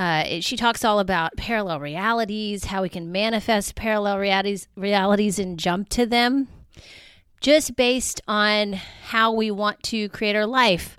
[0.00, 5.58] Uh, she talks all about parallel realities, how we can manifest parallel realities, realities and
[5.58, 6.48] jump to them,
[7.42, 10.96] just based on how we want to create our life,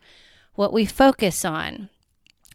[0.54, 1.90] what we focus on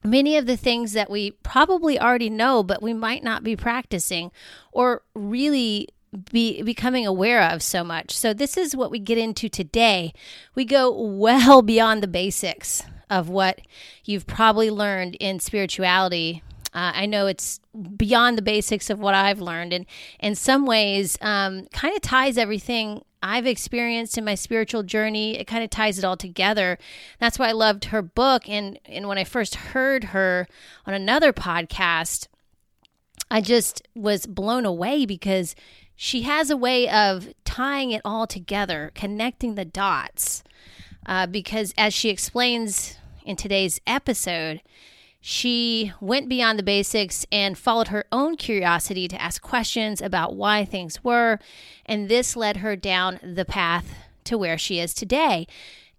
[0.04, 4.30] many of the things that we probably already know, but we might not be practicing
[4.70, 5.88] or really
[6.30, 8.16] be becoming aware of so much.
[8.16, 10.12] So this is what we get into today.
[10.54, 13.60] We go well beyond the basics of what
[14.04, 16.42] you've probably learned in spirituality.
[16.76, 17.58] Uh, I know it's
[17.96, 19.86] beyond the basics of what I've learned, and
[20.20, 25.38] in some ways, um, kind of ties everything I've experienced in my spiritual journey.
[25.38, 26.78] It kind of ties it all together.
[27.18, 28.48] That's why I loved her book.
[28.48, 30.46] And, and when I first heard her
[30.86, 32.28] on another podcast,
[33.30, 35.56] I just was blown away because
[35.96, 40.44] she has a way of tying it all together, connecting the dots.
[41.06, 44.60] Uh, because as she explains in today's episode,
[45.28, 50.64] she went beyond the basics and followed her own curiosity to ask questions about why
[50.64, 51.40] things were.
[51.84, 55.48] And this led her down the path to where she is today.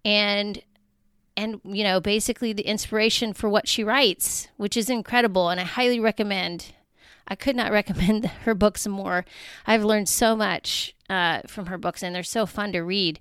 [0.06, 0.62] And
[1.36, 5.64] and you know basically the inspiration for what she writes which is incredible and i
[5.64, 6.74] highly recommend
[7.28, 9.26] i could not recommend her books more
[9.68, 13.20] i've learned so much uh, from her books and they're so fun to read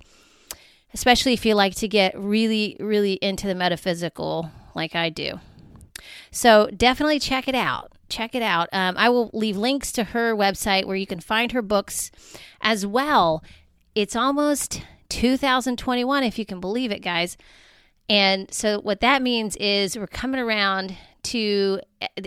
[0.95, 5.39] especially if you like to get really really into the metaphysical like i do
[6.31, 7.93] so definitely check it out.
[8.09, 8.69] Check it out.
[8.73, 12.11] Um, I will leave links to her website where you can find her books
[12.61, 13.43] as well.
[13.95, 17.37] It's almost 2021, if you can believe it, guys.
[18.09, 21.81] And so, what that means is we're coming around to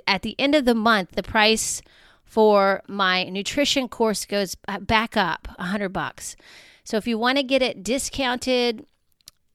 [0.07, 1.81] at the end of the month, the price
[2.25, 6.35] for my nutrition course goes back up 100 bucks.
[6.83, 8.85] So, if you want to get it discounted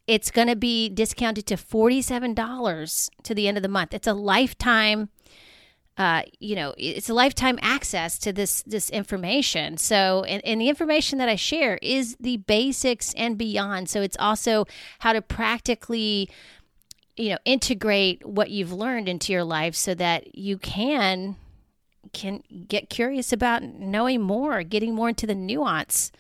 [0.06, 3.94] it's going to be discounted to $47 to the end of the month.
[3.94, 5.08] It's a lifetime
[5.96, 9.76] uh, you know, it's a lifetime access to this this information.
[9.76, 13.88] So, and, and the information that I share is the basics and beyond.
[13.88, 14.66] So, it's also
[14.98, 16.28] how to practically,
[17.16, 21.36] you know, integrate what you've learned into your life so that you can
[22.12, 26.10] can get curious about knowing more, getting more into the nuance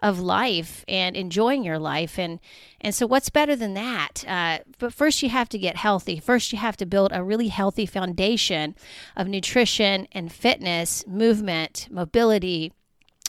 [0.00, 2.18] of life and enjoying your life.
[2.18, 2.40] And
[2.80, 4.24] and so what's better than that?
[4.26, 6.20] Uh, but first you have to get healthy.
[6.20, 8.74] First you have to build a really healthy foundation
[9.16, 12.72] of nutrition and fitness movement mobility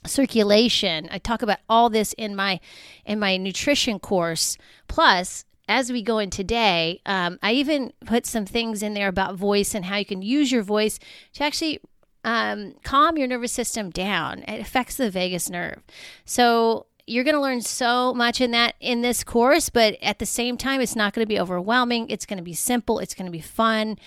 [0.06, 1.10] circulation.
[1.12, 2.60] I talk about all this in my
[3.06, 4.58] in my nutrition course.
[4.88, 9.36] Plus as we go in today, um, I even put some things in there about
[9.36, 11.00] voice and how you can use your voice
[11.34, 11.80] to actually
[12.24, 14.44] um, calm your nervous system down.
[14.48, 15.80] It affects the vagus nerve.
[16.26, 20.26] So you're going to learn so much in that in this course, but at the
[20.26, 22.10] same time, it's not going to be overwhelming.
[22.10, 23.00] It's going to be simple.
[23.00, 23.98] It's going to be fun.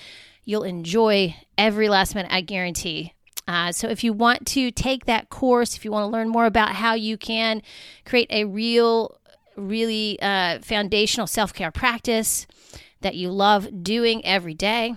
[0.44, 2.32] You'll enjoy every last minute.
[2.32, 3.14] I guarantee.
[3.48, 6.46] Uh, so if you want to take that course, if you want to learn more
[6.46, 7.60] about how you can
[8.04, 9.18] create a real,
[9.56, 12.46] really uh, foundational self care practice
[13.00, 14.94] that you love doing every day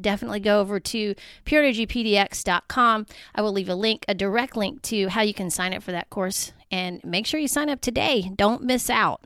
[0.00, 1.14] definitely go over to
[1.46, 3.06] pureenergypdx.com.
[3.34, 5.92] I will leave a link, a direct link to how you can sign up for
[5.92, 6.52] that course.
[6.70, 8.30] And make sure you sign up today.
[8.36, 9.22] Don't miss out.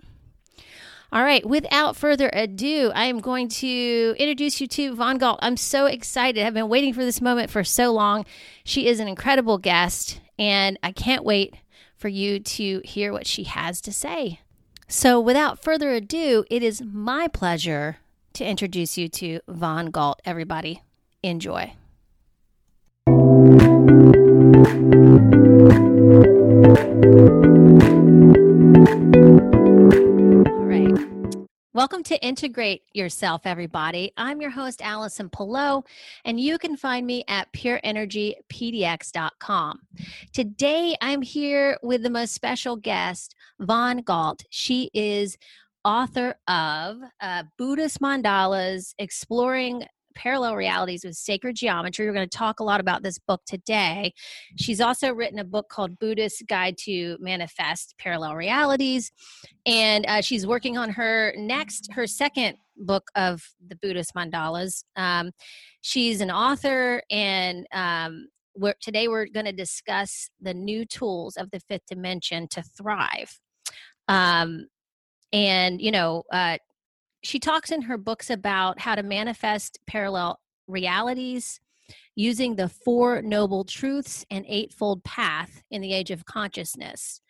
[1.13, 5.41] All right, without further ado, I am going to introduce you to Vaughn Galt.
[5.43, 6.43] I'm so excited.
[6.43, 8.25] I've been waiting for this moment for so long.
[8.65, 11.55] She is an incredible guest, and I can't wait
[11.97, 14.41] for you to hear what she has to say.
[14.89, 17.99] So, without further ado, it is my pleasure
[18.35, 20.21] to introduce you to Vaughn Galt.
[20.25, 20.83] Everybody,
[21.23, 21.75] enjoy.
[23.07, 23.13] All
[30.65, 30.93] right.
[31.75, 34.13] Welcome to Integrate Yourself, everybody.
[34.17, 35.85] I'm your host, Allison Pillow,
[36.25, 39.81] and you can find me at pureenergypdx.com.
[40.33, 44.45] Today, I'm here with the most special guest, Vaughn Galt.
[44.51, 45.39] She is
[45.85, 49.85] author of uh, Buddhist Mandalas Exploring
[50.15, 52.07] Parallel Realities with Sacred Geometry.
[52.07, 54.13] We're going to talk a lot about this book today.
[54.57, 59.13] She's also written a book called Buddhist Guide to Manifest Parallel Realities.
[59.67, 64.85] And uh, she's working on her next, her second book of the Buddhist mandalas.
[64.97, 65.33] Um,
[65.81, 71.51] she's an author, and um, we're, today we're going to discuss the new tools of
[71.51, 73.41] the fifth dimension to thrive.
[74.09, 74.67] Um,
[75.33, 76.59] and, you know, uh,
[77.23, 81.61] she talks in her books about how to manifest parallel realities
[82.15, 87.21] using the Four Noble Truths and Eightfold Path in the Age of Consciousness.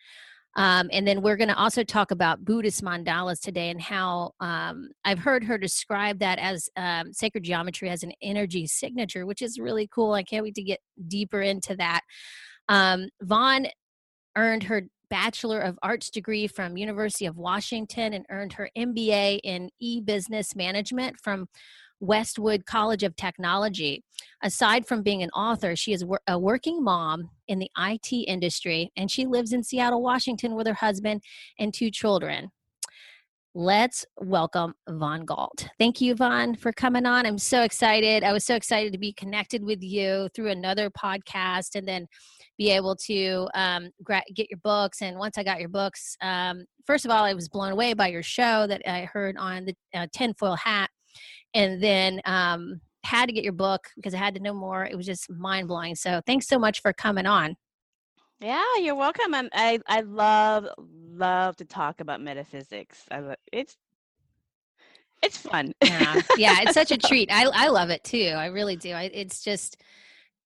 [0.55, 4.89] Um, and then we're going to also talk about Buddhist mandalas today and how um,
[5.03, 9.57] I've heard her describe that as um, sacred geometry as an energy signature, which is
[9.57, 10.13] really cool.
[10.13, 12.01] I can't wait to get deeper into that.
[12.69, 13.67] Um, Vaughn
[14.35, 19.69] earned her Bachelor of Arts degree from University of Washington and earned her MBA in
[19.79, 21.47] e-business management from
[21.99, 24.03] Westwood College of Technology.
[24.41, 29.09] Aside from being an author, she is a working mom in the IT industry and
[29.09, 31.21] she lives in Seattle, Washington with her husband
[31.59, 32.49] and two children.
[33.55, 35.67] Let's welcome Vaughn Galt.
[35.77, 37.27] Thank you, Vaughn, for coming on.
[37.27, 38.23] I'm so excited.
[38.23, 42.07] I was so excited to be connected with you through another podcast and then
[42.57, 45.01] be able to um, gra- get your books.
[45.01, 48.07] And once I got your books, um, first of all, I was blown away by
[48.07, 50.89] your show that I heard on the uh, tinfoil hat.
[51.55, 54.85] And then um, had to get your book because I had to know more.
[54.85, 55.95] It was just mind blowing.
[55.95, 57.55] So thanks so much for coming on.
[58.39, 59.33] Yeah, you're welcome.
[59.33, 63.05] I'm, i I love love to talk about metaphysics.
[63.09, 63.77] I it's
[65.21, 65.73] it's fun.
[65.81, 67.29] yeah, yeah, it's such a treat.
[67.31, 68.33] I I love it too.
[68.35, 68.91] I really do.
[68.91, 69.81] I, it's just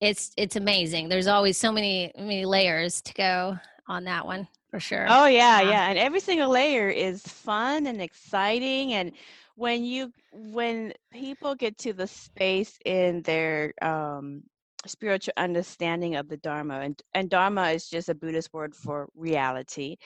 [0.01, 1.09] it's it's amazing.
[1.09, 3.57] There's always so many many layers to go
[3.88, 5.05] on that one for sure.
[5.09, 5.89] Oh yeah, yeah, yeah.
[5.89, 9.11] and every single layer is fun and exciting and
[9.55, 14.44] when you when people get to the space in their um
[14.87, 19.97] spiritual understanding of the Dharma, and, and Dharma is just a Buddhist word for reality.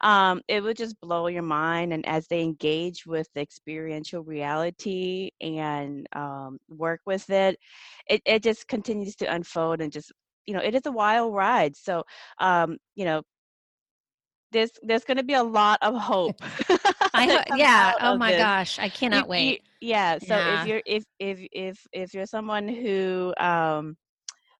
[0.00, 1.92] Um, it would just blow your mind.
[1.92, 7.58] And as they engage with the experiential reality and um, work with it,
[8.08, 10.12] it, it just continues to unfold and just,
[10.46, 11.76] you know, it is a wild ride.
[11.76, 12.04] So,
[12.38, 13.22] um, you know,
[14.52, 16.36] there's there's going to be a lot of hope.
[17.12, 17.92] I yeah.
[18.00, 18.40] Oh my this.
[18.40, 19.62] gosh, I cannot if wait.
[19.80, 20.18] You, yeah.
[20.18, 20.62] So yeah.
[20.62, 23.96] if you're if if if if you're someone who um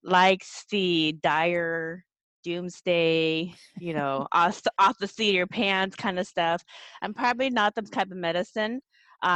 [0.04, 2.04] likes the dire
[2.44, 6.62] doomsday, you know, off, off the seat of your pants kind of stuff.
[7.02, 8.80] I'm probably not the type of medicine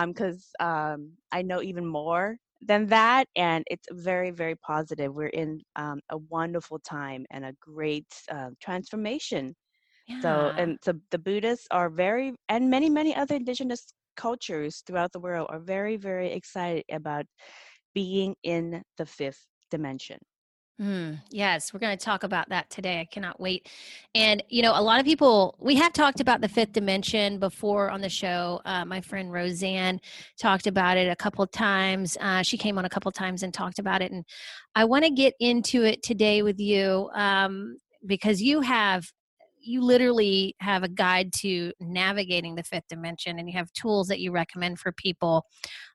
[0.06, 5.14] because um, um, I know even more than that, and it's very, very positive.
[5.14, 9.54] We're in um, a wonderful time and a great uh, transformation.
[10.06, 10.20] Yeah.
[10.20, 13.86] So, and so the Buddhists are very, and many, many other indigenous
[14.16, 17.24] cultures throughout the world are very, very excited about
[17.94, 20.18] being in the fifth dimension.
[20.80, 23.00] Mm, yes, we're going to talk about that today.
[23.00, 23.68] I cannot wait.
[24.14, 27.90] And, you know, a lot of people, we have talked about the fifth dimension before
[27.90, 28.60] on the show.
[28.64, 30.00] Uh, my friend Roseanne
[30.38, 32.16] talked about it a couple of times.
[32.20, 34.12] Uh, she came on a couple of times and talked about it.
[34.12, 34.24] And
[34.76, 39.10] I want to get into it today with you um, because you have
[39.68, 44.20] you literally have a guide to navigating the fifth dimension and you have tools that
[44.20, 45.44] you recommend for people.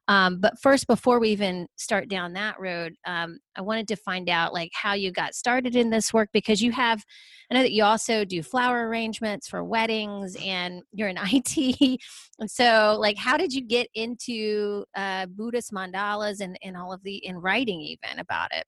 [0.08, 4.30] Um, but first before we even start down that road um, i wanted to find
[4.30, 7.02] out like how you got started in this work because you have
[7.50, 12.00] i know that you also do flower arrangements for weddings and you're in it
[12.40, 17.02] and so like how did you get into uh, buddhist mandalas and, and all of
[17.04, 18.66] the in writing even about it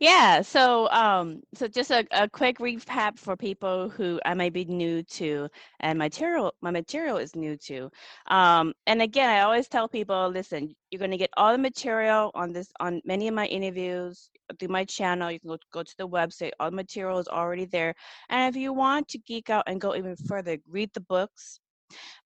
[0.00, 4.64] yeah, so um, so just a, a quick recap for people who I may be
[4.64, 5.48] new to,
[5.80, 7.90] and material my material is new to.
[8.28, 12.30] Um, and again, I always tell people, listen, you're going to get all the material
[12.34, 15.30] on this on many of my interviews through my channel.
[15.30, 17.94] You can go, go to the website; all the material is already there.
[18.28, 21.60] And if you want to geek out and go even further, read the books.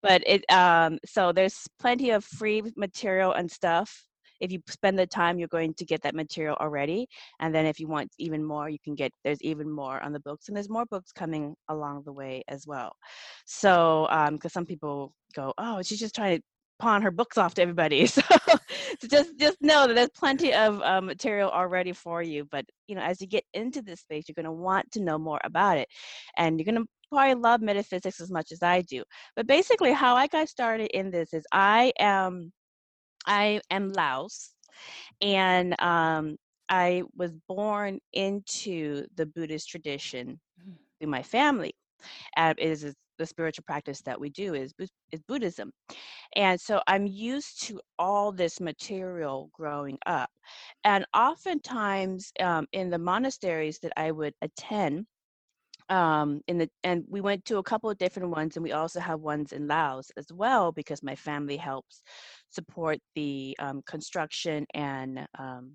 [0.01, 4.08] But it um, so there's plenty of free material and stuff
[4.39, 7.07] if you spend the time you're going to get that material already
[7.39, 10.19] and then if you want even more you can get there's even more on the
[10.19, 12.93] books and there's more books coming along the way as well.
[13.45, 16.43] So because um, some people go oh she's just trying to
[16.79, 18.07] pawn her books off to everybody.
[18.19, 18.21] So,
[19.01, 22.95] so just just know that there's plenty of uh, material already for you but you
[22.95, 25.77] know as you get into this space you're going to want to know more about
[25.77, 25.87] it
[26.37, 29.03] and you're going to probably love metaphysics as much as i do.
[29.35, 32.51] But basically how i got started in this is i am
[33.29, 34.53] I am Laos,
[35.21, 36.37] and um,
[36.69, 40.73] I was born into the Buddhist tradition mm.
[40.99, 41.73] through my family.
[42.37, 44.73] and it is the spiritual practice that we do is,
[45.11, 45.71] is Buddhism.
[46.35, 50.29] And so I'm used to all this material growing up.
[50.85, 55.05] And oftentimes um, in the monasteries that I would attend,
[55.89, 58.99] um, in the and we went to a couple of different ones, and we also
[58.99, 62.01] have ones in Laos as well because my family helps
[62.49, 65.73] support the um, construction and um,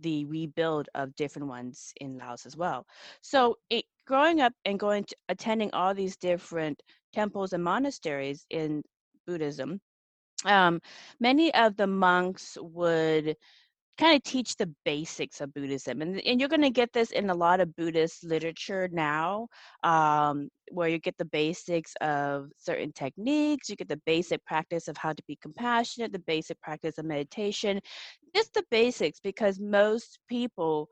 [0.00, 2.86] the rebuild of different ones in Laos as well.
[3.20, 8.82] So it, growing up and going to attending all these different temples and monasteries in
[9.26, 9.80] Buddhism,
[10.44, 10.80] um,
[11.20, 13.36] many of the monks would
[13.98, 16.00] kind of teach the basics of Buddhism.
[16.00, 19.48] And, and you're going to get this in a lot of Buddhist literature now,
[19.82, 24.96] um, where you get the basics of certain techniques, you get the basic practice of
[24.96, 27.80] how to be compassionate, the basic practice of meditation,
[28.34, 30.88] just the basics, because most people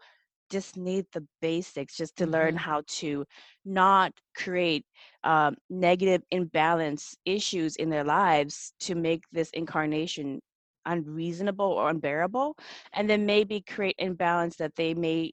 [0.50, 2.33] just need the basics just to mm-hmm.
[2.33, 3.25] learn how to
[3.64, 4.85] not create
[5.25, 10.40] um, negative imbalance issues in their lives to make this incarnation
[10.88, 12.57] unreasonable or unbearable
[12.95, 15.30] and then maybe create imbalance that they may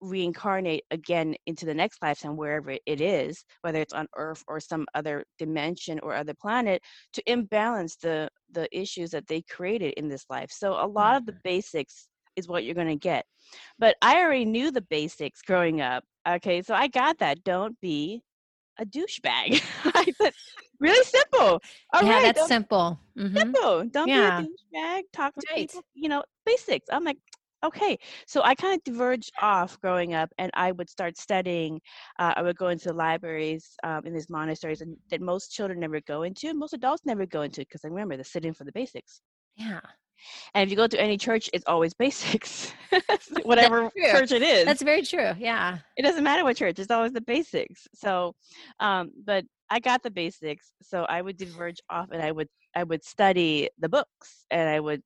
[0.00, 4.86] reincarnate again into the next lifetime wherever it is whether it's on earth or some
[4.94, 6.80] other dimension or other planet
[7.12, 10.50] to imbalance the the issues that they created in this life.
[10.50, 11.40] So a lot of the mm-hmm.
[11.44, 13.24] basics is what you're going to get.
[13.78, 16.62] But i already knew the basics growing up okay?
[16.62, 18.22] So i got that don't be
[18.78, 19.62] a douchebag.
[19.84, 20.32] I said
[20.80, 21.62] really simple.
[21.92, 22.98] All yeah, right, that's simple.
[23.18, 23.36] Mm-hmm.
[23.36, 23.84] Simple.
[23.86, 24.40] Don't yeah.
[24.40, 25.02] be a douchebag.
[25.12, 25.68] Talk to right.
[25.68, 25.82] people.
[25.94, 26.86] You know, basics.
[26.90, 27.18] I'm like,
[27.64, 27.98] okay.
[28.26, 31.80] So I kind of diverged off growing up, and I would start studying.
[32.18, 36.00] Uh, I would go into libraries um, in these monasteries, and that most children never
[36.00, 39.20] go into, most adults never go into, because I remember the sitting for the basics.
[39.56, 39.80] Yeah.
[40.54, 42.72] And if you go to any church, it's always basics,
[43.42, 44.64] whatever church it is.
[44.64, 45.32] That's very true.
[45.38, 45.78] Yeah.
[45.96, 47.86] It doesn't matter what church, it's always the basics.
[47.94, 48.34] So,
[48.80, 52.84] um, but I got the basics, so I would diverge off and I would I
[52.84, 55.02] would study the books and I would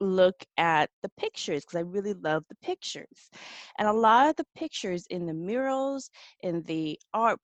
[0.00, 3.30] look at the pictures because I really love the pictures.
[3.78, 7.38] And a lot of the pictures in the murals, in the art,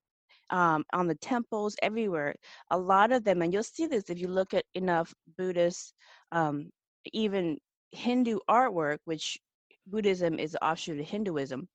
[0.50, 2.34] um, on the temples, everywhere,
[2.70, 5.94] a lot of them, and you'll see this if you look at enough Buddhist,
[6.32, 6.70] um,
[7.12, 7.58] even
[7.92, 9.38] Hindu artwork, which
[9.86, 11.68] Buddhism is offshoot of Hinduism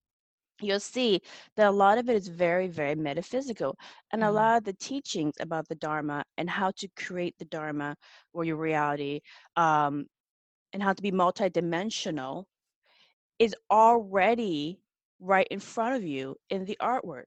[0.61, 1.21] you'll see
[1.55, 3.75] that a lot of it is very, very metaphysical.
[4.11, 4.29] And mm-hmm.
[4.29, 7.95] a lot of the teachings about the Dharma and how to create the Dharma
[8.33, 9.21] or your reality
[9.55, 10.05] um,
[10.73, 12.45] and how to be multidimensional
[13.39, 14.79] is already
[15.19, 17.25] right in front of you in the artwork.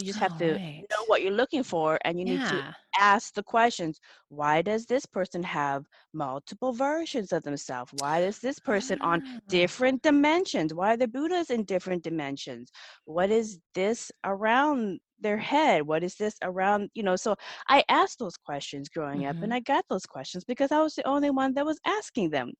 [0.00, 0.84] You just have to right.
[0.90, 4.00] know what you're looking for and you need to ask the questions.
[4.28, 7.92] Why does this person have multiple versions of themselves?
[7.98, 9.38] Why is this person on ah.
[9.48, 10.74] different dimensions?
[10.74, 12.70] Why are the Buddhas in different dimensions?
[13.04, 15.82] What is this around their head?
[15.82, 17.16] What is this around, you know?
[17.16, 17.36] So
[17.68, 19.38] I asked those questions growing mm-hmm.
[19.38, 22.30] up and I got those questions because I was the only one that was asking
[22.30, 22.52] them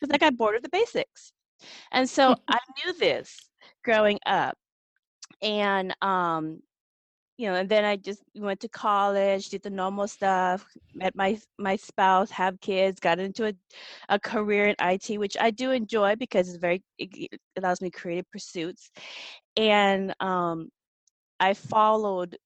[0.00, 1.32] because I got bored of the basics.
[1.92, 3.36] And so I knew this
[3.84, 4.56] growing up
[5.42, 6.60] and um
[7.38, 11.38] you know, and then I just went to college, did the normal stuff, met my
[11.58, 13.52] my spouse, have kids, got into a,
[14.08, 18.30] a career in IT, which I do enjoy because it's very it allows me creative
[18.30, 18.90] pursuits,
[19.56, 20.70] and um,
[21.40, 22.36] I followed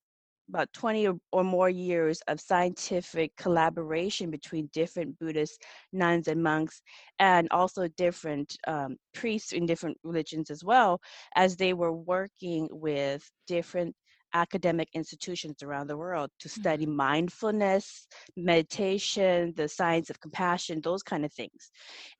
[0.48, 6.82] about 20 or, or more years of scientific collaboration between different Buddhist nuns and monks,
[7.20, 11.00] and also different um, priests in different religions as well,
[11.36, 13.94] as they were working with different
[14.34, 16.96] academic institutions around the world to study mm-hmm.
[16.96, 18.06] mindfulness,
[18.36, 21.70] meditation, the science of compassion, those kind of things.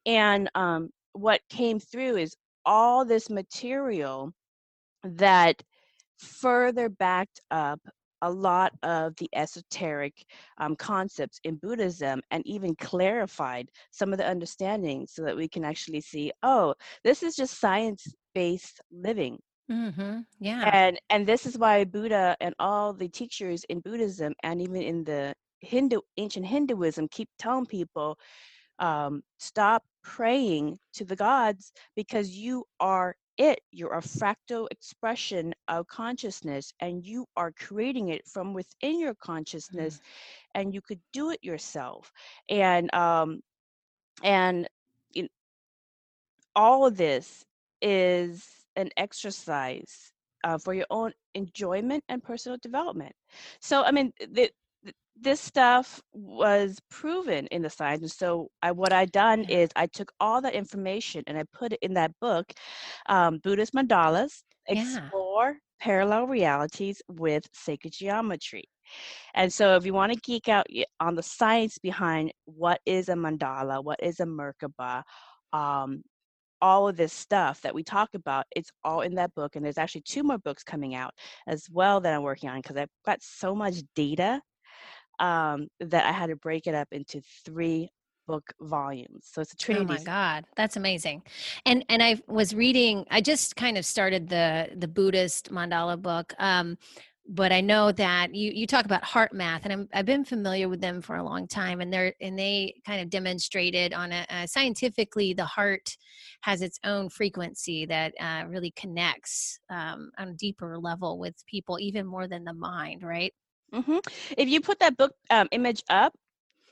[0.06, 4.32] And um, what came through is all this material
[5.02, 5.62] that
[6.18, 7.80] further backed up
[8.22, 10.12] a lot of the esoteric
[10.58, 15.64] um, concepts in Buddhism and even clarified some of the understandings so that we can
[15.64, 19.38] actually see, oh, this is just science based living.
[19.70, 20.20] Mm-hmm.
[20.40, 20.70] Yeah.
[20.72, 25.04] And and this is why Buddha and all the teachers in Buddhism and even in
[25.04, 28.18] the Hindu ancient Hinduism keep telling people
[28.78, 33.60] um, stop praying to the gods because you are it.
[33.70, 39.96] You're a fractal expression of consciousness and you are creating it from within your consciousness
[39.96, 40.00] mm.
[40.54, 42.12] and you could do it yourself.
[42.48, 43.40] And um
[44.22, 44.68] and
[45.14, 45.28] in,
[46.56, 47.44] all of this
[47.80, 50.12] is an exercise
[50.44, 53.12] uh, for your own enjoyment and personal development.
[53.60, 54.50] So, I mean, the,
[55.20, 58.02] this stuff was proven in the science.
[58.02, 61.72] And so, I, what I done is I took all that information and I put
[61.72, 62.46] it in that book,
[63.08, 68.64] um, Buddhist Mandalas Explore parallel realities with sacred geometry.
[69.34, 70.66] And so, if you want to geek out
[71.00, 75.02] on the science behind what is a mandala, what is a Merkaba,
[75.52, 76.02] um,
[76.62, 79.56] all of this stuff that we talk about, it's all in that book.
[79.56, 81.12] And there's actually two more books coming out
[81.46, 84.40] as well that I'm working on because I've got so much data
[85.18, 87.90] um, that I had to break it up into three
[88.26, 89.28] book volumes.
[89.32, 89.84] So it's a trinity.
[89.84, 91.22] Oh my god, that's amazing.
[91.66, 93.04] And and I was reading.
[93.10, 96.32] I just kind of started the the Buddhist mandala book.
[96.38, 96.78] Um,
[97.32, 100.80] but I know that you you talk about HeartMath, and i have been familiar with
[100.80, 104.48] them for a long time, and they're and they kind of demonstrated on a, a
[104.48, 105.96] scientifically the heart
[106.40, 111.78] has its own frequency that uh, really connects um, on a deeper level with people,
[111.78, 113.32] even more than the mind, right?
[113.72, 113.98] Mm-hmm.
[114.36, 116.12] If you put that book um, image up,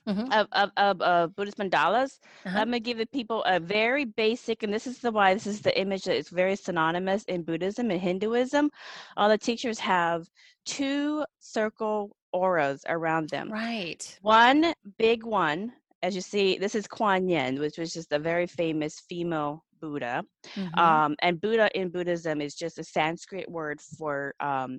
[0.09, 0.33] Mm-hmm.
[0.33, 2.19] Of, of, of uh, Buddhist mandalas.
[2.47, 2.59] Uh-huh.
[2.59, 5.61] I'm gonna give it people a very basic, and this is the why this is
[5.61, 8.71] the image that is very synonymous in Buddhism and Hinduism.
[9.19, 10.27] All the teachers have
[10.65, 13.53] two circle auras around them.
[13.53, 14.19] Right.
[14.23, 15.73] One big one,
[16.03, 20.25] as you see, this is Kuan Yin, which was just a very famous female Buddha.
[20.55, 20.79] Mm-hmm.
[20.79, 24.79] Um, and Buddha in Buddhism is just a Sanskrit word for um,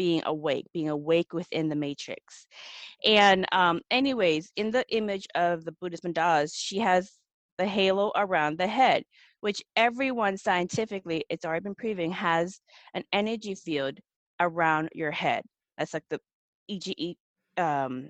[0.00, 2.46] being awake, being awake within the matrix.
[3.04, 7.12] And um, anyways, in the image of the Buddhist mandalas, she has
[7.58, 9.04] the halo around the head,
[9.42, 12.60] which everyone scientifically, it's already been proven, has
[12.94, 13.98] an energy field
[14.40, 15.42] around your head.
[15.76, 16.18] That's like the
[16.66, 17.18] EGE,
[17.58, 18.08] um,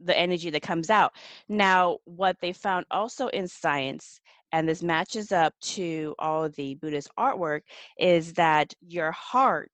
[0.00, 1.14] the energy that comes out.
[1.48, 4.20] Now, what they found also in science,
[4.52, 7.62] and this matches up to all the Buddhist artwork,
[7.98, 9.70] is that your heart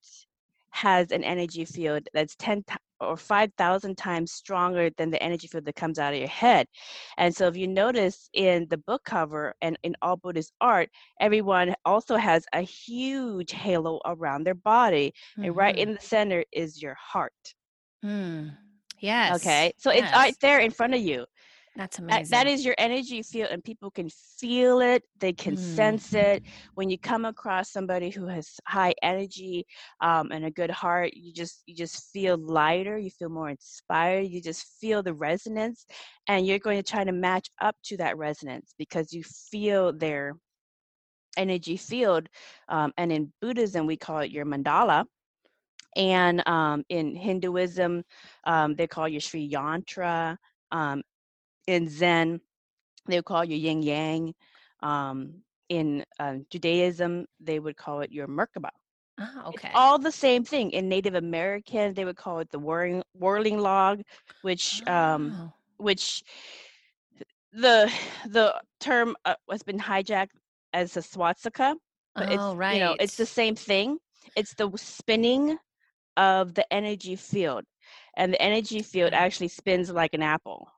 [0.77, 2.65] has an energy field that's 10
[3.01, 6.67] or 5,000 times stronger than the energy field that comes out of your head.
[7.17, 10.91] And so, if you notice in the book cover and in all Buddhist art,
[11.21, 15.13] everyone also has a huge halo around their body.
[15.33, 15.45] Mm-hmm.
[15.45, 17.33] And right in the center is your heart.
[18.05, 18.53] Mm.
[19.01, 19.37] Yes.
[19.37, 19.73] Okay.
[19.79, 20.05] So, yes.
[20.05, 21.25] it's right there in front of you.
[21.77, 22.25] That's amazing.
[22.25, 25.03] That, that is your energy field, and people can feel it.
[25.19, 25.77] They can mm.
[25.77, 26.43] sense it.
[26.75, 29.67] When you come across somebody who has high energy
[30.01, 32.97] um, and a good heart, you just you just feel lighter.
[32.97, 34.29] You feel more inspired.
[34.29, 35.85] You just feel the resonance,
[36.29, 40.35] and you're going to try to match up to that resonance because you feel their
[41.37, 42.29] energy field.
[42.69, 45.05] Um, and in Buddhism, we call it your mandala
[45.97, 48.05] and um, in Hinduism,
[48.45, 50.37] um, they call your Sri Yantra.
[50.71, 51.03] Um,
[51.67, 52.41] in Zen,
[53.07, 54.35] they would call you yin yang.
[54.83, 58.71] Um, in uh, Judaism, they would call it your Merkaba.
[59.19, 59.69] Oh, okay.
[59.69, 60.71] It's all the same thing.
[60.73, 64.03] In Native American, they would call it the whirling, whirling log,
[64.43, 64.93] which oh.
[64.93, 66.23] um, which
[67.53, 67.91] the
[68.27, 70.37] the term uh, has been hijacked
[70.73, 71.75] as a swastika.
[72.15, 72.75] But oh, it's, right.
[72.75, 73.99] You know, it's the same thing.
[74.37, 75.59] It's the spinning
[76.17, 77.65] of the energy field,
[78.17, 80.69] and the energy field actually spins like an apple.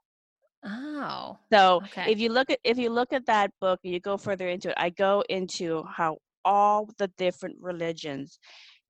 [0.64, 1.38] Oh.
[1.52, 2.10] So okay.
[2.10, 4.70] if you look at if you look at that book and you go further into
[4.70, 8.38] it, I go into how all the different religions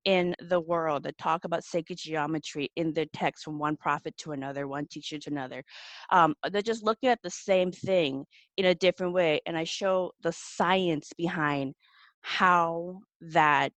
[0.05, 4.31] in the world that talk about sacred geometry in their text from one prophet to
[4.31, 5.63] another, one teacher to another.
[6.09, 8.25] Um, they're just looking at the same thing
[8.57, 9.41] in a different way.
[9.45, 11.75] And I show the science behind
[12.21, 13.73] how that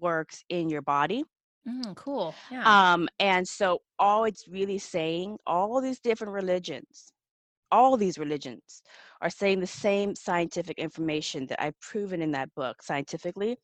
[0.00, 1.24] works in your body.
[1.68, 2.34] Mm, cool.
[2.50, 2.92] Yeah.
[2.92, 7.12] Um, and so all it's really saying, all these different religions,
[7.70, 8.82] all these religions
[9.20, 13.56] are saying the same scientific information that I've proven in that book scientifically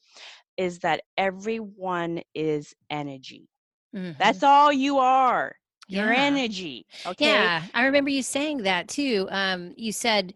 [0.57, 3.49] is that everyone is energy.
[3.95, 4.19] Mm-hmm.
[4.19, 5.55] That's all you are.
[5.89, 6.05] Yeah.
[6.05, 6.87] Your energy.
[7.07, 7.27] Okay.
[7.27, 7.63] Yeah.
[7.75, 9.29] I remember you saying that too.
[9.31, 10.33] Um, you said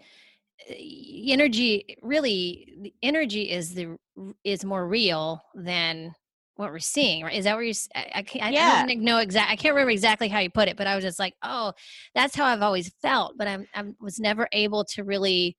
[0.68, 3.96] uh, energy really energy is the
[4.44, 6.14] is more real than
[6.56, 7.34] what we're seeing, right?
[7.34, 7.74] Is that where you?
[7.94, 8.52] I, I can't.
[8.52, 8.82] Yeah.
[8.82, 9.50] I don't know exact.
[9.50, 11.72] I can't remember exactly how you put it, but I was just like, oh,
[12.14, 13.34] that's how I've always felt.
[13.36, 15.56] But I'm I was never able to really,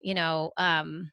[0.00, 1.10] you know, um,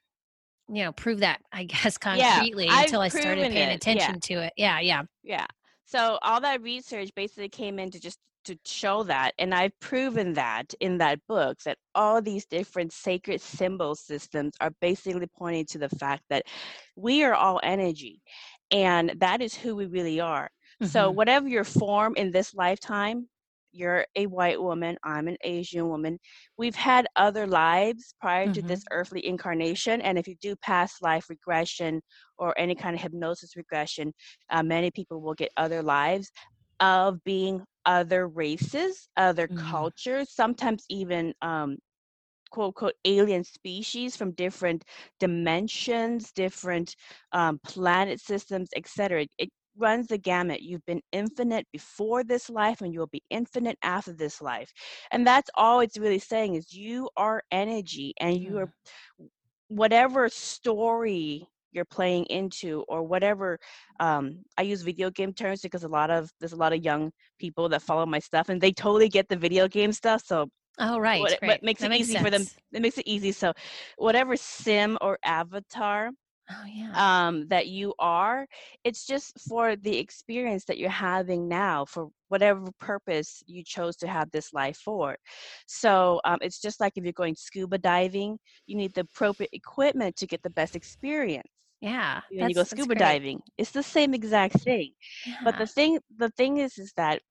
[0.68, 1.42] you know, prove that.
[1.52, 3.76] I guess concretely yeah, until I started paying it.
[3.76, 4.36] attention yeah.
[4.36, 4.54] to it.
[4.58, 5.46] Yeah, yeah, yeah.
[5.86, 10.34] So all that research basically came in to just to show that and i've proven
[10.34, 15.78] that in that book that all these different sacred symbol systems are basically pointing to
[15.78, 16.46] the fact that
[16.96, 18.22] we are all energy
[18.72, 20.50] and that is who we really are
[20.82, 20.86] mm-hmm.
[20.86, 23.28] so whatever your form in this lifetime
[23.72, 26.18] you're a white woman i'm an asian woman
[26.58, 28.54] we've had other lives prior mm-hmm.
[28.54, 32.02] to this earthly incarnation and if you do past life regression
[32.38, 34.14] or any kind of hypnosis regression
[34.50, 36.32] uh, many people will get other lives
[36.80, 39.70] of being other races other mm-hmm.
[39.70, 41.78] cultures sometimes even um,
[42.52, 44.84] quote unquote alien species from different
[45.20, 46.96] dimensions, different
[47.32, 49.28] um, planet systems, etc.
[49.38, 50.62] It runs the gamut.
[50.62, 54.72] You've been infinite before this life and you'll be infinite after this life.
[55.12, 58.74] And that's all it's really saying is you are energy and you are
[59.22, 59.28] Mm.
[59.70, 63.60] whatever story you're playing into or whatever
[64.00, 67.12] um, i use video game terms because a lot of there's a lot of young
[67.40, 71.00] people that follow my stuff and they totally get the video game stuff so Oh,
[71.00, 71.20] right.
[71.22, 73.54] what, what makes That it makes easy for them it makes it easy so
[73.98, 76.12] whatever sim or avatar
[76.52, 77.26] Oh, yeah.
[77.28, 78.48] um, that you are.
[78.84, 84.08] It's just for the experience that you're having now, for whatever purpose you chose to
[84.08, 85.16] have this life for.
[85.68, 90.16] So um, it's just like if you're going scuba diving, you need the appropriate equipment
[90.18, 91.48] to get the best experience.
[91.82, 92.22] yeah.
[92.32, 94.92] When you go scuba diving, it's the same exact thing.
[95.44, 97.22] But the thing, the thing is, is that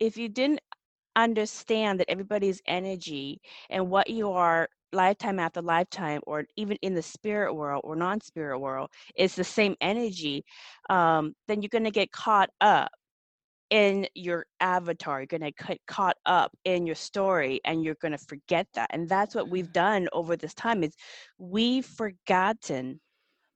[0.00, 0.60] if you didn't
[1.16, 7.02] understand that everybody's energy and what you are lifetime after lifetime or even in the
[7.02, 10.44] spirit world or non-spirit world is the same energy
[10.90, 12.90] um, then you're going to get caught up
[13.70, 15.20] in your avatar.
[15.20, 18.90] You're going to get caught up in your story and you're going to forget that
[18.92, 20.94] and that's what we've done over this time is
[21.38, 23.00] we've forgotten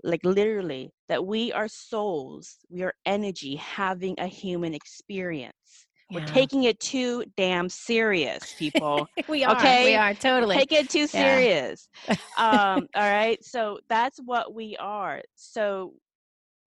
[0.05, 2.59] like literally that we are souls.
[2.71, 6.27] We are energy having a human experience we're Yeah.
[6.27, 9.75] taking it too damn serious people we are.
[9.75, 9.83] Okay?
[9.83, 10.57] We are totally.
[10.57, 11.88] take it too serious
[12.37, 15.92] um all right so that's what we are so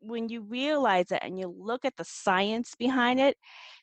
[0.01, 3.37] when you realize that and you look at the science behind it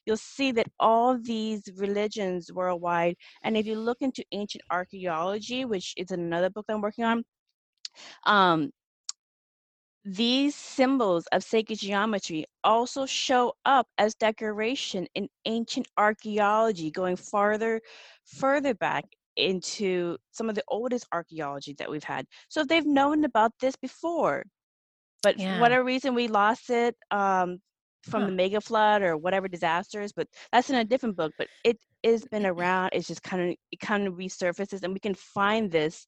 [0.06, 5.94] you'll see that all these religions worldwide and if you look into ancient archaeology which
[5.96, 7.24] is another book that i'm working on
[8.26, 8.70] um
[10.08, 17.80] these symbols of sacred geometry also show up as decoration in ancient archaeology going farther
[18.24, 19.04] further back
[19.36, 24.44] into some of the oldest archaeology that we've had so they've known about this before
[25.22, 25.54] but Yeah.
[25.54, 27.58] for whatever reason we lost it um,
[28.02, 28.26] from Huh.
[28.26, 32.24] the mega flood or whatever disasters but that's in a different book but it has
[32.26, 36.06] been around it's just kind of it kind of resurfaces and we can find this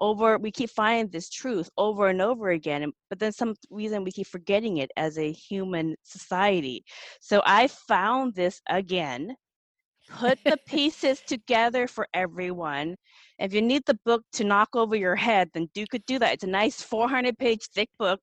[0.00, 4.12] over we keep finding this truth over and over again but then some reason we
[4.12, 6.84] keep forgetting it as a human society.
[7.20, 9.34] So i found this again.
[10.10, 12.96] Put the pieces together for everyone.
[13.38, 16.34] If you need the book to knock over your head then you could do that.
[16.34, 18.20] It's a nice 400 page thick book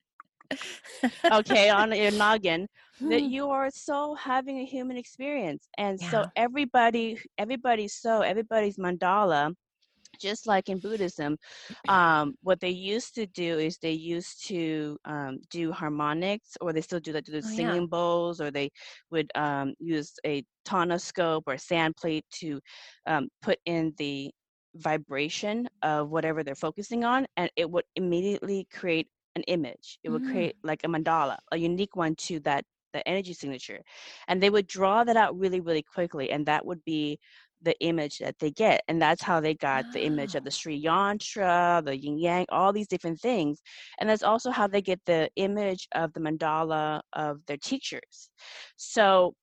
[1.31, 2.67] okay on your noggin
[3.01, 3.29] that hmm.
[3.29, 5.67] you are so having a human experience.
[5.77, 9.53] And so everybody everybody's so everybody's mandala
[10.19, 11.37] just like in buddhism
[11.87, 16.81] um, what they used to do is they used to um, do harmonics or they
[16.81, 17.75] still do that do the Oh, yeah.
[17.75, 18.69] singing bowls or they
[19.11, 22.59] would um, use a tonoscope or sand plate to
[23.05, 24.31] um, put in the
[24.75, 30.23] vibration of whatever they're focusing on and it would immediately create an image it would
[30.23, 30.23] Mm.
[30.23, 33.81] create like a mandala a unique one to that the energy signature
[34.27, 37.17] and they would draw that out really really quickly and that would be
[37.61, 40.51] the image that they get and that's how they got the image of the Oh.
[40.51, 43.61] sri yantra the yin yang all these different things
[43.99, 48.29] and that's also how they get the image of the mandala of their teachers
[48.75, 49.33] so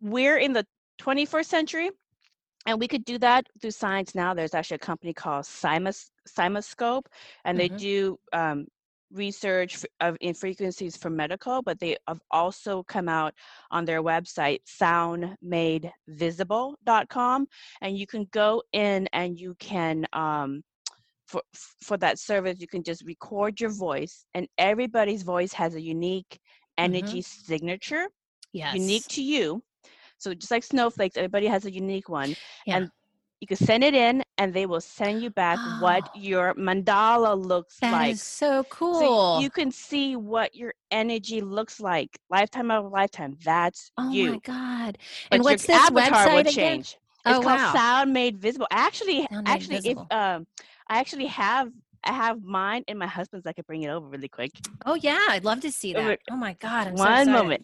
[0.00, 0.66] we're in the
[0.98, 1.90] 21st century
[2.66, 7.06] and we could do that through science now there's actually a company called Simus, CymaScope
[7.44, 7.78] and they Mhm.
[7.78, 8.66] do um,
[9.12, 13.34] research of in frequencies for medical but they have also come out
[13.70, 17.46] on their website soundmadevisible.com
[17.82, 20.62] and you can go in and you can um,
[21.26, 21.42] for
[21.82, 26.38] for that service you can just record your voice and everybody's voice has a unique
[26.78, 28.06] energy signature
[28.52, 28.74] yes.
[28.74, 29.62] unique to you
[30.18, 32.34] so just like snowflakes everybody has a unique one
[32.66, 32.78] Yeah.
[32.78, 32.90] and
[33.40, 36.10] you can send it in and they will send you back what Oh.
[36.14, 39.38] your mandala looks That is like so cool.
[39.38, 44.32] so you can see what your energy looks like lifetime of lifetime that's oh you
[44.32, 44.98] my god.
[45.30, 46.52] but and what's this avatar website again?
[46.52, 46.96] change
[47.26, 47.72] Oh, it's called wow.
[47.72, 50.46] sound made visible actually Sound actually if um
[50.88, 51.70] i actually have
[52.04, 54.52] i have mine and my husband's i could bring it over really quick
[54.84, 56.20] Oh yeah, I'd love to see that.
[56.30, 57.32] Oh my god, I'm so one excited.
[57.32, 57.62] moment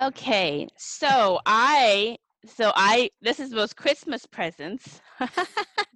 [0.00, 5.00] Okay, so I so I this is most Christmas presents.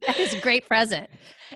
[0.06, 1.08] That is a great present.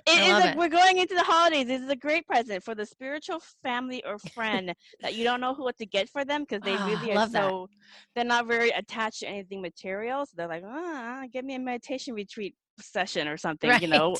[0.05, 0.57] It I is a, it.
[0.57, 1.67] we're going into the holidays.
[1.67, 5.53] This is a great present for the spiritual family or friend that you don't know
[5.53, 7.53] who what to get for them because they Oh, really are love that.
[7.53, 7.67] so
[8.15, 10.25] they're not very attached to anything material.
[10.25, 14.19] So they're like, ah, give me a meditation retreat session or something, you know,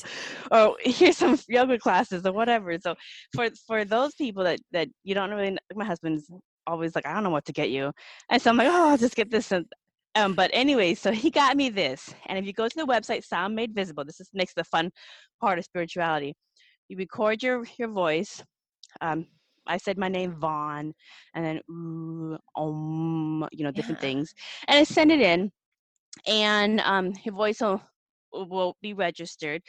[0.50, 2.76] or here's some yoga classes or whatever.
[2.80, 2.94] So
[3.34, 6.28] for for those people that that you don't really, kn- my husband's
[6.66, 7.92] always like, I don't know what to get you,
[8.30, 9.52] and so I'm like, oh, I'll just get this.
[9.52, 9.66] And
[10.14, 12.14] um, but anyway, so he got me this.
[12.26, 14.90] And if you go to the website Sound Made Visible, this is, makes the fun
[15.40, 16.34] part of spirituality.
[16.88, 18.42] You record your your voice.
[19.00, 19.26] Um,
[19.66, 20.94] I said my name Vaughn,
[21.34, 24.08] and then ooh, um, you know, different Yeah.
[24.08, 24.34] things,
[24.68, 25.50] and I send it in,
[26.26, 27.82] and um, your voice will
[28.32, 29.62] will be registered,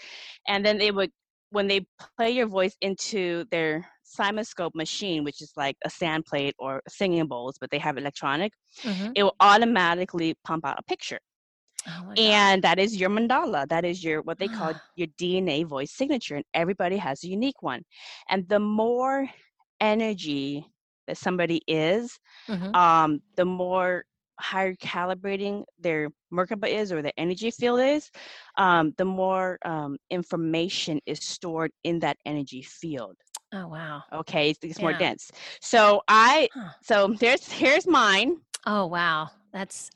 [0.48, 1.12] and then they would
[1.50, 1.86] when they
[2.18, 7.28] play your voice into their CymaScope machine, which is like a sand plate or singing
[7.28, 9.12] bowls, but they have electronic, Mhm.
[9.16, 11.20] it will automatically pump out a picture,
[11.88, 12.18] Oh my God.
[12.20, 13.68] and that is your mandala.
[13.68, 14.80] That is your what they call Ah.
[14.96, 17.84] your DNA voice signature, and everybody has a unique one.
[18.30, 19.30] And the more
[19.82, 20.66] energy
[21.08, 22.74] that somebody is, Mhm.
[22.76, 24.04] um, the more
[24.40, 28.12] higher calibrating their Merkaba is or their energy field is,
[28.58, 33.16] um, the more um, information is stored in that energy field.
[33.54, 34.04] Oh wow.
[34.14, 35.32] Okay, it's, it's more dense.
[35.62, 36.70] So I, Huh.
[36.82, 38.38] so there's here's mine.
[38.66, 39.30] Oh wow.
[39.52, 39.90] That's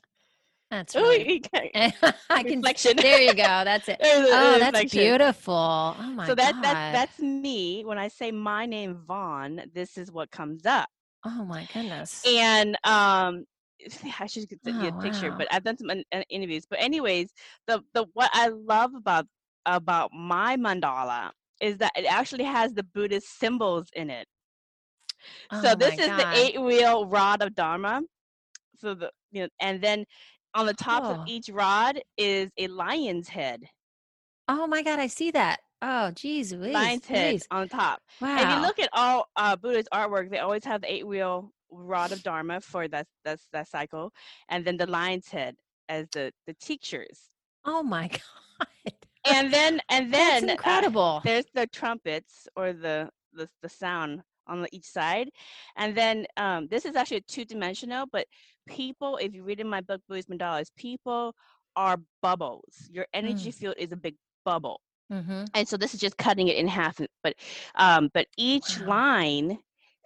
[0.70, 1.26] that's Ooh, really.
[1.28, 1.40] you
[2.34, 2.62] I can.
[2.62, 3.00] reflection.
[3.00, 3.42] There you go.
[3.64, 3.96] That's it.
[4.00, 5.54] A- Oh, that's beautiful.
[5.54, 6.26] Oh my god.
[6.26, 6.62] So that God.
[6.62, 7.84] that that's me.
[7.84, 10.88] When I say my name Vaughn, this is what comes up.
[11.24, 12.22] Oh my goodness.
[12.26, 13.44] and um
[14.18, 15.36] I should get the, Oh, the picture, wow.
[15.36, 16.66] but I've done some in- in- interviews.
[16.68, 17.32] But anyways,
[17.66, 19.26] the the what I love about
[19.66, 21.30] about my mandala
[21.62, 24.26] is that it actually has the Buddhist symbols in it.
[25.52, 28.02] Oh so this is the eight wheel rod of Dharma.
[28.76, 30.04] So the you know, and then
[30.54, 33.62] on the tops of each rod is a lion's head.
[34.48, 34.98] Oh my God.
[34.98, 35.60] I see that.
[35.80, 38.00] Oh geez, lion's head on top.
[38.20, 38.36] Wow.
[38.36, 41.52] And if you look at all uh, Buddhist artwork, they always have the eight wheel
[41.70, 44.12] rod of Dharma for that that's that cycle,
[44.48, 45.54] and then the lion's head
[45.88, 47.30] as the the teachers.
[47.64, 48.08] oh my
[48.58, 48.92] God.
[49.26, 51.20] And then and That's then uh, incredible.
[51.22, 55.30] there's the trumpets or the the, the sound on each side,
[55.76, 58.06] and then um, this is actually two dimensional.
[58.10, 58.26] But
[58.66, 61.34] people, if you read in my book Buddhist Mandalas, people
[61.76, 62.88] are bubbles.
[62.90, 64.80] Your energy field is a big bubble
[65.12, 65.44] mm-hmm.
[65.54, 67.34] and so this is just cutting it in half but
[67.76, 68.86] um but each Wow.
[68.86, 69.58] line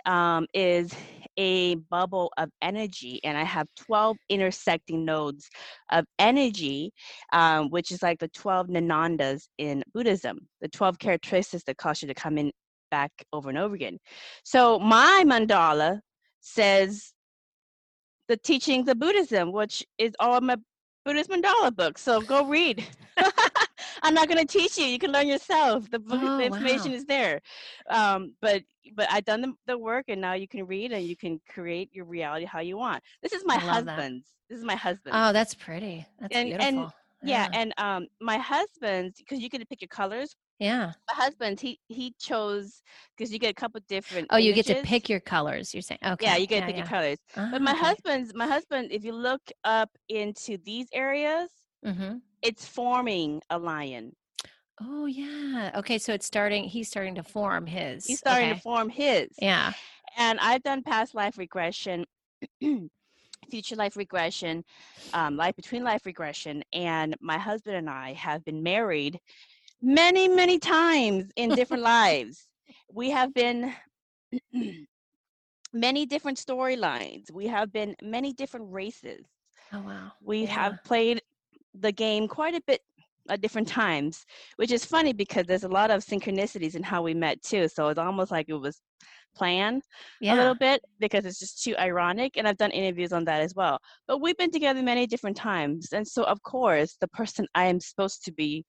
[0.05, 0.93] um is
[1.37, 5.49] a bubble of energy and i have 12 intersecting nodes
[5.92, 6.92] of energy
[7.33, 12.09] um which is like the 12 nidanas in buddhism the 12 characteristics that cause you
[12.09, 12.51] to come in
[12.90, 13.99] back over and over again.
[14.44, 16.01] So my mandala
[16.40, 17.12] says
[18.29, 20.57] the teachings of buddhism which is all my
[21.05, 22.85] buddhist mandala book so go read
[24.07, 24.87] I'm not going to teach you.
[24.87, 25.90] You can learn yourself.
[25.90, 26.97] The, book, Oh, the information wow.
[26.97, 27.40] is there.
[27.90, 28.62] Um, but
[28.95, 31.88] but I've done the, the work, and now you can read and you can create
[31.92, 33.03] your reality how you want.
[33.23, 33.99] This is my love that.
[33.99, 34.27] husband's.
[34.49, 35.14] This is my husband.
[35.19, 36.07] Oh, that's pretty.
[36.21, 36.95] That's And- and- beautiful.
[37.23, 40.37] yeah, and um, my husband's because you get to pick your colors.
[40.61, 40.92] yeah.
[41.11, 42.83] My husband, he he chose
[43.16, 44.29] because you get a couple different.
[44.31, 45.75] Oh, you get to pick your colors.
[45.75, 46.27] You're saying okay.
[46.27, 46.83] Yeah, you get to pick yeah.
[46.83, 47.19] your colors.
[47.37, 47.81] Ah, But my okay.
[47.88, 51.49] husband's, my husband, if you look up into these areas,
[51.87, 52.20] Mhm.
[52.42, 54.14] it's forming a lion.
[54.81, 55.72] Oh yeah.
[55.77, 56.64] Okay, so it's starting.
[56.64, 58.07] He's starting to form his.
[58.07, 58.55] He's starting okay.
[58.55, 59.29] to form his.
[59.38, 59.72] Yeah.
[60.16, 62.05] and I've done past life regression,
[63.51, 64.64] future life regression,
[65.14, 69.20] um, life between life regression, and my husband and I have been married
[69.83, 72.49] many, many times in different lives.
[72.92, 73.72] We have been
[75.72, 77.31] many different storylines.
[77.33, 79.25] We have been many different races.
[79.72, 80.12] Oh wow.
[80.22, 80.46] We Yeah.
[80.46, 81.22] have played
[81.81, 82.81] the game quite a bit
[83.29, 84.25] at different times,
[84.57, 87.69] which is funny because there's a lot of synchronicities in how we met too.
[87.69, 88.81] So it's almost like it was
[89.37, 89.83] planned
[90.21, 90.35] Yeah.
[90.35, 93.55] a little bit because it's just too ironic and i've done interviews on that as
[93.55, 97.65] well but we've been together many different times and so of course the person i
[97.67, 98.65] am supposed to be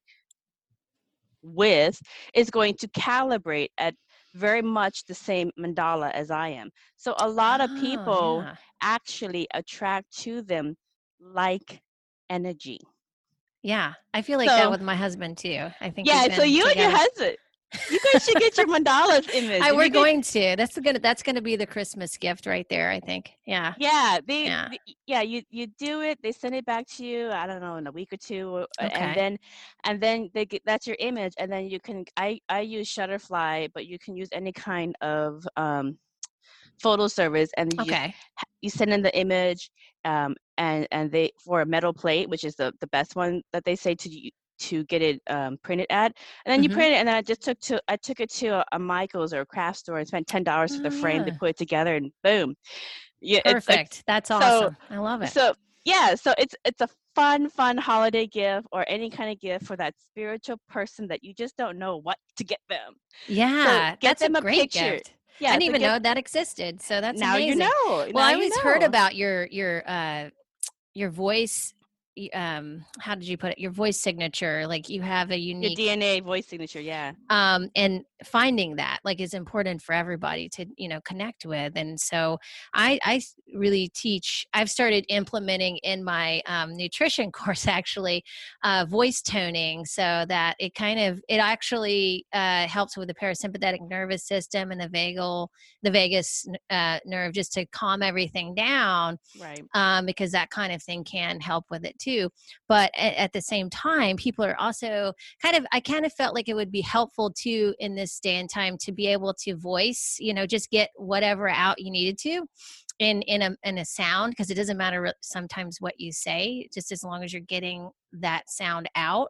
[1.42, 1.98] with
[2.34, 3.94] is going to calibrate at
[4.34, 8.54] very much the same mandala as i am so a lot of Oh, people yeah.
[8.82, 10.76] actually attract to them
[11.20, 11.80] like
[12.28, 12.78] energy
[13.62, 15.68] Yeah, I feel like that with my husband too.
[15.80, 16.06] I think.
[16.08, 17.36] yeah so you and your husband
[17.90, 20.54] you guys should get your mandalas image I, we're going to.
[20.56, 20.98] That's gonna.
[20.98, 22.90] That's gonna be the Christmas gift right there.
[22.90, 23.32] I think.
[23.46, 23.74] Yeah.
[23.78, 24.68] Yeah, they, Yeah.
[24.70, 27.76] they- yeah, you you do it, they send it back to you, I don't know,
[27.76, 28.94] in a week or two, Okay.
[28.94, 29.38] and then
[29.84, 33.70] and then they get that's your image, and then you can I I use Shutterfly,
[33.74, 35.98] but you can use any kind of um
[36.80, 38.14] photo service, and you Okay.
[38.62, 39.70] you send in the image,
[40.04, 43.64] um and and they for a metal plate, which is the the best one that
[43.64, 46.12] they say to to get it um, printed at,
[46.44, 46.72] and then you Mhm.
[46.74, 49.32] print it, and then I just took to I took it to a, a Michaels
[49.32, 51.56] or a craft store and spent ten dollars for the Oh, frame to put it
[51.56, 52.54] together, and boom,
[53.20, 54.04] yeah, like Perfect.
[54.06, 54.76] That's so- awesome.
[54.90, 55.30] I love it.
[55.30, 59.66] so yeah, so it's it's a fun, fun holiday gift or any kind of gift
[59.66, 62.94] for that spiritual person that you just don't know what to get them.
[63.26, 64.94] yeah, get that's them a a great picture.
[64.94, 65.14] gift.
[65.40, 66.82] Yeah, I didn't even get- know that existed.
[66.82, 67.60] So that's now amazing.
[67.60, 68.08] you know.
[68.12, 70.30] Well, I always heard about your your uh
[70.94, 71.74] your voice
[72.34, 73.58] um how did you put it?
[73.58, 77.12] Your voice signature like you have a unique your dna voice signature yeah.
[77.30, 82.00] Um and finding that like is important for everybody to you know connect with and
[82.00, 82.38] so
[82.74, 83.20] i i
[83.54, 88.24] really teach i've started implementing in my um, nutrition course actually
[88.64, 93.78] uh, voice toning so that it kind of it actually uh, helps with the parasympathetic
[93.88, 95.48] nervous system and the vagal
[95.82, 99.62] the vagus uh, nerve just to calm everything down right.
[99.74, 102.07] um, because that kind of thing can help with it too
[102.68, 106.48] but at, the same time people are also kind of i kind of felt like
[106.48, 109.56] it would be helpful too in this this day and time to be able to
[109.56, 112.46] voice, you know, just get whatever out you needed to
[112.98, 116.90] in in a in a sound because it doesn't matter sometimes what you say, just
[116.90, 119.28] as long as you're getting that sound out.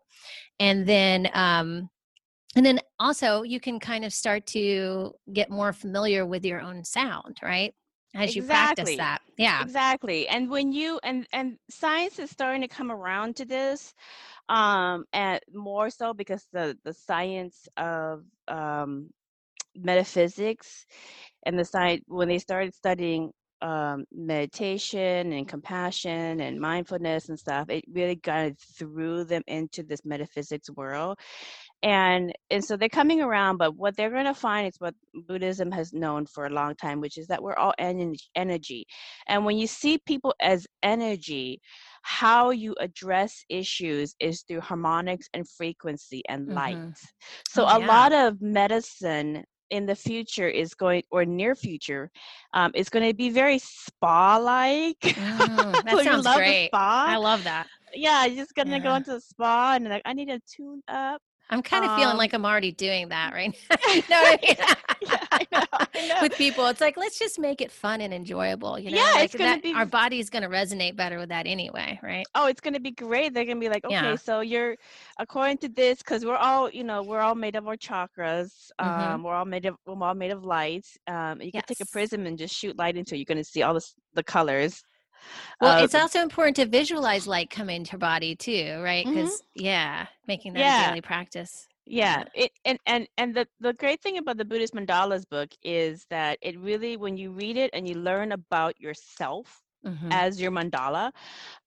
[0.61, 1.91] And then um
[2.57, 6.85] and then also you can kind of start to get more familiar with your own
[6.85, 7.75] sound, right?
[8.15, 9.21] As you practice that.
[9.37, 9.63] Yeah.
[9.63, 13.95] exactly and when you and and science is starting to come around to this
[14.49, 19.11] um, and more so because the the science of um,
[19.77, 20.87] metaphysics
[21.45, 23.31] and the science when they started studying
[23.63, 29.83] um, meditation and compassion and mindfulness and stuff, it really kind of threw them into
[29.83, 31.19] this metaphysics world.
[31.83, 34.95] And and so they're coming around, but what they're going to find is what
[35.29, 38.87] Buddhism has known for a long time, which is that we're all energy.
[39.29, 41.61] And when you see people as energy,
[42.03, 46.77] how you address issues is through harmonics and frequency and light.
[46.77, 46.91] Mm-hmm.
[47.49, 52.11] So oh, a lot of medicine in the future is going or near future
[52.55, 57.07] um, is going to be very spa like mm, that sounds great spa.
[57.09, 58.79] i love that yeah you're just gonna yeah.
[58.79, 61.99] go into the spa and like i need to tune up I'm kind of um,
[61.99, 63.77] feeling like I'm already doing that right now.
[64.11, 64.75] no, yeah,
[65.33, 66.17] I know, I know.
[66.21, 68.79] with people, it's like let's just make it fun and enjoyable.
[68.79, 71.47] You know, yeah, like it's gonna that, be our body's gonna resonate better with that
[71.47, 72.27] anyway, right?
[72.35, 73.33] Oh, it's gonna be great.
[73.33, 74.17] They're gonna be like, okay, yeah.
[74.17, 74.77] so you're
[75.19, 78.71] according to this, because we're all, you know, we're all made of our chakras.
[78.79, 79.23] Um, mm-hmm.
[79.23, 80.87] we're all made of we're all made of light.
[81.07, 81.65] Um, you can yes.
[81.67, 83.19] take a prism and just shoot light into it.
[83.19, 84.83] You're gonna see all the the colors.
[85.61, 89.07] Well, uh, it's also important to visualize light come into your body too, right?
[89.07, 89.65] Because mm-hmm.
[89.65, 90.87] yeah, making that yeah.
[90.87, 91.67] a daily practice.
[91.91, 96.05] Yeah, it, and and and the the great thing about the Buddhist mandalas book is
[96.11, 100.13] that it really, when you read it and you learn about yourself mm-hmm.
[100.13, 101.13] as your mandala,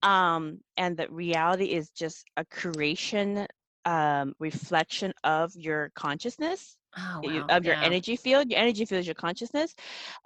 [0.03, 3.47] um, and that reality is just a creation
[3.85, 7.45] um, reflection of your consciousness, oh, wow.
[7.49, 7.83] of your yeah.
[7.83, 8.49] energy field.
[8.49, 9.73] Your energy field is your consciousness.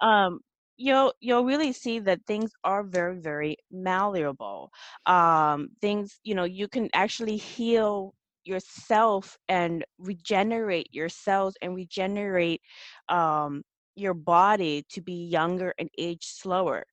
[0.02, 0.40] Um,
[0.76, 4.70] you'll you'll really see that things are very very malleable
[5.06, 12.60] um things you know you can actually heal yourself and regenerate your cells and regenerate
[13.08, 13.62] um
[13.96, 16.84] your body to be younger and age slower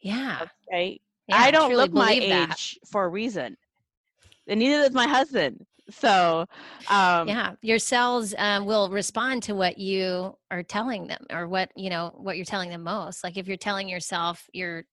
[0.00, 0.40] yeah.
[0.72, 2.88] right yeah, i don't look my age that.
[2.88, 3.56] for a reason
[4.48, 6.46] and neither does my husband so
[6.90, 11.70] um, yeah your cells um, will respond to what you are telling them or what
[11.76, 14.84] you know what you're telling them most like if you're telling yourself you're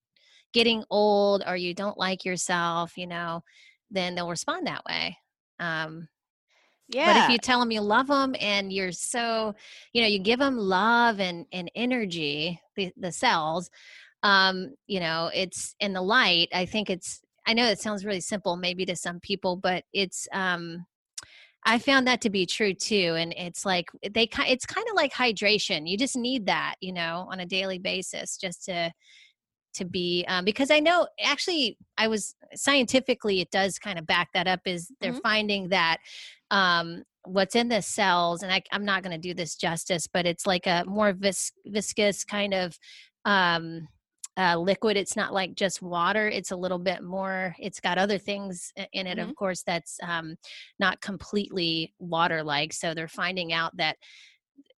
[0.52, 3.42] getting old or you don't like yourself you know
[3.90, 5.16] then they'll respond that way
[5.60, 6.08] um
[6.90, 7.06] yeah.
[7.06, 9.54] But if you tell them you love them and you're so,
[9.92, 13.70] you know, you give them love and, and energy, the, the cells,
[14.22, 16.48] um, you know, it's in the light.
[16.52, 20.28] I think it's, I know it sounds really simple maybe to some people, but it's,
[20.32, 20.84] um,
[21.64, 23.16] I found that to be true too.
[23.18, 25.88] And it's like they, it's kind of like hydration.
[25.88, 28.92] You just need that, you know, on a daily basis just to,
[29.74, 34.28] to be um, because i know actually i was scientifically it does kind of back
[34.34, 35.20] that up is they're mm-hmm.
[35.20, 35.98] finding that
[36.50, 40.26] um, what's in the cells and I, am not going to do this justice but
[40.26, 42.76] it's like a more vis- viscous kind of
[43.24, 43.86] um,
[44.40, 48.16] uh, liquid it's not like just water it's a little bit more it's got other
[48.16, 49.28] things in it mm-hmm.
[49.28, 50.34] of course that's um,
[50.78, 53.96] not completely water like so they're finding out that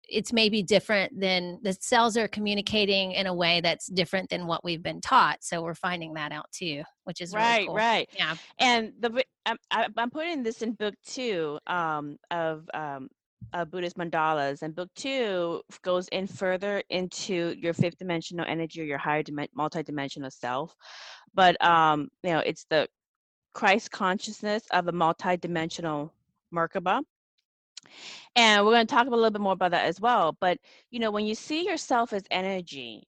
[0.09, 4.62] it's maybe different than the cells are communicating in a way that's different than what
[4.64, 5.38] we've been taught.
[5.42, 7.77] So we're finding that out too, which is right, really cool.
[7.77, 8.11] right.
[8.16, 8.35] Yeah.
[8.59, 13.09] And the I'm, I'm putting this in book two um, of um,
[13.52, 18.85] uh, Buddhist mandalas, and book two goes in further into your fifth dimensional energy or
[18.85, 20.74] your higher dim- multidimensional self.
[21.35, 22.88] But um, you know, it's the
[23.55, 26.11] Christ consciousness of a multidimensional
[26.55, 27.02] Merkaba
[28.37, 30.37] and we're going to talk a little bit more about that as well.
[30.40, 30.59] But,
[30.90, 33.03] you know, when you see yourself as energy,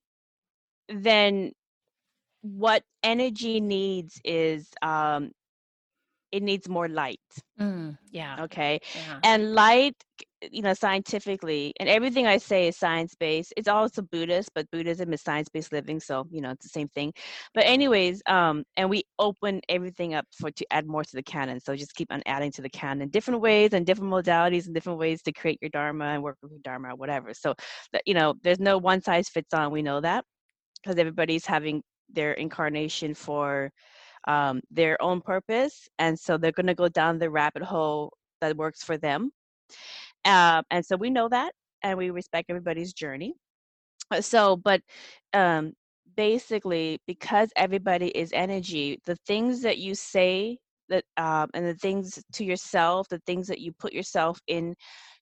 [0.89, 1.51] then
[2.41, 5.31] what energy needs is um,
[6.31, 7.19] it needs more light.
[7.59, 8.43] Mm, yeah.
[8.43, 8.79] Okay.
[8.95, 9.19] Yeah.
[9.23, 9.95] And light,
[10.51, 13.53] you know, scientifically, and everything I say is science based.
[13.57, 15.99] It's also Buddhist, but Buddhism is science based living.
[15.99, 17.13] So, you know, it's the same thing.
[17.53, 21.59] But, anyways, um, and we open everything up for to add more to the canon.
[21.59, 24.99] So just keep on adding to the canon different ways and different modalities and different
[24.99, 27.33] ways to create your Dharma and work with your Dharma or whatever.
[27.33, 27.55] So,
[27.93, 29.71] that, you know, there's no one size fits all.
[29.71, 30.25] We know that
[30.83, 33.71] because everybody's having their incarnation for
[34.27, 38.11] um, their own purpose and so they're going to go down the rabbit hole
[38.41, 39.31] that works for them.
[40.25, 41.53] Um, and so we know that
[41.83, 43.35] and we respect everybody's journey.
[44.11, 44.81] Uh, so but
[45.33, 45.73] um,
[46.15, 50.57] basically because everybody is energy the things that you say
[50.89, 54.75] that um, and the things to yourself the things that you put yourself in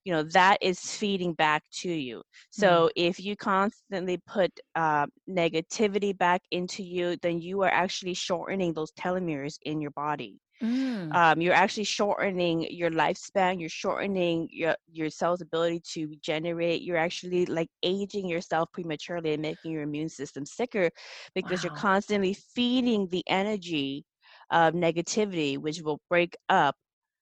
[0.04, 2.22] you know that is feeding back to you.
[2.52, 8.74] So if you constantly put uh, negativity back into you then you are actually shortening
[8.74, 10.40] those telomeres in your body.
[10.62, 11.14] Mm.
[11.14, 16.96] um, you're actually shortening your lifespan you're shortening your your cell's ability to regenerate you're
[16.96, 20.90] actually like aging yourself prematurely and making your immune system sicker
[21.36, 24.06] because you're constantly feeding the energy
[24.52, 26.76] of negativity which will break up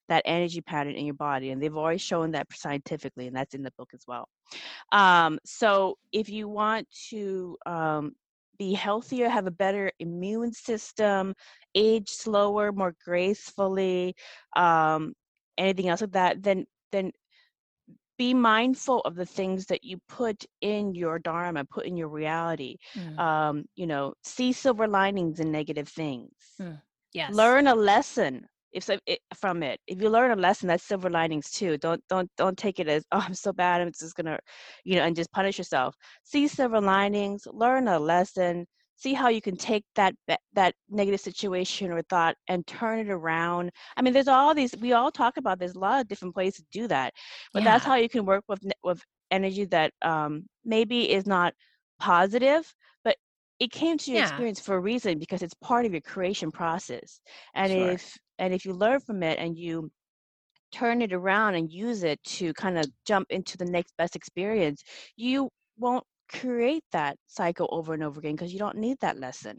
[0.08, 3.62] that energy pattern in your body and they've always shown that scientifically and that's in
[3.62, 4.28] the book as well
[4.92, 8.12] um, so if you want to um,
[8.58, 11.34] be healthier have a better immune system
[11.74, 14.14] age slower more gracefully
[14.56, 15.12] um,
[15.58, 17.10] anything else like that then then
[18.18, 22.76] be mindful of the things that you put in your dharma put in your reality
[22.96, 23.18] Mm.
[23.18, 26.60] um, you know see silver linings in negative things
[27.12, 27.32] Yes.
[27.34, 29.80] learn a lesson if so, it, from it.
[29.86, 31.78] If you learn a lesson that's silver linings too.
[31.78, 34.38] Don't don't don't take it as oh i'm so bad i'm just gonna
[34.84, 35.94] you know and just punish yourself.
[36.24, 38.66] See silver linings learn a lesson
[38.96, 40.14] see how you can take that
[40.54, 43.70] that negative situation or thought and turn it around.
[43.96, 46.56] I mean there's all these we all talk about there's a lot of different ways
[46.56, 47.12] to do that
[47.52, 51.54] but that's how you can work with with energy that um maybe is not
[51.98, 52.72] positive
[53.64, 54.26] it came to your Yeah.
[54.26, 57.20] experience for a reason because it's part of your creation process
[57.54, 57.90] and Sure.
[57.94, 58.02] if
[58.38, 59.90] and if you learn from it and you
[60.72, 64.82] turn it around and use it to kind of jump into the next best experience
[65.16, 65.48] you
[65.78, 66.04] won't
[66.40, 69.58] create that cycle over and over again because you don't need that lesson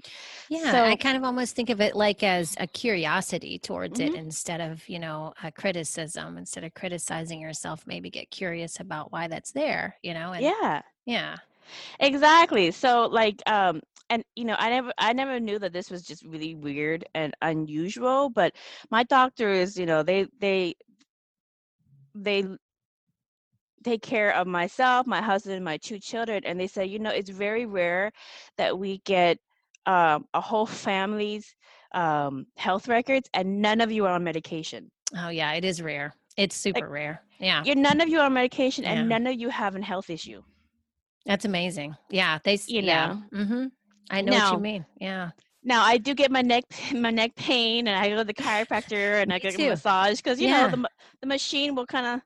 [0.50, 4.14] Yeah, So- I kind of almost think of it like as a curiosity towards it
[4.14, 4.18] Mhm.
[4.26, 6.38] instead of, you know, a criticism.
[6.38, 10.34] Instead of criticizing yourself, maybe get curious about why that's there, you know?
[10.34, 11.36] And yeah yeah.
[12.00, 16.04] Exactly so like um and you know i never i never knew that this was
[16.04, 18.54] just really weird and unusual but
[18.90, 20.76] my doctor is you know they they
[22.16, 22.44] they
[23.84, 27.10] take care of myself my husband and my two children and they say you know
[27.10, 28.12] it's very rare
[28.58, 29.38] that we get
[29.86, 31.56] um, a whole family's
[31.94, 36.14] um, health records and none of you are on medication Oh, yeah, it is rare.
[36.38, 37.22] It's super rare.
[37.40, 37.66] Yeah.
[37.66, 38.92] you're none of you are on medication Yeah.
[38.94, 40.44] and none of you have a health issue
[41.26, 41.96] That's amazing.
[42.10, 42.40] Yeah.
[42.44, 43.18] They, You yeah.
[43.34, 43.66] Mm-hmm.
[44.12, 44.86] I know what you mean.
[45.00, 45.30] Yeah.
[45.64, 49.22] Now I do get my neck my neck pain, and I go to the chiropractor
[49.22, 49.68] and I get too.
[49.68, 50.68] a massage because you Yeah.
[50.68, 50.90] know the
[51.22, 52.22] the machine will kind of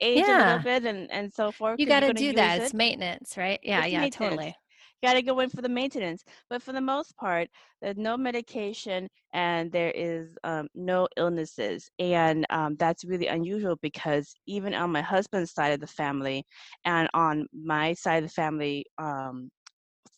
[0.00, 1.78] age a little bit and and so forth.
[1.78, 2.58] You're got to do that.
[2.60, 2.64] it.
[2.64, 3.58] It's maintenance, right?
[3.62, 3.84] Yeah.
[3.84, 4.08] It's yeah.
[4.10, 4.54] Totally.
[5.02, 7.48] Got to go in for the maintenance, but for the most part,
[7.80, 14.32] there's no medication and there is um, no illnesses, and um, that's really unusual because
[14.46, 16.44] even on my husband's side of the family,
[16.84, 18.84] and on my side of the family.
[18.98, 19.50] Um,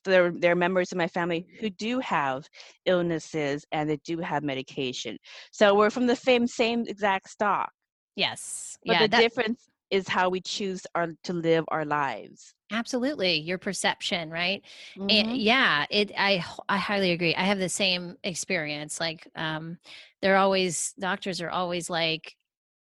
[0.05, 2.47] there, there are members of my family who do have
[2.85, 5.17] illnesses and they do have medication.
[5.51, 7.71] So we're from the same same exact stock.
[8.15, 8.77] Yes.
[8.85, 9.03] But yeah.
[9.03, 12.55] the that, difference is how we choose our to live our lives.
[12.73, 13.35] absolutely.
[13.51, 14.61] Your perception, right?
[14.97, 15.37] And Mhm.
[15.39, 17.35] yeah, it I I highly agree.
[17.35, 18.99] I have the same experience.
[19.01, 19.79] Like um
[20.21, 22.35] they're always doctors are always like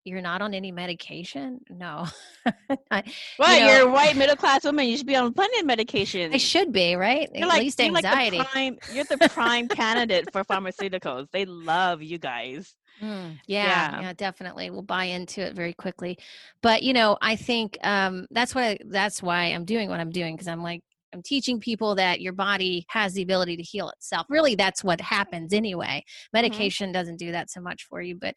[0.05, 1.61] you're not on any medication?
[1.69, 2.07] No.
[2.91, 3.03] I,
[3.39, 4.89] Well, know- you are a white middle class woman.
[4.89, 6.33] You should be on plenty of medication.
[6.33, 7.29] I should be, right?
[7.35, 8.39] You're At like, least you're like anxiety.
[8.39, 11.27] the prime, you're the prime candidate for pharmaceuticals.
[11.31, 12.75] They love you guys.
[13.03, 13.65] Mm, yeah,
[13.97, 14.01] Yeah.
[14.01, 14.71] yeah, definitely.
[14.71, 16.19] We'll buy into it very quickly.
[16.63, 20.11] But you know, I think um, that's what I, that's why I'm doing what I'm
[20.11, 20.83] doing because I'm like
[21.15, 24.27] I'm teaching people that your body has the ability to heal itself.
[24.29, 26.05] Really, that's what happens anyway.
[26.35, 28.35] Medication doesn't do that so much for you, but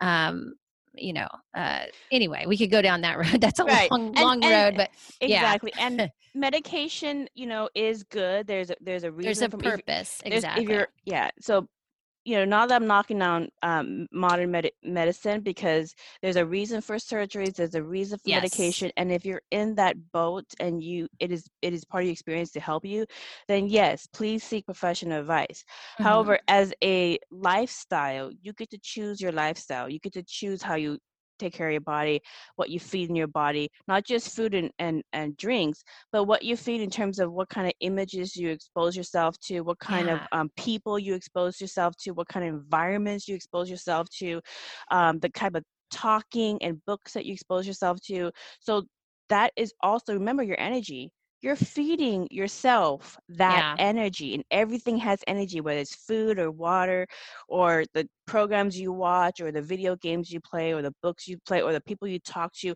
[0.00, 0.54] um,
[0.96, 1.80] you know, uh,
[2.12, 3.40] anyway, we could go down that road.
[3.40, 3.90] That's a Right.
[3.90, 4.90] long, And- long and- road, but
[5.20, 5.38] Yeah.
[5.42, 5.72] Exactly.
[5.78, 8.46] And medication, you know, is good.
[8.46, 10.22] There's a there's a reason there's a from if- purpose.
[10.24, 10.64] Exactly.
[10.64, 11.68] If you're yeah, so
[12.24, 16.80] you know, not that I'm knocking down um, modern med- medicine because there's a reason
[16.80, 18.30] for surgeries, there's a reason for Yes.
[18.30, 22.06] medication, and if you're in that boat and you it is it is part of
[22.06, 23.06] your experience to help you,
[23.48, 25.64] then yes, please seek professional advice.
[25.98, 25.98] Mhm.
[26.00, 29.88] However, as a lifestyle, you get to choose your lifestyle.
[29.88, 30.98] You get to choose how you
[31.38, 32.20] take care of your body,
[32.56, 35.82] what you feed in your body, not just food and, and, and drinks,
[36.12, 39.60] but what you feed in terms of what kind of images you expose yourself to,
[39.60, 43.70] what kind of um, people you expose yourself to, what kind of environments you expose
[43.70, 44.40] yourself to,
[44.90, 48.30] um, the type of talking and books that you expose yourself to.
[48.60, 48.84] So
[49.28, 51.10] that is also remember your energy.
[51.44, 53.76] You're feeding yourself that Yeah.
[53.78, 57.06] energy, and everything has energy, whether it's food or water,
[57.48, 61.36] or the programs you watch, or the video games you play, or the books you
[61.46, 62.74] play, or the people you talk to.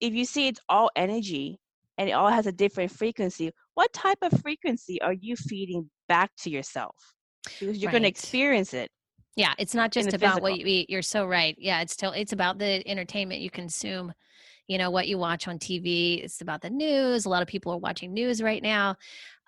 [0.00, 1.60] If you see it's all energy
[1.96, 6.32] and it all has a different frequency, what type of frequency are you feeding back
[6.40, 6.96] to yourself?
[7.60, 8.90] Because you're going to experience it.
[9.36, 10.90] Yeah, it's not just about what you eat.
[10.90, 11.54] You're so right.
[11.56, 14.12] Yeah, it's still it's about the entertainment you consume.
[14.68, 16.20] You know what you watch on TV.
[16.22, 17.24] It's about the news.
[17.24, 18.96] A lot of people are watching news right now,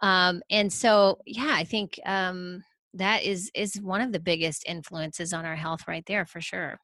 [0.01, 5.33] um, and so yeah, I think um, that is is one of the biggest influences
[5.33, 6.79] on our health right there for sure.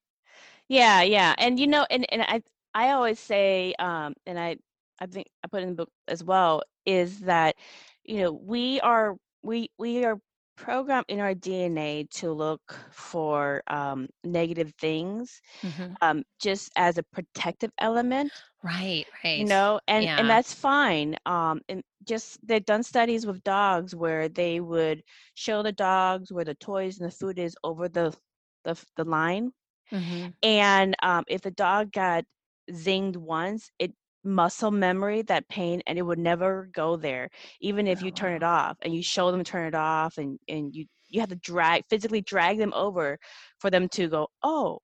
[0.69, 1.35] Yeah, yeah.
[1.39, 2.43] And you know, and, and I
[2.75, 4.57] I always say, um, and I
[4.99, 7.57] I think I put in the book as well, is that,
[8.05, 10.19] you know, we are we we are
[10.59, 15.97] programmed in our DNA to look for um, negative things, Mhm.
[16.01, 18.33] um, just as a protective element,
[18.63, 19.35] Right, right.
[19.35, 20.19] you know, and Yeah.
[20.19, 21.17] and that's fine.
[21.27, 25.03] Um, and just they've done studies with dogs where they would
[25.35, 28.17] show the dogs where the toys and the food is over the
[28.65, 29.53] the the line
[29.93, 30.35] Mhm.
[30.43, 32.25] and um, if the dog got
[32.73, 33.93] zinged once, it
[34.25, 37.29] muscle memory that pain and it would never go there
[37.61, 38.71] even if you turn it ah.
[38.71, 41.85] off and you show them turn it off and and you you have to drag
[41.89, 43.19] physically drag them over
[43.59, 44.79] for them to go oh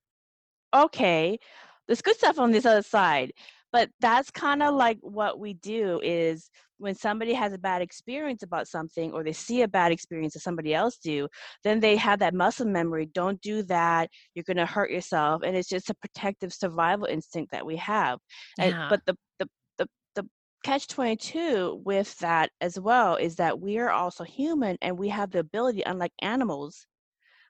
[0.74, 1.38] okay
[1.86, 3.32] there's good stuff on this other side.
[3.72, 6.48] But that's kind of like what we do is
[6.78, 10.40] when somebody has a bad experience about something or they see a bad experience that
[10.40, 11.28] somebody else do
[11.62, 15.56] then they have that muscle memory don't do that you're going to hurt yourself and
[15.56, 18.18] it's just a protective survival instinct that we have
[18.58, 19.48] And- but the the
[19.78, 20.28] the, the
[20.64, 25.30] catch 22 with that as well is that we are also human and we have
[25.30, 26.86] the ability unlike animals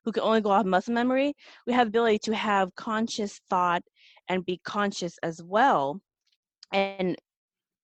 [0.05, 1.35] who can only go off muscle memory
[1.67, 3.83] we have the ability to have conscious thought
[4.29, 6.01] and be conscious as well
[6.73, 7.17] and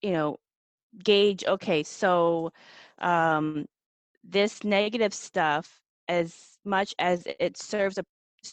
[0.02, 0.36] you know
[1.04, 2.50] gauge okay so
[2.98, 3.66] um
[4.24, 8.04] this negative stuff as much as it serves a,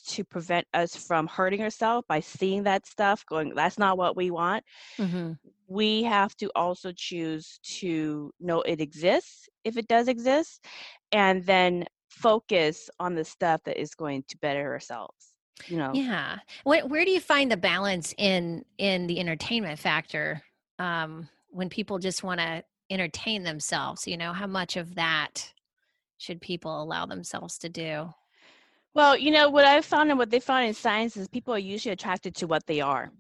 [0.05, 4.31] to prevent us from hurting ourselves by seeing that stuff going that's not what we
[4.31, 4.63] want
[4.99, 5.37] Mhm.
[5.67, 10.65] we have to also choose to know it exists if it does exist
[11.11, 15.33] and then focus on the stuff that is going to better ourselves
[15.67, 16.39] you know Yeah.
[16.63, 20.43] Where where do you find the balance in in the entertainment factor
[20.79, 24.07] um, when people just want to entertain themselves?
[24.07, 25.53] You know, how much of that
[26.17, 28.13] should people allow themselves to do?
[28.93, 31.59] well you know what i've found and what they found in science is people are
[31.59, 33.11] usually attracted to what they are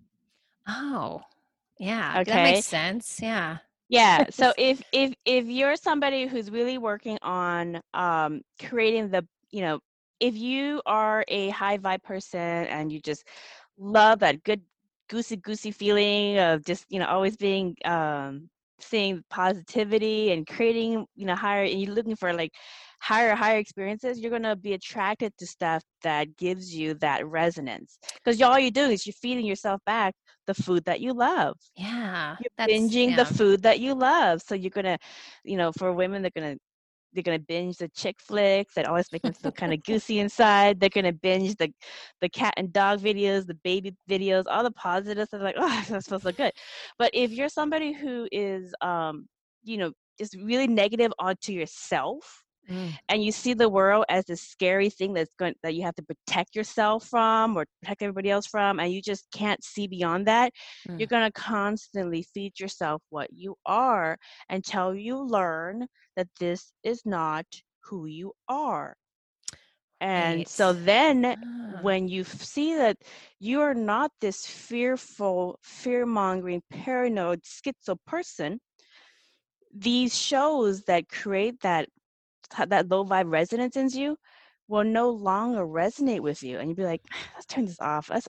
[0.67, 1.21] Oh,
[1.79, 3.21] yeah, that okay makes sense.
[3.21, 3.57] Yeah.
[3.89, 4.25] Yeah.
[4.31, 9.79] So if if if you're somebody who's really working on um creating the, you know,
[10.19, 13.25] if you are a high vibe person and you just
[13.77, 14.61] love that good
[15.09, 18.49] goosey goosey feeling of just, you know, always being um
[18.79, 22.51] seeing positivity and creating, you know, higher and you're looking for like
[23.01, 27.97] higher higher experiences, you're gonna be attracted to stuff that gives you that resonance.
[28.15, 30.13] Because all you're doing is you're feeding yourself back
[30.47, 32.37] the food that you love Yeah.
[32.37, 33.15] you're binging yeah.
[33.15, 34.41] the food that you love.
[34.41, 34.97] So you're gonna,
[35.43, 36.57] you know, for women, they're gonna
[37.13, 40.79] they're gonna binge the chick flicks that always make them feel kind of goosey inside.
[40.79, 41.71] They're gonna binge the
[42.21, 45.31] the cat and dog videos, the baby videos, all the positives.
[45.31, 46.51] They're like, oh, that feels so good.
[46.97, 49.27] But if you're somebody who is, um,
[49.63, 52.97] you know, just really negative onto yourself, Mm.
[53.07, 56.03] and you see the world as this scary thing that's going that you have to
[56.03, 60.51] protect yourself from or protect everybody else from and you just can't see beyond that
[60.87, 60.97] Mm.
[60.97, 64.17] you're going to constantly feed yourself what you are
[64.49, 67.45] until you learn that this is not
[67.85, 68.95] who you are
[69.99, 72.97] and so then Ah, when you see that
[73.39, 78.59] you are not this fearful fear-mongering paranoid schizo person
[79.73, 81.96] these shows that create that ha-
[82.67, 84.17] that low vibe resonance in you
[84.69, 87.01] will no longer resonate with you and you'd be like
[87.33, 88.09] let's turn this off.
[88.09, 88.27] Let's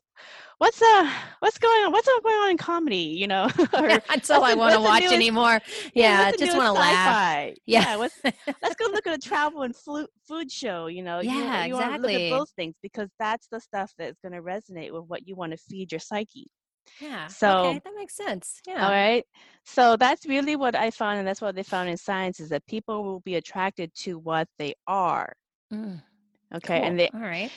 [0.59, 1.11] what's uh
[1.41, 1.93] what's going on?
[1.93, 2.97] What's going on in comedy?
[2.97, 3.49] You know?
[3.75, 5.61] Or, that's all i want to watch anymore.
[5.95, 7.55] yeah, yeah just want to laugh.
[7.67, 11.21] yeah, yeah let's, go look at a travel and food show you know?
[11.21, 14.43] Yeah you, you exactly look at those things because that's the stuff that's going to
[14.43, 16.49] resonate with what you want to feed your psyche
[17.01, 17.27] yeah.
[17.27, 18.61] So okay, that makes sense.
[18.67, 18.85] Yeah.
[18.85, 19.25] All right.
[19.65, 22.67] So that's really what I found, and that's what they found in science is that
[22.67, 25.33] people will be attracted to what they are.
[25.73, 26.03] Mm.
[26.55, 26.79] Okay.
[26.79, 26.89] Cool.
[26.89, 27.51] And they all right.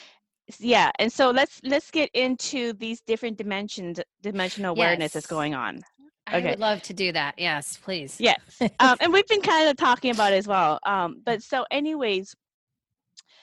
[0.58, 0.90] Yeah.
[0.98, 5.12] And so let's let's get into these different dimensions, dimensional awareness yes.
[5.12, 5.80] that's going on.
[6.28, 6.46] Okay.
[6.46, 7.34] I would love to do that.
[7.36, 8.16] Yes, please.
[8.20, 8.38] Yes.
[8.78, 10.78] um, and we've been kind of talking about it as well.
[10.86, 12.34] Um, but so, anyways,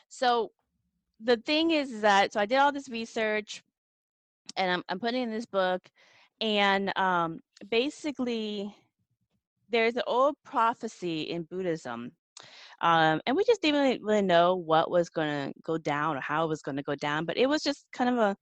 [0.08, 0.52] so
[1.20, 3.64] the thing is that so I did all this research
[4.58, 5.82] and I'm, I'm putting in this book
[6.42, 7.40] and um,
[7.70, 8.74] basically
[9.70, 12.12] there's an old prophecy in buddhism
[12.82, 16.22] um, and we just didn't really, really know what was going to go down or
[16.22, 18.36] how it was going to go down but it was just kind of a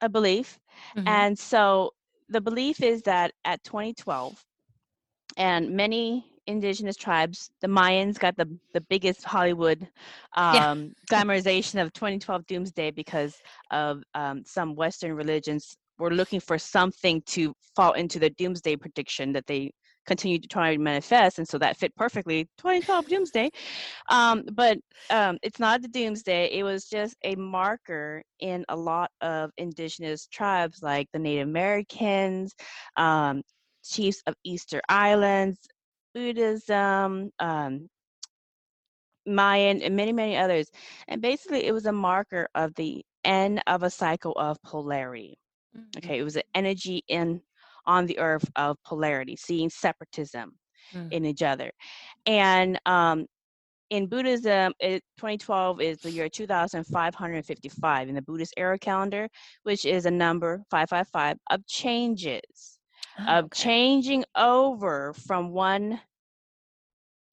[0.00, 0.58] a belief
[0.96, 1.08] mm-hmm.
[1.08, 1.90] and so
[2.28, 4.44] the belief is that at 2012
[5.36, 7.50] and many indigenous tribes.
[7.60, 9.86] The Mayans got the the biggest Hollywood
[10.36, 10.74] um, yeah.
[11.10, 13.36] glamorization of 2012 doomsday because
[13.70, 19.32] of um, some Western religions were looking for something to fall into the doomsday prediction
[19.32, 19.70] that they
[20.06, 23.50] continued to try to manifest, and so that fit perfectly 2012 doomsday.
[24.08, 24.78] Um, but
[25.10, 30.26] um, it's not the doomsday; it was just a marker in a lot of indigenous
[30.26, 32.54] tribes, like the Native Americans,
[32.96, 33.42] um,
[33.84, 35.58] chiefs of Easter Islands,
[36.18, 37.88] Buddhism, um,
[39.24, 40.68] Mayan, and many, many others.
[41.06, 45.38] And basically, it was a marker of the end of a cycle of polarity.
[45.76, 45.98] Mm-hmm.
[45.98, 47.40] Okay, it was an energy in
[47.86, 50.52] on the earth of polarity, seeing separatism
[50.92, 51.12] mm-hmm.
[51.12, 51.70] in each other.
[52.26, 53.26] And um,
[53.90, 59.28] in Buddhism, it, 2012 is the year 2555 in the Buddhist era calendar,
[59.62, 62.78] which is a number 555 of changes
[63.20, 63.62] oh, of okay.
[63.62, 66.00] changing over from one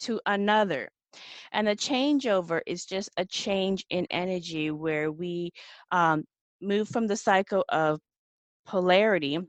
[0.01, 0.89] to another.
[1.51, 5.51] And the changeover is just a change in energy where we
[5.91, 6.23] um,
[6.61, 7.99] move from the cycle of
[8.65, 9.39] polarity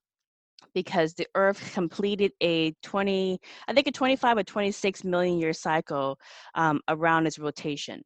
[0.74, 6.18] because the earth completed a 20 i think a 25 or 26 million year cycle
[6.54, 8.02] um, around its rotation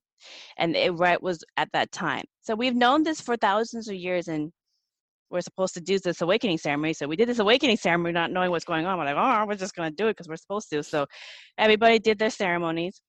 [0.56, 4.28] and it right was at that time so we've known this for thousands of years
[4.28, 4.52] and
[5.30, 6.92] we're supposed to do this awakening ceremony.
[6.92, 8.98] So we did this awakening ceremony, not knowing what's going on.
[8.98, 10.82] We're like, oh, we're just going to do it because we're supposed to.
[10.82, 11.06] So
[11.56, 13.00] everybody did their ceremonies,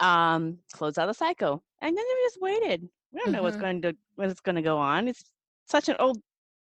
[0.00, 2.88] um, closed out the cycle, and then we just waited.
[3.12, 3.36] We don't mm-hmm.
[3.36, 3.64] know what's mm-hmm.
[3.64, 5.08] going to what's going to go on.
[5.08, 5.24] It's
[5.66, 6.18] such an old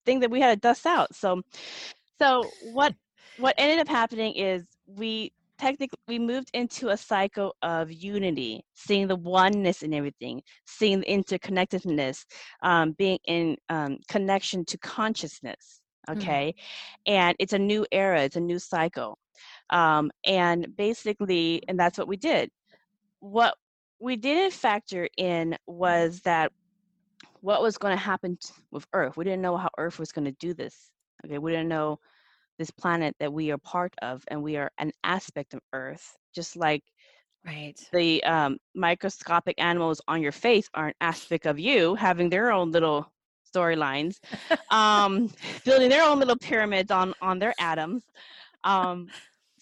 [0.04, 1.14] thing that we had to dust out.
[1.14, 1.42] So,
[2.20, 2.94] so what
[3.38, 9.06] what ended up happening is we technically we moved into a cycle of unity seeing
[9.06, 12.24] the oneness in everything seeing the interconnectedness
[12.62, 16.16] um, being in um, connection to consciousness mm.
[16.16, 17.12] okay mm.
[17.12, 19.18] and it's a new era it's a new cycle
[19.70, 22.50] um, and basically and that's what we did
[23.20, 23.54] what
[23.98, 26.52] we didn't factor in was that
[27.40, 28.38] what was going to happen
[28.70, 30.90] with earth we didn't know how earth was going to do this
[31.24, 31.98] okay we didn't know
[32.58, 36.56] this planet that we are part of and we are an aspect of earth just
[36.56, 36.82] like
[37.44, 37.74] right.
[37.92, 42.70] the um, microscopic animals on your face are an aspect of you having their own
[42.70, 43.10] little
[43.54, 44.16] storylines
[44.70, 45.30] um,
[45.64, 48.04] building their own little pyramids on on their atoms
[48.64, 49.08] um,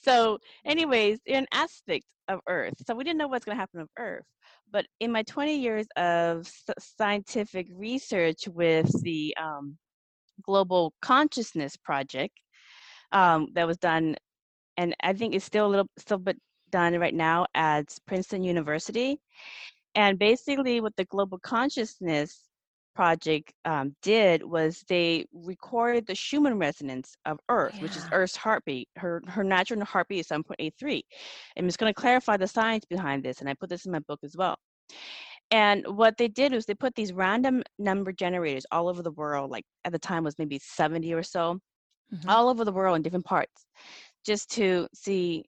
[0.02, 3.80] so anyways they're an aspect of earth so we didn't know what's going to happen
[3.80, 4.24] with earth
[4.70, 9.76] but in my 20 years of scientific research with the um,
[10.42, 12.34] global consciousness project
[13.14, 14.16] um, that was done,
[14.76, 16.36] and I think it's still a little still bit
[16.70, 19.20] done right now at Princeton University.
[19.94, 22.40] And basically, what the Global Consciousness
[22.94, 27.82] Project um, did was they recorded the Schumann resonance of Earth, yeah.
[27.82, 28.88] which is Earth's heartbeat.
[28.96, 31.02] Her her natural heartbeat is 7.83.
[31.56, 34.00] I'm just going to clarify the science behind this, and I put this in my
[34.00, 34.56] book as well.
[35.50, 39.50] And what they did was they put these random number generators all over the world,
[39.50, 41.60] like at the time was maybe 70 or so,
[42.14, 42.28] mm-hmm.
[42.28, 43.66] all over the world in different parts
[44.24, 45.44] just to see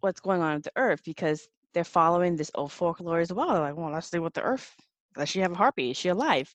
[0.00, 3.48] what's going on with the earth because they're following this old folklore as well.
[3.48, 4.74] They're like, well, let's see what the earth
[5.16, 5.92] does she have a heartbeat?
[5.92, 6.54] Is she alive?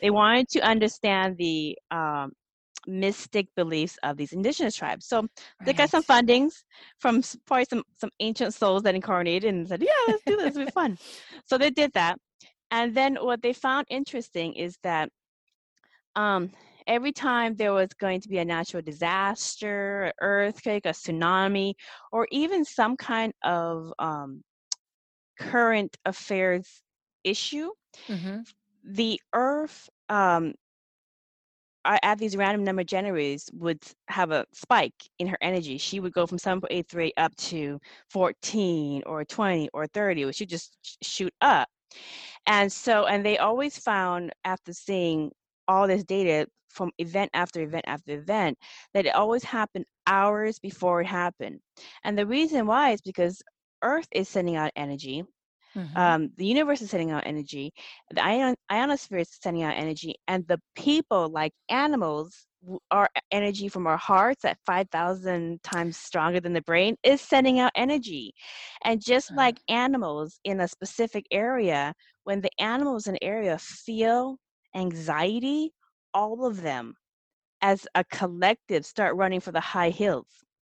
[0.00, 2.32] They wanted to understand the um,
[2.86, 5.06] mystic beliefs of these indigenous tribes.
[5.06, 5.30] So right.
[5.64, 6.52] they got some fundings
[6.98, 10.54] from probably some some ancient souls that incarnated and said, "Yeah, let's do this.
[10.54, 10.98] It'll be fun."
[11.46, 12.18] So they did that,
[12.70, 15.08] and then what they found interesting is that
[16.16, 16.50] um,
[16.86, 21.74] every time there was going to be a natural disaster, an earthquake, a tsunami,
[22.12, 24.42] or even some kind of um,
[25.38, 26.82] current affairs
[27.24, 27.70] issue,
[28.08, 28.42] Mm-hmm.
[28.84, 30.54] the Earth um,
[31.84, 35.76] at these random number generators would have a spike in her energy.
[35.78, 37.78] She would go from 7.83 up to
[38.10, 41.68] 14 or 20 or 30, which she'd just shoot up.
[42.46, 45.30] And so, and they always found after seeing
[45.68, 48.58] all this data from event after event after event
[48.94, 51.60] that it always happened hours before it happened.
[52.04, 53.42] And the reason why is because
[53.82, 55.24] Earth is sending out energy
[55.76, 56.10] Mm-hmm.
[56.10, 57.72] um, the universe is sending out energy
[58.10, 62.46] the ion- ionosphere is sending out energy and the people like animals
[62.90, 67.72] our energy from our hearts at 5000 times stronger than the brain is sending out
[67.76, 68.32] energy
[68.84, 69.36] and just Uh.
[69.36, 71.94] like animals in a specific area
[72.24, 74.38] when the animals in the area feel
[74.74, 75.72] anxiety
[76.14, 76.94] all of them
[77.62, 80.26] as a collective start running for the high hills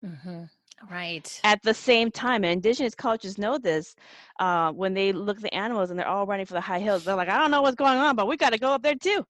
[0.04, 0.44] mm-hmm.
[0.90, 1.44] Right.
[1.44, 3.94] at the same time and indigenous cultures know this
[4.40, 7.04] uh, when they look at the animals and they're all running for the high hills
[7.04, 8.94] they're like i don't know what's going on but we got to go up there
[8.94, 9.24] too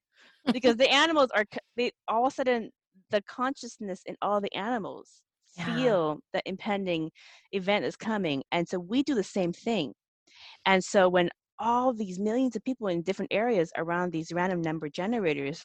[0.53, 1.45] because the animals are
[1.77, 2.71] they all of a sudden
[3.11, 5.23] the consciousness in all the animals
[5.57, 5.65] Yeah.
[5.65, 7.11] feel the impending
[7.53, 9.95] event is coming and so we do the same thing
[10.67, 14.89] and so when all these millions of people in different areas around these random number
[14.89, 15.65] generators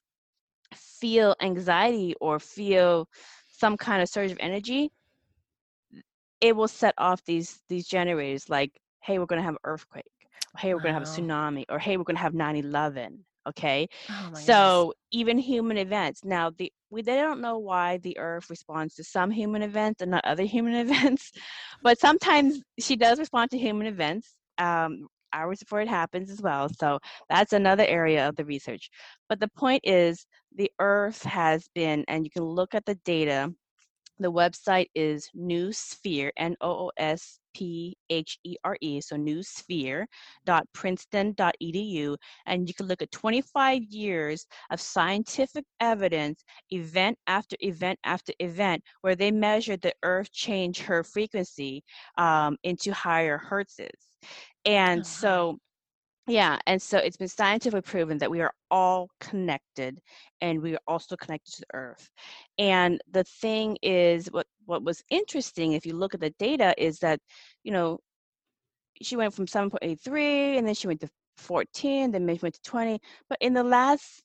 [0.75, 3.07] feel anxiety or feel
[3.47, 4.91] some kind of surge of energy
[6.41, 8.71] it will set off these these generators like
[9.01, 10.05] hey we're going to have an earthquake
[10.57, 13.87] hey we're going to have a tsunami or hey we're going to have 9-11 okay
[14.09, 14.45] Oh my goodness.
[14.45, 19.03] so even human events now the we they don't know why the earth responds to
[19.03, 21.31] some human events and not other human events
[21.81, 26.69] but sometimes she does respond to human events um, hours before it happens as well
[26.69, 28.89] so that's another area of the research
[29.29, 30.25] but the point is
[30.55, 33.51] the earth has been and you can look at the data
[34.19, 42.15] the website is Noosphere, N O O S P H E R E, so noosphere.princeton.edu,
[42.45, 48.83] and you can look at 25 years of scientific evidence, event after event after event,
[49.01, 51.83] where they measured the Earth change her frequency
[52.17, 53.89] um, into higher hertzes.
[54.65, 55.03] And wow.
[55.03, 55.57] so
[56.27, 59.99] yeah, and so it's been scientifically proven that we are all connected
[60.39, 62.09] and we are also connected to the earth.
[62.57, 66.99] And the thing is what what was interesting if you look at the data is
[66.99, 67.19] that,
[67.63, 67.99] you know,
[69.01, 72.99] she went from 7.83 and then she went to 14, then maybe went to 20,
[73.29, 74.22] but in the last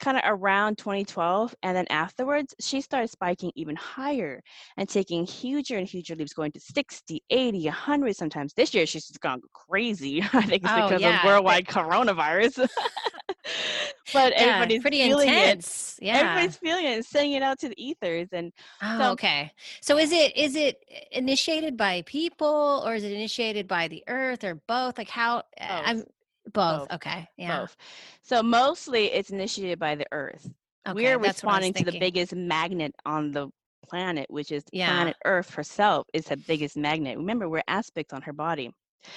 [0.00, 4.42] kind of around 2012 and then afterwards she started spiking even higher
[4.76, 9.06] and taking huger and huger leaps going to 60 80 100 sometimes this year she's
[9.06, 12.66] just gone crazy i think it's Oh, because yeah, of worldwide coronavirus
[14.12, 15.98] but yeah, everybody's pretty feeling intense.
[16.00, 16.20] it Yeah.
[16.20, 19.52] everybody's feeling it and sending it out to the ethers and Oh, so- okay.
[19.80, 20.82] So is it is it
[21.12, 24.98] initiated by people or is it initiated by the earth or both?
[24.98, 26.04] Like how eh, I'm
[26.52, 26.86] Both.
[26.88, 26.90] both.
[26.90, 27.28] Okay.
[27.36, 27.60] Yeah.
[27.60, 27.76] both
[28.22, 30.50] so mostly it's initiated by the earth
[30.86, 30.92] Okay.
[30.92, 33.50] we're that's what I was responding to the biggest magnet on the
[33.88, 34.84] planet, which is Yeah.
[34.84, 37.16] planet Earth herself is the biggest magnet.
[37.18, 38.70] Remember, we're aspects on her body.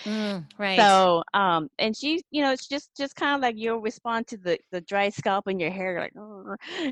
[0.05, 0.89] Mm, right.
[0.89, 4.38] So, um, and she, you know, it's just just kind of like you'll respond to
[4.38, 6.13] the the dry scalp in your hair, like,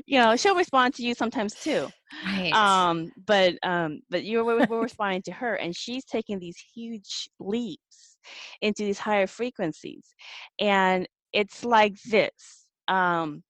[0.06, 1.88] you know, she'll respond to you sometimes too.
[2.24, 2.60] right.
[2.60, 7.28] Um, but um, but you're we're, we're responding to her, and she's taking these huge
[7.40, 8.11] leaps
[8.60, 10.14] into these higher frequencies,
[10.60, 12.66] and it's like this.
[12.88, 13.42] Um,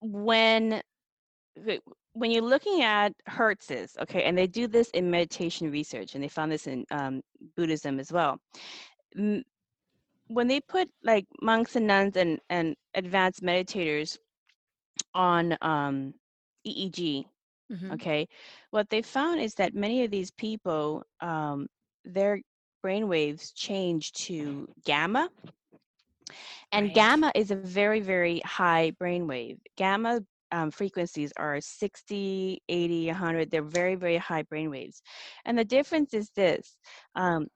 [0.00, 0.80] when
[2.12, 6.28] when you're looking at hertzes, okay, and they do this in meditation research, and they
[6.28, 7.20] found this in um,
[7.56, 8.38] Buddhism as well.
[9.14, 14.18] When they put like monks and nuns and, and advanced meditators
[15.14, 16.14] on um,
[16.66, 17.26] EEG,
[17.72, 17.92] Mhm.
[17.94, 18.26] okay,
[18.70, 21.68] what they found is that many of these people, um,
[22.04, 22.40] their
[22.82, 25.30] brain waves change to gamma,
[26.72, 26.92] and Right.
[26.92, 29.52] gamma is a very, very high brain wave.
[29.70, 30.20] Gamma
[30.50, 33.50] um, frequencies are 60, 80, 100.
[33.50, 35.02] They're very, very high brain waves.
[35.44, 36.76] And the difference is this
[37.14, 37.48] um,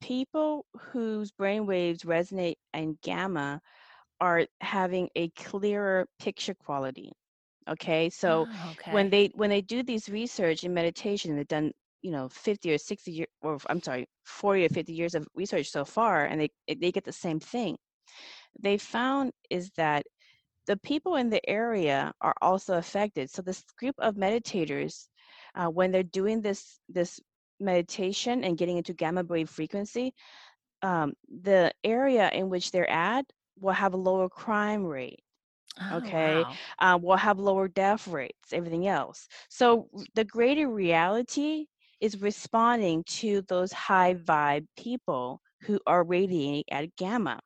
[0.00, 3.60] people whose brain waves resonate in gamma
[4.20, 7.12] are having a clearer picture quality.
[7.68, 8.90] Okay, so Oh, okay.
[8.90, 11.72] when they when they do these research in meditation, they've done
[12.04, 15.70] you know 50 or 60 years, or I'm sorry, 40 or 50 years of research
[15.70, 17.78] so far, and they they get the same thing.
[18.60, 20.06] They found is that
[20.66, 23.30] the people in the area are also affected.
[23.30, 25.08] So this group of meditators,
[25.56, 27.20] uh, when they're doing this this
[27.60, 30.14] meditation and getting into gamma wave frequency,
[30.82, 33.26] um, the area in which they're at
[33.60, 35.20] will have a lower crime rate
[35.80, 36.20] Oh, okay.
[36.20, 36.58] wow.
[36.80, 39.28] uh, will have lower death rates, everything else.
[39.50, 41.66] So the greater reality
[42.04, 47.40] is responding to those high vibe people who are radiating at gamma.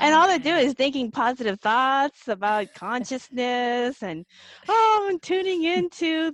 [0.00, 4.24] and all they do is thinking positive thoughts about consciousness and
[4.68, 6.32] oh i'm tuning into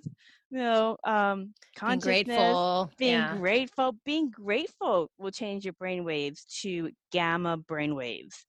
[0.51, 1.53] you know um
[1.85, 3.37] being grateful being yeah.
[3.37, 8.47] grateful being grateful will change your brain waves to gamma brain waves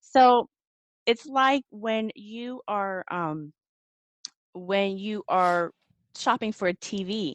[0.00, 0.46] so
[1.06, 3.50] it's like when you are um
[4.52, 5.70] when you are
[6.14, 7.32] shopping for a tv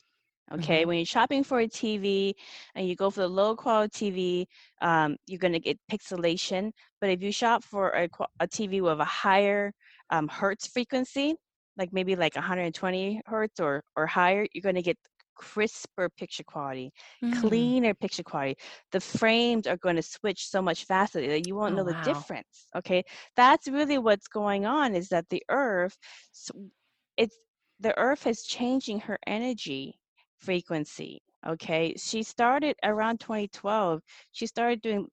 [0.52, 0.86] okay Mhm.
[0.86, 2.34] when you're shopping for a tv
[2.76, 7.10] and you go for the low quality tv um, you're going to get pixelation but
[7.10, 8.08] if you shop for a,
[8.40, 9.72] a tv with a higher
[10.10, 11.36] um, hertz frequency
[11.78, 14.98] like maybe like 120 hertz or or higher you're going to get
[15.36, 16.92] crisper picture quality
[17.24, 17.76] Mm.
[17.76, 18.56] cleaner picture quality
[18.92, 21.96] the frames are going to switch so much faster that you won't Oh, know the
[21.96, 22.04] wow.
[22.04, 23.04] difference okay
[23.36, 25.98] that's really what's going on is that the earth
[27.18, 27.38] it's
[27.80, 30.00] the earth is changing her energy
[30.44, 35.08] frequency okay she started around 2012 she started doing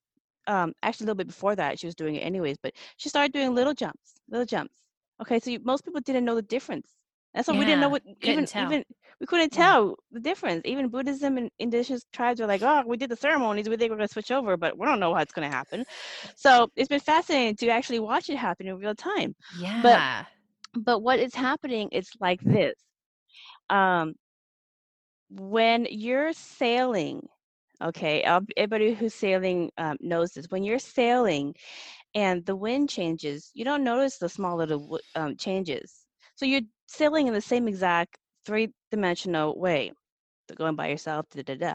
[0.47, 3.33] um actually a little bit before that she was doing it anyways but she started
[3.33, 4.74] doing little jumps little jumps
[5.22, 6.95] okay so you, most people didn't know the difference
[7.35, 8.78] that's why we didn't know what even tell.
[8.78, 8.85] even
[9.20, 9.53] we couldn't Yeah.
[9.53, 13.68] tell the difference even buddhism and indigenous tribes were like oh we did the ceremonies
[13.68, 15.85] we think we're going to switch over but we don't know what's going to happen
[16.37, 19.83] so it's been fascinating to actually watch it happen in real time Yeah.
[19.83, 20.05] But
[20.74, 22.74] but what is happening is like this
[23.70, 24.14] um
[25.31, 27.26] when you're sailing
[27.83, 31.55] okay everybody who's sailing um, knows this when you're sailing
[32.14, 37.26] and the wind changes you don't notice the small little um, changes so you're sailing
[37.26, 39.93] in the same exact three dimensional way
[40.49, 41.74] so going by yourself da, da, da.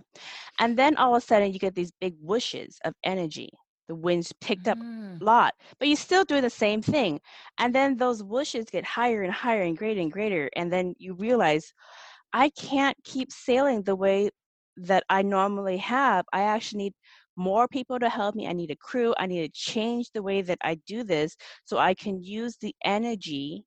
[0.59, 3.49] and then all of a sudden you get these big whooshes of energy
[3.87, 5.21] the wind's picked up Mm.
[5.21, 7.19] a lot but you still do the same thing
[7.57, 11.13] and then those whooshes get higher and higher and greater and greater and then you
[11.13, 11.73] realize
[12.35, 14.29] I can't keep sailing the way
[14.75, 16.25] that I normally have.
[16.33, 16.93] I actually need
[17.37, 18.45] more people to help me.
[18.45, 19.15] I need a crew.
[19.17, 22.75] I need to change the way that I do this so I can use the
[22.83, 23.63] energy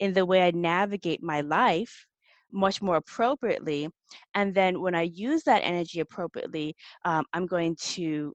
[0.00, 2.04] in the way I navigate my life
[2.52, 3.88] much more appropriately.
[4.34, 8.34] And then when I use that energy appropriately, um, I'm going to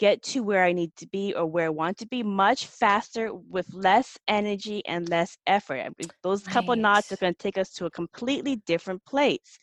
[0.00, 3.32] get to where I need to be or where I want to be much faster
[3.34, 5.92] with less energy and less effort.
[6.22, 9.58] Those couple knots are going to take us to a completely different place.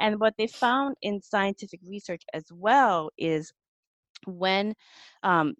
[0.00, 3.52] And what they found in scientific research as well is
[4.24, 4.74] when
[5.24, 5.54] um,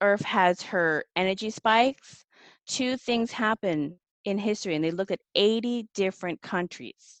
[0.00, 2.24] Earth has her energy spikes,
[2.66, 7.19] two things happen in history, and they looked at 80 different countries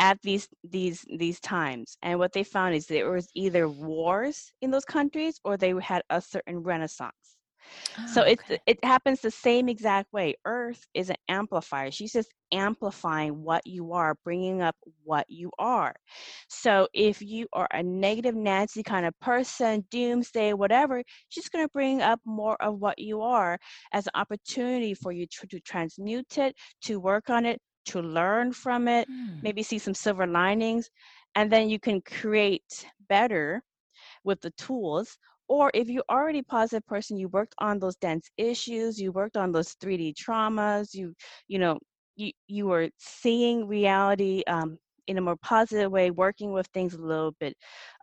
[0.00, 4.72] at these these these times and what they found is there was either wars in
[4.72, 7.38] those countries or they had a certain renaissance.
[8.06, 8.60] So Oh, it's okay.
[8.66, 10.36] it happens the same exact way.
[10.44, 11.90] Earth is an amplifier.
[11.92, 15.94] She's just amplifying what you are bringing up what you are.
[16.48, 21.70] So if you are a negative nancy kind of person doomsday whatever she's going to
[21.72, 23.58] bring up more of what you are
[23.92, 28.52] as an opportunity for you to, to transmute it to work on it to learn
[28.52, 29.42] from it Hmm.
[29.42, 30.90] maybe see some silver linings
[31.34, 33.62] and then you can create better
[34.24, 35.18] with the tools
[35.48, 39.36] or if you're already a positive person you worked on those dense issues you worked
[39.36, 41.14] on those 3d traumas you
[41.48, 41.78] you know
[42.16, 44.78] you you were seeing reality um,
[45.10, 47.54] in a more positive way working with things a little bit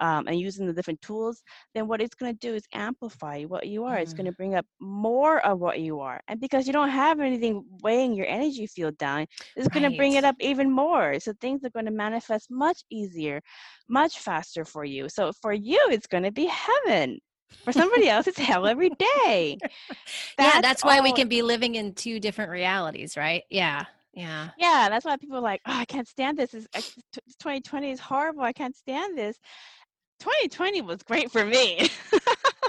[0.01, 1.41] um, and using the different tools
[1.73, 4.55] then what it's going to do is amplify what you are it's going to bring
[4.55, 8.67] up more of what you are and because you don't have anything weighing your energy
[8.67, 11.91] field down it's going to bring it up even more so things are going to
[11.91, 13.41] manifest much easier
[13.89, 15.09] much faster for you.
[15.09, 17.19] So for you, it's going to be heaven.
[17.63, 19.57] For somebody else, it's hell every day.
[20.39, 23.43] yeah, that's why we can be living in two different realities, right?
[23.49, 23.85] Yeah.
[24.17, 24.49] Yeah.
[24.57, 26.55] Yeah, that's why people are like, oh, I can't stand this.
[26.55, 28.41] Is 2020 is horrible.
[28.41, 29.37] I can't stand this.
[30.21, 31.87] 2020 was great for me.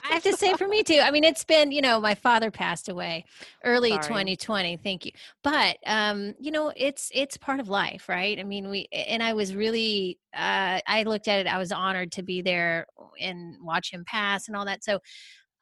[0.04, 1.00] I have to say for me too.
[1.02, 3.24] I mean, it's been, you know, my father passed away
[3.64, 4.02] early Sorry.
[4.02, 4.76] 2020.
[4.76, 5.12] Thank you.
[5.42, 8.38] But um, you know, it's it's part of life, right?
[8.38, 12.12] I mean, we and I was really uh I looked at it, I was honored
[12.12, 12.86] to be there
[13.18, 14.84] and watch him pass and all that.
[14.84, 14.98] So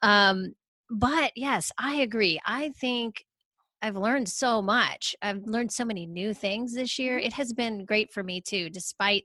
[0.02, 0.54] um
[0.90, 2.40] but yes, I agree.
[2.44, 3.24] I think
[3.82, 5.14] I've learned so much.
[5.22, 7.18] I've learned so many new things this year.
[7.18, 9.24] It has been great for me too, despite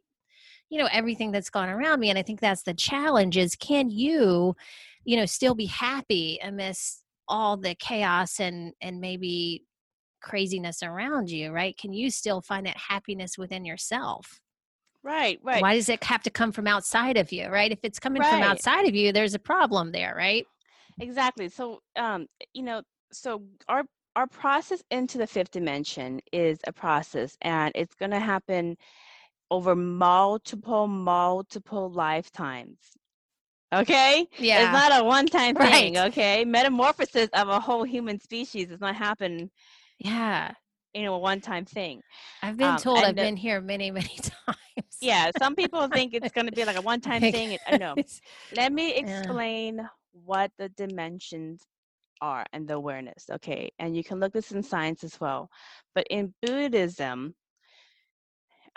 [0.69, 3.89] you know everything that's gone around me and i think that's the challenge is can
[3.89, 4.55] you
[5.03, 9.65] you know still be happy amidst all the chaos and and maybe
[10.21, 14.39] craziness around you right can you still find that happiness within yourself
[15.03, 15.61] right, right.
[15.61, 18.41] why does it have to come from outside of you right if it's coming from
[18.41, 20.45] outside of you there's a problem there right
[20.99, 21.49] Exactly.
[21.49, 22.81] So, um, you know,
[23.11, 23.83] so our
[24.15, 28.77] our process into the fifth dimension is a process, and it's going to happen
[29.49, 32.77] over multiple, multiple lifetimes.
[33.73, 34.27] Okay?
[34.37, 34.63] Yeah.
[34.63, 36.07] It's not a one time thing, Right.
[36.07, 36.43] okay?
[36.45, 39.49] Metamorphosis of a whole human species does not happen
[39.99, 40.51] Yeah.
[40.93, 42.01] you know a one time thing.
[42.41, 44.07] I've been Um, told I've the- been here many, many
[44.45, 44.97] times.
[45.01, 47.57] Yeah, some people think it's going to be like a one time thing.
[47.65, 47.95] I know.
[48.55, 48.99] Let me Yeah.
[49.19, 51.63] explain what the dimensions
[52.21, 53.71] are and the awareness, okay?
[53.79, 55.49] And you can look this in science as well.
[55.95, 57.35] But in Buddhism,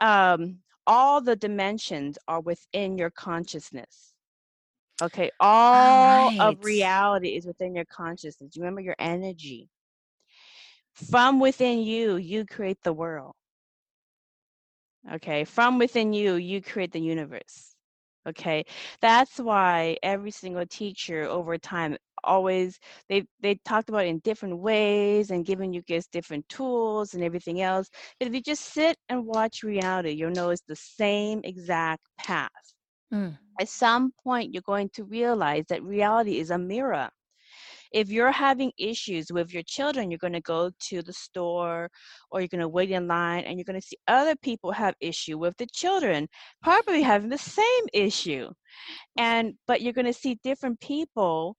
[0.00, 4.14] um, all the dimensions are within your consciousness.
[5.02, 6.38] Okay, all right.
[6.40, 8.54] of reality is within your consciousness.
[8.54, 9.68] You remember your energy.
[10.94, 13.34] From within you, you create the world.
[15.12, 17.73] Okay, from within you, you create the universe.
[18.26, 18.64] Okay,
[19.00, 24.58] that's why every single teacher over time always they they talked about it in different
[24.58, 27.88] ways and giving you guys different tools and everything else.
[28.18, 32.50] But if you just sit and watch reality, you'll know it's the same exact path.
[33.12, 33.38] Mm.
[33.60, 37.10] At some point, you're going to realize that reality is a mirror.
[37.94, 41.90] If you're having issues with your children, you're going to go to the store
[42.30, 44.96] or you're going to wait in line and you're going to see other people have
[45.00, 46.28] issue with the children,
[46.62, 48.50] probably having the same issue.
[49.18, 51.56] And but you're going to see different people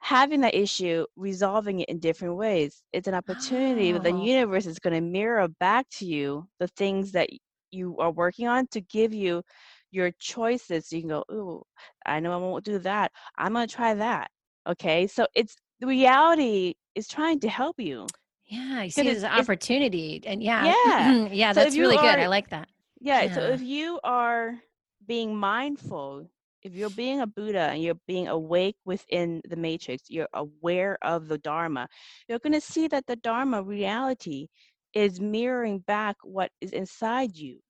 [0.00, 2.82] having that issue, resolving it in different ways.
[2.92, 4.14] It's an opportunity that the Oh.
[4.14, 7.30] universe is going to mirror back to you the things that
[7.70, 9.42] you are working on to give you
[9.90, 10.88] your choices.
[10.88, 11.62] So you can go, ooh,
[12.06, 13.12] I know I won't do that.
[13.38, 14.30] I'm going to try that.
[14.66, 15.06] Okay.
[15.06, 18.06] So it's the reality is trying to help you.
[18.46, 20.22] Yeah, I see it as an opportunity.
[20.24, 21.28] And yeah, Yeah.
[21.32, 22.18] yeah, So that's really good.
[22.18, 22.68] I like that.
[23.00, 24.60] Yeah, so if you are
[25.06, 26.28] being mindful,
[26.62, 31.28] if you're being a Buddha and you're being awake within the matrix, you're aware of
[31.28, 31.88] the Dharma,
[32.28, 34.48] you're going to see that the Dharma reality
[34.94, 37.60] is mirroring back what is inside you.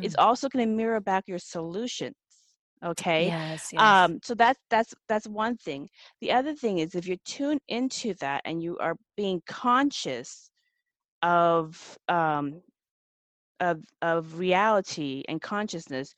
[0.00, 0.18] It's Mm.
[0.18, 2.14] also going to mirror back your solutions.
[2.84, 3.34] Okay?
[3.34, 4.08] Yes, yes.
[4.08, 5.88] um so that's that's that's one thing
[6.20, 10.50] the other thing is if you're tuned into that and you are being conscious
[11.22, 12.62] of um
[13.60, 16.14] of of reality and consciousness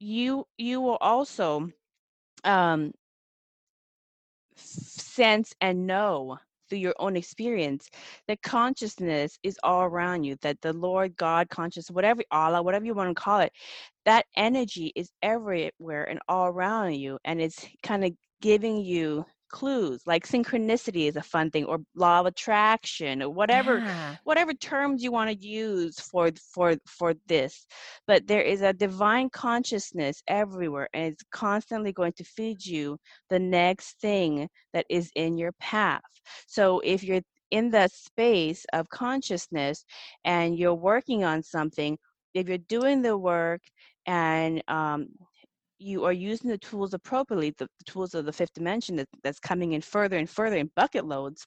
[0.00, 1.68] you you will also
[2.44, 2.92] um
[4.56, 6.38] sense and know
[6.68, 7.88] through your own experience
[8.28, 12.94] that consciousness is all around you that the lord god conscious whatever allah whatever you
[12.94, 13.52] want to call it
[14.04, 20.02] that energy is everywhere and all around you and it's kind of giving you clues
[20.06, 24.16] like synchronicity is a fun thing or law of attraction or whatever Yeah.
[24.24, 27.66] whatever terms you want to use for for for this
[28.06, 32.98] but there is a divine consciousness everywhere and it's constantly going to feed you
[33.30, 36.02] the next thing that is in your path
[36.46, 39.84] so if you're in that space of consciousness
[40.24, 41.96] and you're working on something
[42.34, 43.60] if you're doing the work
[44.06, 45.08] and um,
[45.78, 49.38] you are using the tools appropriately, the, the tools of the fifth dimension that, that's
[49.40, 51.46] coming in further and further in bucket loads,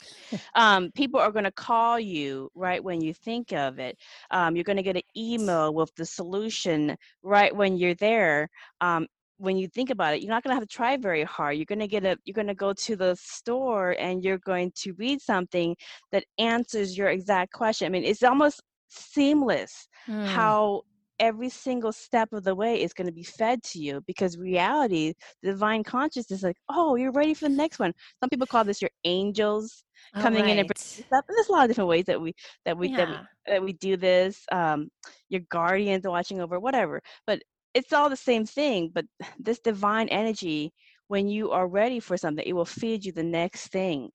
[0.54, 3.96] um, people are going to call you right when you think of it.
[4.30, 8.48] Um, you're going to get an email with the solution right when you're there.
[8.80, 9.06] Um,
[9.38, 11.56] when you think about it, you're not going to have to try very hard.
[11.56, 14.72] You're going to get a, you're going to go to the store and you're going
[14.76, 15.76] to read something
[16.12, 17.86] that answers your exact question.
[17.86, 20.26] I mean, it's almost seamless Mm.
[20.26, 20.82] how
[21.18, 25.12] every single step of the way is going to be fed to you because reality
[25.42, 27.92] the divine consciousness is like oh you're ready for the next one.
[28.20, 29.84] Some people call this your angels
[30.14, 32.34] Oh, coming in and bringing stuff and there's a lot of different ways that we
[32.64, 34.88] that we that we, that we do this um
[35.28, 37.40] your guardians watching over whatever but
[37.74, 39.04] it's all the same thing but
[39.38, 40.72] this divine energy
[41.08, 44.10] when you are ready for something it will feed you the next thing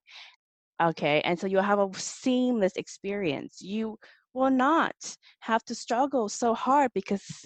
[0.82, 3.62] okay and so you'll have a seamless experience.
[3.62, 3.98] You
[4.34, 7.46] will not have to struggle so hard because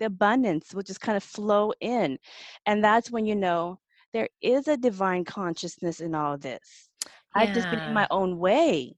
[0.00, 2.18] the abundance will just kind of flow in
[2.66, 3.78] and that's when you know
[4.14, 6.88] there is a divine consciousness in all of this.
[7.34, 8.94] I've just been in my own way.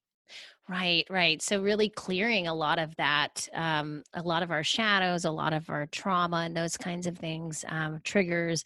[0.69, 1.41] Right, right.
[1.41, 5.55] So really clearing a lot of that, um, a lot of our shadows, a lot
[5.55, 8.63] of our trauma, and those kinds of things, um, triggers,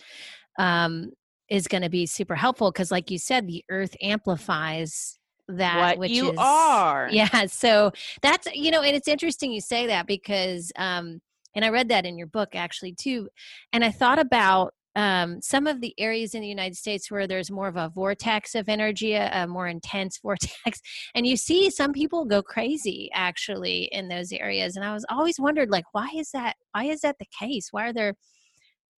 [0.59, 1.11] um,
[1.49, 5.20] is going to be super helpful because, like you said, the earth amplifies
[5.59, 7.47] that what which you is are yeah.
[7.47, 7.93] So
[8.23, 11.21] that's you know, and it's interesting you say that because, um,
[11.55, 13.29] and I read that in your book actually too,
[13.73, 17.51] and I thought about um, some of the areas in the United States where there's
[17.51, 20.81] more of a vortex of energy, a, a more intense vortex,
[21.15, 24.77] and you see some people go crazy actually in those areas.
[24.77, 26.57] And I was always wondered, like, why is that?
[26.73, 27.69] Why is that the case?
[27.71, 28.15] Why are there,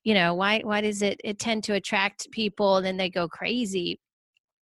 [0.04, 3.28] you know, why why does it it tend to attract people and then they go
[3.28, 4.00] crazy?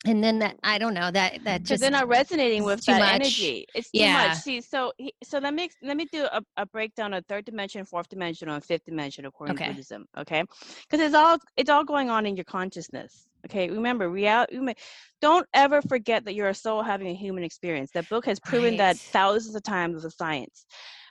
[0.05, 2.99] And then that I don't know that that just they're not resonating with too that
[2.99, 3.13] much.
[3.13, 3.65] energy.
[3.73, 4.13] It's too Yeah.
[4.13, 4.37] much.
[4.37, 7.85] See, so he- so let me let me do a, a breakdown of third dimension,
[7.85, 9.65] fourth dimension, and fifth dimension according Okay.
[9.65, 10.05] to Buddhism.
[10.17, 10.43] Okay,
[10.89, 13.27] because it's all it's all going on in your consciousness.
[13.45, 14.57] Okay, remember, reality.
[15.21, 17.91] Don't ever forget that you're a soul having a human experience.
[17.91, 20.65] That book has proven that thousands of times with science.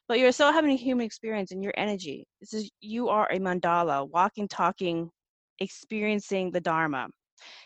[0.09, 2.27] But you're soul having a human experience in your energy.
[2.41, 5.11] This is you are a mandala, walking, talking,
[5.61, 7.09] experiencing the Dharma.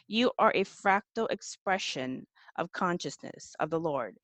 [0.07, 4.17] You are a fractal expression of consciousness of the Lord.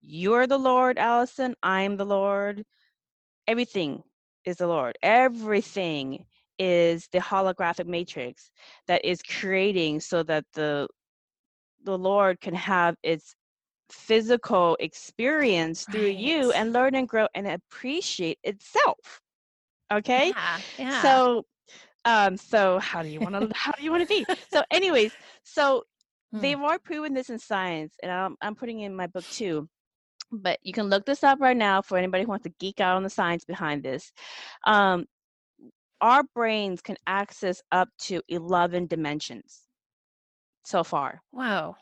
[0.00, 1.54] You're the Lord, Allison.
[1.62, 2.64] I'm the Lord.
[3.46, 4.02] Everything
[4.44, 4.96] is the Lord.
[5.02, 6.24] Everything
[6.58, 8.50] is the holographic matrix
[8.86, 10.88] that is creating so that the
[11.84, 13.34] the Lord can have its
[13.90, 19.20] physical experience through you and learn and grow and appreciate itself.
[19.92, 20.32] Okay?
[20.34, 21.02] yeah, yeah.
[21.02, 21.44] So
[22.04, 24.26] um so how do you want to how do you want to be?
[24.50, 25.84] So anyways, so
[26.32, 26.40] Hmm.
[26.40, 29.68] they've already proven this in science and I'm I'm putting in my book too.
[30.32, 32.96] But you can look this up right now for anybody who wants to geek out
[32.96, 34.12] on the science behind this.
[34.66, 35.06] Um
[36.00, 39.62] our brains can access up to 11 dimensions
[40.64, 41.20] so far.
[41.32, 41.76] Wow.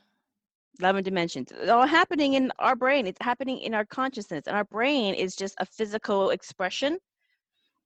[0.80, 1.52] 11 dimensions.
[1.52, 3.06] It's all happening in our brain.
[3.06, 4.44] It's happening in our consciousness.
[4.46, 6.98] And our brain is just a physical expression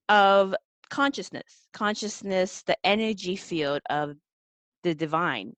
[0.09, 0.55] of
[0.95, 1.67] consciousness.
[1.73, 4.15] Consciousness, the energy field of
[4.85, 5.53] the divine.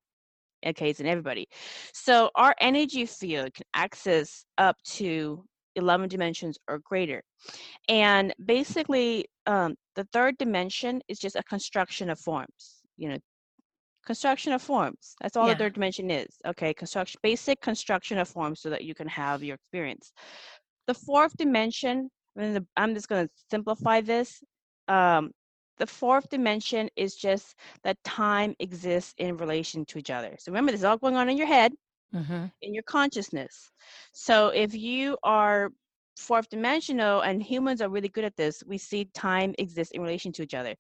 [0.67, 1.47] Okay, it's in everybody.
[1.93, 5.45] So our energy field can access up to
[5.77, 7.23] 11 dimensions or greater.
[7.89, 12.81] And basically, um, the third dimension is just a construction of forms.
[12.97, 13.19] You know,
[14.07, 15.15] construction of forms.
[15.21, 15.53] That's all Yeah.
[15.53, 16.39] the third dimension is.
[16.47, 20.13] Okay, construction, basic construction of forms, so that you can have your experience.
[20.87, 22.09] The fourth dimension.
[22.37, 24.43] I mean, the, I'm just going to simplify this.
[24.89, 25.33] Um,
[25.79, 30.37] the fourth dimension is just that time exists in relation to each other.
[30.39, 31.73] So remember, this is all going on in your head
[32.15, 32.47] Mm-hmm.
[32.63, 33.71] in your consciousness.
[34.13, 35.71] So if you are
[36.17, 40.33] fourth dimensional and humans are really good at this, we see time exists in relation
[40.33, 40.75] to each other.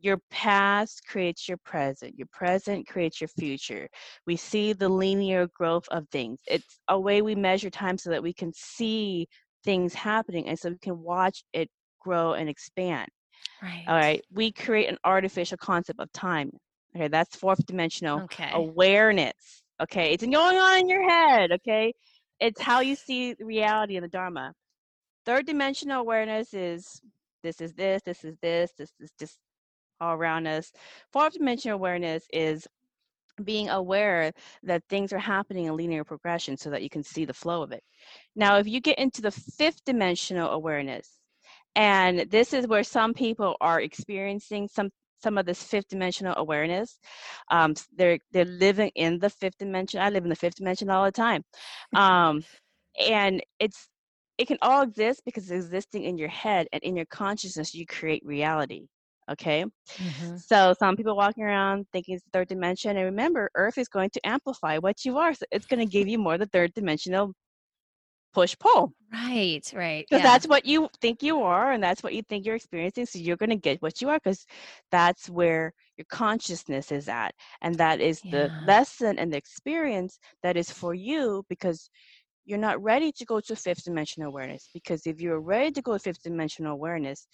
[0.00, 2.16] Your past creates your present.
[2.18, 3.88] Your present creates your future.
[4.26, 6.40] We see the linear growth of things.
[6.46, 9.28] It's a way we measure time so that we can see
[9.64, 11.68] things happening and so we can watch it
[12.00, 13.08] grow and expand.
[13.62, 13.84] Right.
[13.86, 14.24] All right.
[14.32, 16.50] We create an artificial concept of time.
[16.94, 17.08] Okay.
[17.08, 18.50] That's fourth dimensional Okay.
[18.52, 19.62] awareness.
[19.78, 21.52] Okay, it's going on in your head.
[21.52, 21.92] Okay,
[22.40, 24.54] it's how you see the reality in the Dharma.
[25.26, 27.02] Third dimensional awareness is
[27.42, 29.38] this is this, this is this, this is just
[30.00, 30.72] all around us.
[31.12, 32.66] Fourth dimensional awareness is
[33.44, 34.32] being aware
[34.62, 37.70] that things are happening in linear progression so that you can see the flow of
[37.70, 37.82] it.
[38.34, 41.15] Now, if you get into the fifth dimensional awareness,
[41.76, 44.90] and this is where some people are experiencing some
[45.22, 46.98] some of this fifth dimensional awareness.
[47.50, 50.00] Um, they're they're living in the fifth dimension.
[50.00, 51.44] I live in the fifth dimension all the time,
[51.94, 52.44] um,
[53.08, 53.88] and it's
[54.38, 57.74] it can all exist because it's existing in your head and in your consciousness.
[57.74, 58.86] You create reality.
[59.30, 59.64] Okay,
[60.00, 60.44] Mhm.
[60.48, 64.10] so some people walking around thinking it's the third dimension, and remember, Earth is going
[64.12, 65.34] to amplify what you are.
[65.34, 67.32] So it's going to give you more the third dimensional
[68.36, 69.72] push pull Right.
[69.74, 70.06] Right.
[70.08, 70.30] because yeah.
[70.30, 73.36] that's what you think you are and that's what you think you're experiencing so you're
[73.36, 74.46] going to get what you are because
[74.90, 80.56] that's where your consciousness is at and that is the lesson and the experience that
[80.56, 81.90] is for you because
[82.44, 85.94] you're not ready to go to fifth dimensional awareness because if you're ready to go
[85.94, 87.26] to fifth dimensional awareness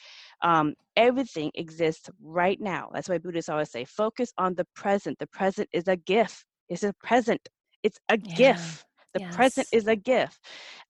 [0.43, 5.27] um, everything exists right now that's why buddhists always say focus on the present the
[5.29, 7.49] present is a gift it's a present
[7.83, 8.37] it's a Yeah.
[8.37, 8.85] gift
[9.15, 10.39] the present is a gift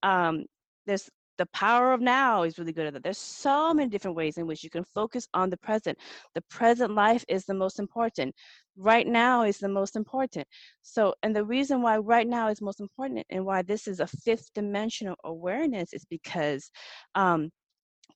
[0.03, 0.45] um,
[0.87, 3.03] there's the power of now is really good at that.
[3.03, 5.99] There's so many different ways in which you can focus on the present.
[6.35, 8.35] The present life is the most important.
[8.77, 10.47] Right now is the most important.
[10.83, 14.07] So, and the reason why right now is most important and why this is a
[14.07, 16.70] fifth dimensional awareness is because
[17.14, 17.51] um,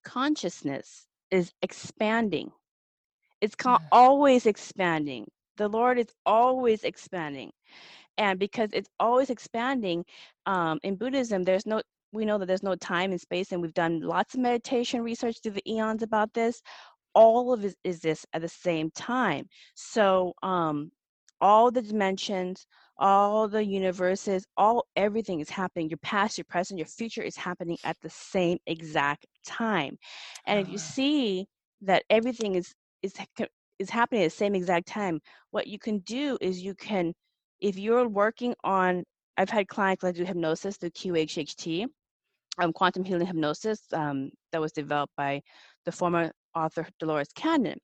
[0.03, 2.51] consciousness is expanding.
[3.41, 3.91] It's co- Mm.
[3.91, 5.27] always expanding.
[5.57, 7.51] The Lord is always expanding
[8.17, 10.05] and because it's always expanding
[10.47, 11.81] um, in buddhism there's no
[12.13, 15.37] we know that there's no time and space and we've done lots of meditation research
[15.43, 16.61] through the eons about this.
[17.15, 19.47] All of it is this at the same time.
[19.75, 20.91] So um,
[21.41, 22.65] all the dimensions
[22.99, 25.89] all the universes all everything is happening.
[25.89, 29.97] Your past your present your future is happening at the same exact time.
[30.47, 30.79] And if you Ah.
[30.79, 31.47] see
[31.81, 33.13] that everything is is
[33.79, 37.13] is happening at the same exact time what you can do is you can
[37.61, 39.03] if you're working on
[39.37, 41.85] i've had clients that do hypnosis through qhht
[42.59, 45.41] um, quantum healing hypnosis um, that was developed by
[45.85, 47.77] the former author dolores cannon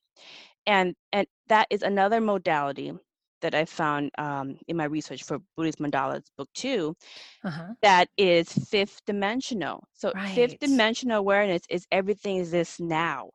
[0.65, 2.93] and and that is another modality
[3.41, 6.95] that I found um, in my research for Buddhist Mandalas book two
[7.43, 7.73] Uh-huh.
[7.81, 9.83] that is fifth dimensional.
[9.93, 13.31] So fifth dimensional awareness is everything is this now.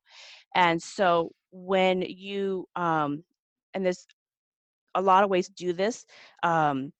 [0.54, 3.24] And so when you um
[3.74, 4.06] and there's
[4.98, 6.06] a lot of ways to do this.
[6.42, 6.92] Um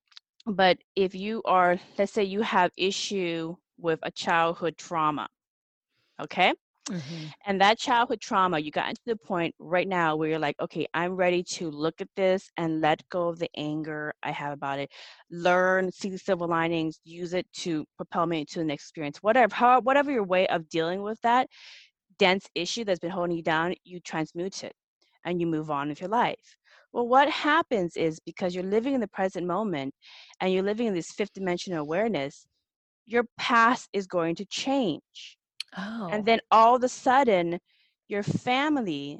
[0.46, 5.28] but if you are let's say you have issue with a childhood trauma,
[6.20, 6.52] okay?
[6.88, 7.32] Mhm.
[7.46, 10.86] And that childhood trauma, you got to the point right now where you're like, okay,
[10.94, 14.78] I'm ready to look at this and let go of the anger I have about
[14.78, 14.90] it.
[15.30, 19.18] Learn, see the silver linings, use it to propel me to the next experience.
[19.22, 21.48] Whatever, how, whatever your way of dealing with that
[22.18, 24.74] dense issue that's been holding you down, you transmute it
[25.24, 26.56] and you move on with your life.
[26.92, 29.94] Well, what happens is because you're living in the present moment
[30.40, 32.46] and you're living in this fifth dimensional awareness,
[33.06, 35.36] your past is going to change.
[35.76, 36.08] Oh.
[36.10, 37.58] And then all of a sudden,
[38.08, 39.18] your family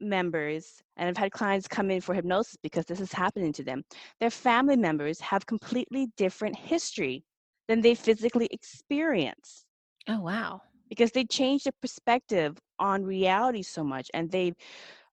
[0.00, 3.82] members, and I've had clients come in for hypnosis because this is happening to them,
[4.20, 7.24] their family members have completely different history
[7.68, 9.64] than they physically experience
[10.08, 10.60] oh wow.
[10.88, 14.52] because they change their perspective on reality so much and they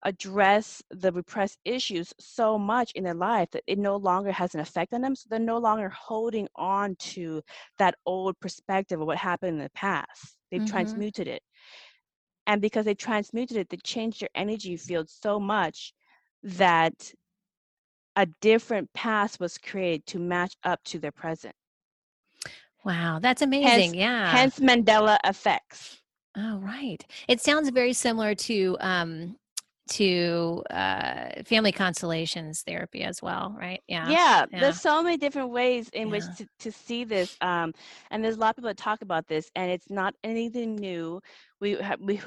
[0.03, 4.61] address the repressed issues so much in their life that it no longer has an
[4.61, 7.41] effect on them so they're no longer holding on to
[7.77, 10.65] that old perspective of what happened in the past they've Mhm.
[10.65, 11.41] transmuted it
[12.47, 15.93] and because they transmuted it they changed their energy field so much
[16.43, 17.13] that
[18.15, 21.55] a different past was created to match up to their present
[22.83, 23.93] Wow, that's amazing.
[23.93, 24.49] hence, yeah.
[24.49, 26.01] hence mandela effects
[26.37, 27.05] Oh, right.
[27.27, 29.38] It sounds very similar to um
[29.89, 33.81] to uh family constellations therapy as well, right?
[33.87, 34.09] Yeah.
[34.09, 34.59] yeah, yeah.
[34.59, 37.73] there's so many different ways in which to, to see this um
[38.11, 41.19] and there's a lot of people that talk about this and it's not anything new
[41.59, 42.19] we have we,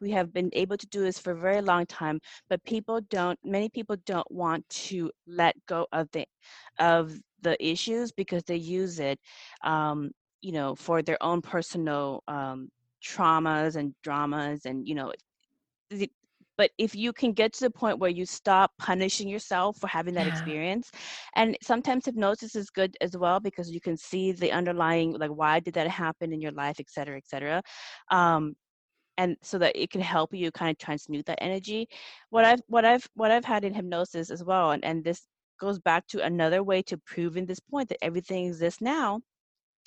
[0.00, 3.38] we have been able to do this for a very long time but people don't
[3.44, 6.26] many people don't want to let go of the
[6.78, 9.18] of the issues because they use it
[9.62, 10.10] um
[10.40, 12.68] you know for their own personal um
[13.02, 15.12] traumas and dramas and you know
[16.60, 20.12] but if you can get to the point where you stop punishing yourself for having
[20.12, 20.32] that Yeah.
[20.32, 20.90] experience
[21.34, 25.58] and sometimes hypnosis is good as well because you can see the underlying like why
[25.58, 27.62] did that happen in your life et cetera et cetera
[28.10, 28.54] um,
[29.16, 31.88] and so that it can help you kind of transmute that energy
[32.28, 35.26] what i've what i've what i've had in hypnosis as well and, and this
[35.58, 39.18] goes back to another way to proving this point that everything exists now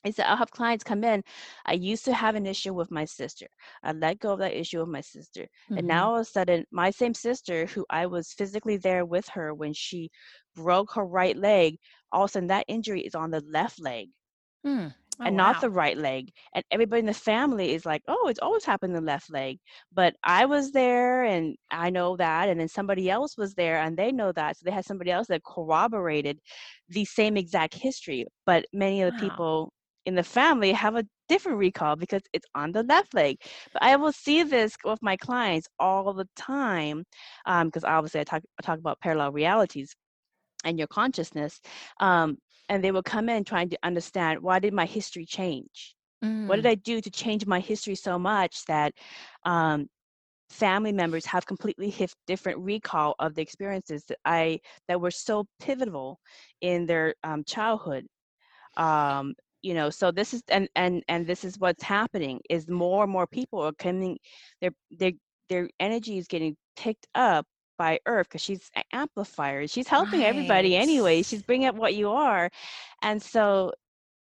[0.03, 1.23] is that I'll have clients come in.
[1.65, 3.47] I used to have an issue with my sister.
[3.83, 5.47] I let go of that issue with my sister.
[5.75, 5.87] And Mhm.
[5.87, 9.53] now all of a sudden, my same sister, who I was physically there with her
[9.53, 10.09] when she
[10.55, 11.77] broke her right leg,
[12.11, 14.09] all of a sudden that injury is on the left leg
[14.65, 14.93] Mm.
[15.19, 15.61] Oh, and not wow.
[15.61, 16.31] the right leg.
[16.53, 19.59] And everybody in the family is like, oh, it's always happened in the left leg.
[19.91, 22.49] But I was there and I know that.
[22.49, 24.57] And then somebody else was there and they know that.
[24.57, 26.39] So they had somebody else that corroborated
[26.89, 28.25] the same exact history.
[28.45, 29.13] But many of the Wow.
[29.13, 29.71] people
[30.05, 33.37] in the family have a different recall because it's on the left leg.
[33.71, 37.05] But I will see this with my clients all the time
[37.45, 39.95] because obviously I talk, I talk about parallel realities
[40.65, 41.59] and your consciousness.
[41.99, 42.37] Um,
[42.69, 45.95] and they will come in trying to understand why did my history change?
[46.45, 46.67] What did Mm.
[46.67, 48.93] I do to change my history so much that
[49.45, 49.87] um,
[50.49, 55.45] family members have completely hif- different recall of the experiences that I that were so
[55.59, 56.19] pivotal
[56.61, 58.05] in their um, childhood?
[58.77, 63.03] Um, you know, so this is and and and this is what's happening is more
[63.05, 64.19] and more people are coming.
[64.61, 65.13] Their their
[65.49, 67.45] their energy is getting picked up
[67.77, 69.65] by Earth because she's an amplifier.
[69.67, 71.23] She's helping everybody anyway.
[71.23, 72.49] She's bringing up what you are,
[73.01, 73.71] and so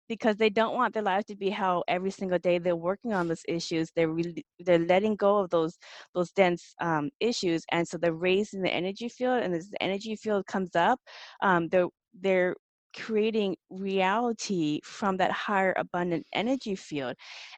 [0.09, 3.29] because they don't want their lives to be how every single day they're working on
[3.29, 5.79] those issues they're really they're letting go of those
[6.15, 10.17] those dense um, issues and so they're raising the energy field and as the energy
[10.17, 11.01] field comes up
[11.43, 11.89] um, they're
[12.21, 12.55] they're
[12.97, 17.15] creating reality from that higher abundant energy field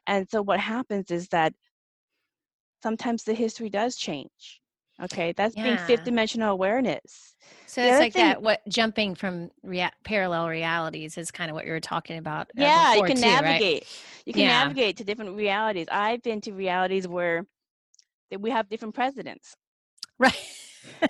[0.07, 1.53] and so what happens is that
[2.83, 4.61] sometimes the history does change
[5.01, 7.35] okay that's being fifth dimensional awareness
[7.65, 8.41] So the it's like thing that.
[8.41, 12.49] What jumping from rea- parallel realities is kind of what you were talking about.
[12.59, 13.63] uh, yeah you can too, right?
[13.63, 13.87] navigate
[14.25, 14.47] you can Yeah.
[14.47, 17.45] navigate to different realities i've been to realities where
[18.31, 19.55] that we have different presidents
[20.17, 20.33] Right.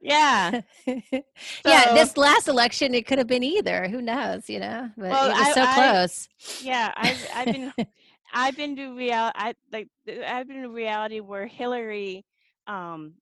[0.00, 1.94] yeah yeah.
[1.94, 3.86] This last election, it could have been either.
[3.88, 4.48] Who knows?
[4.48, 6.28] You know, but Well, it was I- so I- close.
[6.62, 7.72] yeah i've i've been
[8.32, 9.88] i've been to real i like
[10.26, 12.24] i've been to reality where hillary
[12.66, 13.14] um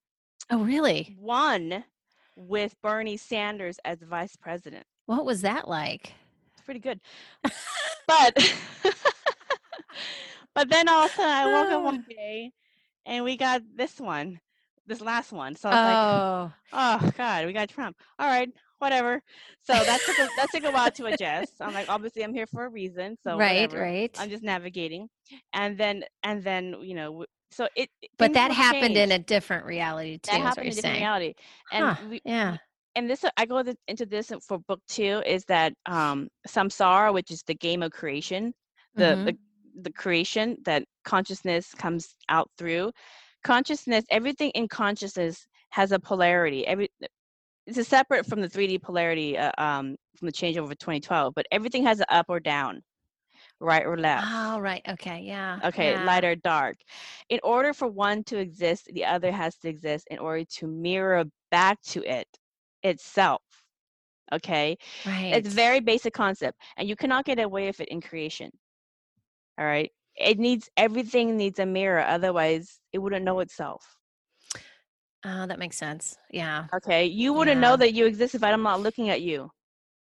[0.51, 1.17] oh, really?
[1.19, 1.83] won
[2.37, 6.13] with bernie sanders as vice president What was that like?
[6.53, 7.01] it's pretty good
[8.07, 8.55] but
[10.55, 12.53] but then all of a sudden i woke up one day
[13.07, 14.39] and we got this one
[14.89, 15.57] this last one.
[15.57, 16.01] So I was Oh, like,
[16.73, 17.97] oh God, we got Trump.
[18.19, 19.23] All right, whatever.
[19.63, 21.55] So that took a, that took a while to adjust.
[21.61, 23.17] I'm like, obviously, I'm here for a reason.
[23.23, 23.79] So right, whatever.
[23.81, 24.17] right.
[24.19, 25.09] I'm just navigating,
[25.55, 27.91] and then and then you know, so it.
[28.19, 30.31] But that happened in a different reality too.
[30.33, 31.03] that happened in a different saying.
[31.03, 31.35] reality,
[31.71, 32.57] and Huh, we, yeah.
[32.97, 37.43] and this I go into this for book two is that um samsara, which is
[37.47, 38.55] the game of creation,
[38.97, 39.25] the Mhm.
[39.25, 39.39] the
[39.83, 42.93] the creation that consciousness comes out through.
[43.45, 46.67] Consciousness, everything in consciousness has a polarity.
[46.67, 46.89] Every
[47.67, 51.47] it's a separate from the 3D polarity uh, um from the changeover of 2012, but
[51.53, 52.83] everything has an up or down,
[53.61, 54.55] right or left.
[54.55, 54.83] Oh, right.
[54.89, 55.23] Okay.
[55.23, 55.61] Yeah.
[55.65, 55.99] Okay, yeah.
[55.99, 56.77] light or dark.
[57.29, 61.25] In order for one to exist, the other has to exist in order to mirror
[61.51, 62.29] back to it
[62.83, 63.43] itself.
[64.33, 65.31] Okay, Right.
[65.31, 68.51] it's a very basic concept, and you cannot get away with it in creation.
[69.59, 69.91] All right,
[70.21, 73.97] it needs everything needs a mirror, otherwise it wouldn't know itself.
[75.25, 76.17] Oh, that makes sense.
[76.31, 76.67] Yeah.
[76.75, 77.69] Okay, you wouldn't Yeah.
[77.71, 79.51] know that you exist if I'm not looking at you.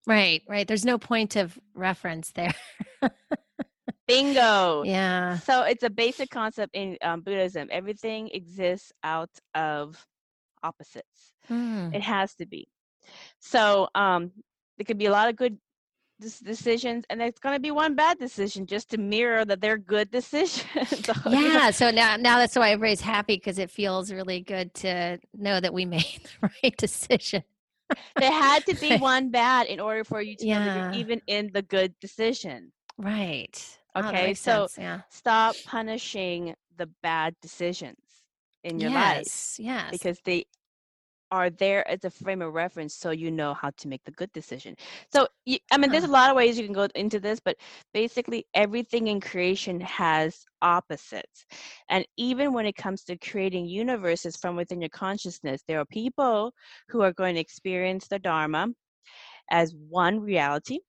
[0.05, 0.41] Right.
[0.47, 0.67] Right.
[0.67, 2.53] There's no point of reference there.
[4.07, 4.83] Bingo.
[4.83, 5.37] yeah.
[5.39, 7.67] So it's a basic concept in um, Buddhism.
[7.71, 10.05] Everything exists out of
[10.63, 11.33] opposites.
[11.47, 11.89] Hmm.
[11.93, 12.67] It has to be.
[13.39, 14.31] So um,
[14.77, 15.57] there could be a lot of good
[16.19, 20.11] decisions, and there's going to be one bad decision just to mirror that they're good
[20.19, 20.65] decisions.
[21.05, 21.71] So, you know, Yeah.
[21.71, 25.73] So now, now that's why everybody's happy because it feels really good to know that
[25.73, 27.43] we made the right decision.
[28.17, 30.93] there had to be one bad in order for you to Yeah.
[30.93, 32.71] even in the good decision.
[32.97, 33.55] Right.
[33.95, 35.01] Oh, Okay, so- yeah.
[35.09, 37.97] Stop punishing the bad decisions
[38.63, 39.55] in your life yes.
[39.59, 39.91] Yes.
[39.91, 40.45] because they
[41.31, 44.31] are there as a frame of reference so you know how to make the good
[44.33, 44.75] decision.
[45.11, 47.57] So, you, I mean, there's a lot of ways you can go into this, but
[47.93, 51.45] basically, everything in creation has opposites.
[51.89, 56.53] And even when it comes to creating universes from within your consciousness, there are people
[56.89, 58.67] who are going to experience the Dharma
[59.49, 60.79] as one reality.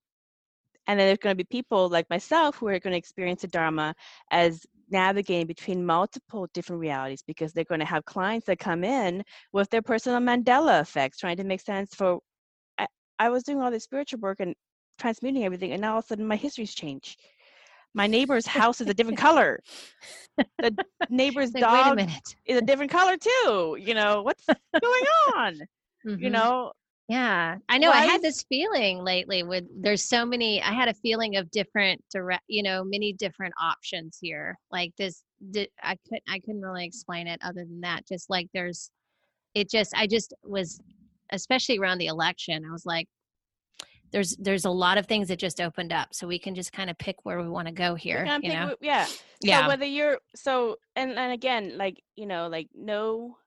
[0.87, 3.49] And then there's going to be people like myself who are going to experience the
[3.49, 3.95] Dharma
[4.31, 9.23] as navigating between multiple different realities because they're going to have clients that come in
[9.53, 12.21] with their personal Mandela effects, trying to make sense for.
[12.79, 12.87] I,
[13.19, 14.55] I was doing all this spiritual work and
[14.99, 17.17] transmuting everything, and now all of a sudden my histories change.
[17.95, 19.61] My neighbor's house is a different color.
[20.61, 20.77] The
[21.09, 22.01] neighbor's like, dog
[22.47, 23.77] is a different color too.
[23.81, 24.47] You know what's
[24.83, 25.05] going
[25.37, 25.61] on?
[26.19, 26.33] You Mhm.
[26.33, 26.73] know,
[27.09, 27.91] Yeah, I know.
[27.91, 30.61] I had this feeling lately with there's so many.
[30.61, 34.59] I had a feeling of different direct, you know, many different options here.
[34.71, 35.25] Like this,
[35.83, 38.07] I couldn't, I couldn't really explain it other than that.
[38.07, 38.91] Just like there's,
[39.55, 40.81] it just I just was,
[41.33, 42.63] especially around the election.
[42.69, 43.09] I was like,
[44.13, 46.91] there's there's a lot of things that just opened up, so we can just kind
[46.91, 48.27] of pick where we want to go here.
[48.27, 49.07] You pick know, wh- yeah.
[49.41, 53.39] yeah, So whether you're so and and again, like you know, like no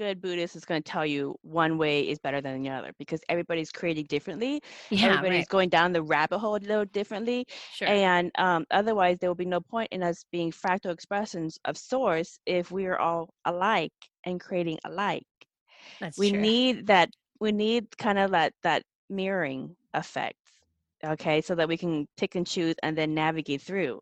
[0.00, 3.20] good Buddhist is going to tell you one way is better than the other because
[3.28, 4.62] everybody's creating differently.
[4.88, 9.18] yeah, everybody's right, going down the rabbit hole a little differently, sure, and um, otherwise
[9.20, 12.98] there will be no point in us being fractal expressions of source if we are
[12.98, 13.92] all alike
[14.24, 15.26] and creating alike.
[16.00, 16.40] that's we true.
[16.40, 17.10] need that.
[17.38, 20.36] We need kind of that that mirroring effect
[21.04, 24.00] okay so that we can pick and choose and then navigate through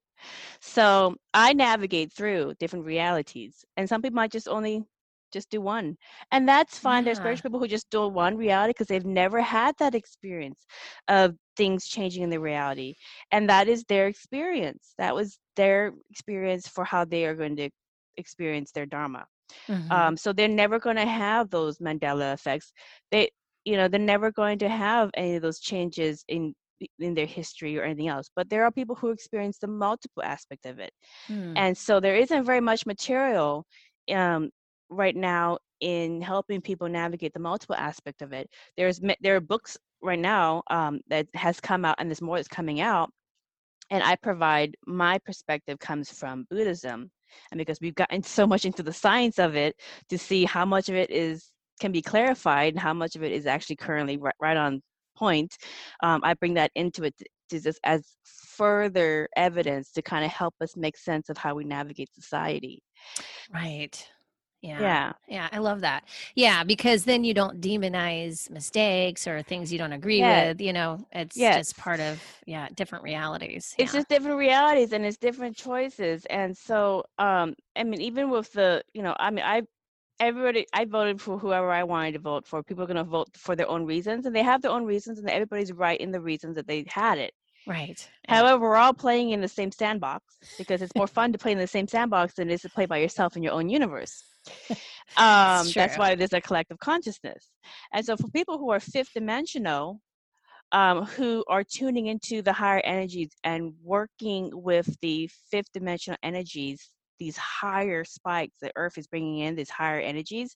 [0.60, 4.84] so i navigate through different realities and some people might just only
[5.32, 5.96] just do one
[6.32, 7.38] and that's fine there's Yeah.
[7.38, 10.66] spiritual people who just do one reality because they've never had that experience
[11.08, 12.94] of things changing in the reality
[13.30, 17.68] and that is their experience that was their experience for how they are going to
[18.16, 19.26] experience their dharma
[19.68, 19.90] Mhm.
[19.90, 22.72] um, so they're never going to have those mandela effects
[23.10, 23.28] they
[23.64, 26.54] you know they're never going to have any of those changes in
[26.98, 30.66] in their history or anything else but there are people who experience the multiple aspect
[30.66, 30.92] of it
[31.28, 31.56] Hmm.
[31.56, 33.64] and so there isn't very much material
[34.12, 34.50] um,
[34.90, 39.76] right now in helping people navigate the multiple aspect of it there's there are books
[40.02, 43.10] right now um, that has come out and there's more that's coming out
[43.90, 47.10] and i provide my perspective comes from buddhism
[47.50, 49.76] and because we've gotten so much into the science of it
[50.08, 51.50] to see how much of it is
[51.80, 54.80] can be clarified and how much of it is actually currently right, right on
[55.16, 55.56] point
[56.02, 60.30] um, i bring that into it to, to just as further evidence to kind of
[60.30, 62.82] help us make sense of how we navigate society
[63.52, 64.08] right.
[64.62, 64.80] Yeah.
[64.80, 66.04] yeah Yeah, I love that.
[66.34, 70.54] Yeah, because then you don't demonize mistakes or things you don't agree Yes.
[70.54, 70.60] with.
[70.60, 71.56] You know, it's Yes.
[71.56, 73.74] just part of yeah different realities.
[73.78, 73.98] it's yeah.
[74.00, 78.82] just different realities and it's different choices and so um i mean even with the
[78.94, 79.62] you know i mean i
[80.20, 83.28] everybody i voted for whoever i wanted to vote for people are going to vote
[83.36, 86.20] for their own reasons and they have their own reasons and everybody's right in the
[86.20, 87.32] reasons that they had it
[87.66, 88.08] right.
[88.28, 91.58] however we're all playing in the same sandbox because it's more fun to play in
[91.58, 94.24] the same sandbox than it is to play by yourself in your own universe
[95.16, 97.48] um, that's why there's a collective consciousness.
[97.92, 100.00] And so for people who are fifth dimensional,
[100.72, 106.90] um, who are tuning into the higher energies and working with the fifth dimensional energies,
[107.18, 110.54] these higher spikes that Earth is bringing in, these higher energies.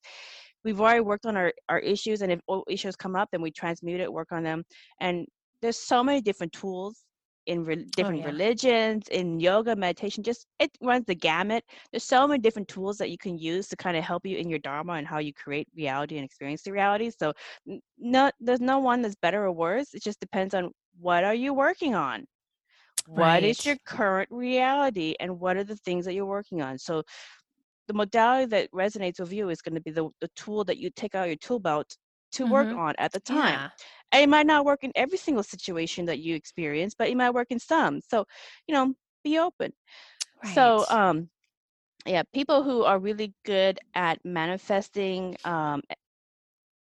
[0.65, 4.01] We've already worked on our, our issues, and if issues come up, then we transmute
[4.01, 4.63] it, work on them.
[5.01, 5.27] And
[5.61, 7.03] there's so many different tools
[7.47, 8.33] in re- oh, different oh, yeah.
[8.33, 11.65] religions, in yoga, meditation, just it runs the gamut.
[11.91, 14.49] There's so many different tools that you can use to kind of help you in
[14.49, 17.11] your dharma and how you create reality and experience the reality.
[17.11, 17.33] So,
[17.99, 19.95] no, there's no one that's better or worse.
[19.95, 20.71] It just depends on
[21.01, 22.27] what are you working on.
[23.09, 23.35] Right.
[23.35, 26.79] What is your current reality, and what are the things that you're working on?
[26.79, 27.03] So,
[27.89, 30.89] the modality that resonates with you is going to be the, the tool that you
[30.95, 31.97] take out your tool belt
[32.33, 32.53] to mm-hmm.
[32.53, 33.55] work on at the time.
[33.55, 33.69] Yeah.
[34.13, 37.31] And it might not work in every single situation that you experience, but it might
[37.31, 38.01] work in some.
[38.01, 38.27] So,
[38.67, 38.95] you know,
[39.25, 39.73] be open.
[40.45, 40.55] Right.
[40.55, 41.29] So, um,
[42.05, 45.83] yeah, people who are really good at manifesting, um,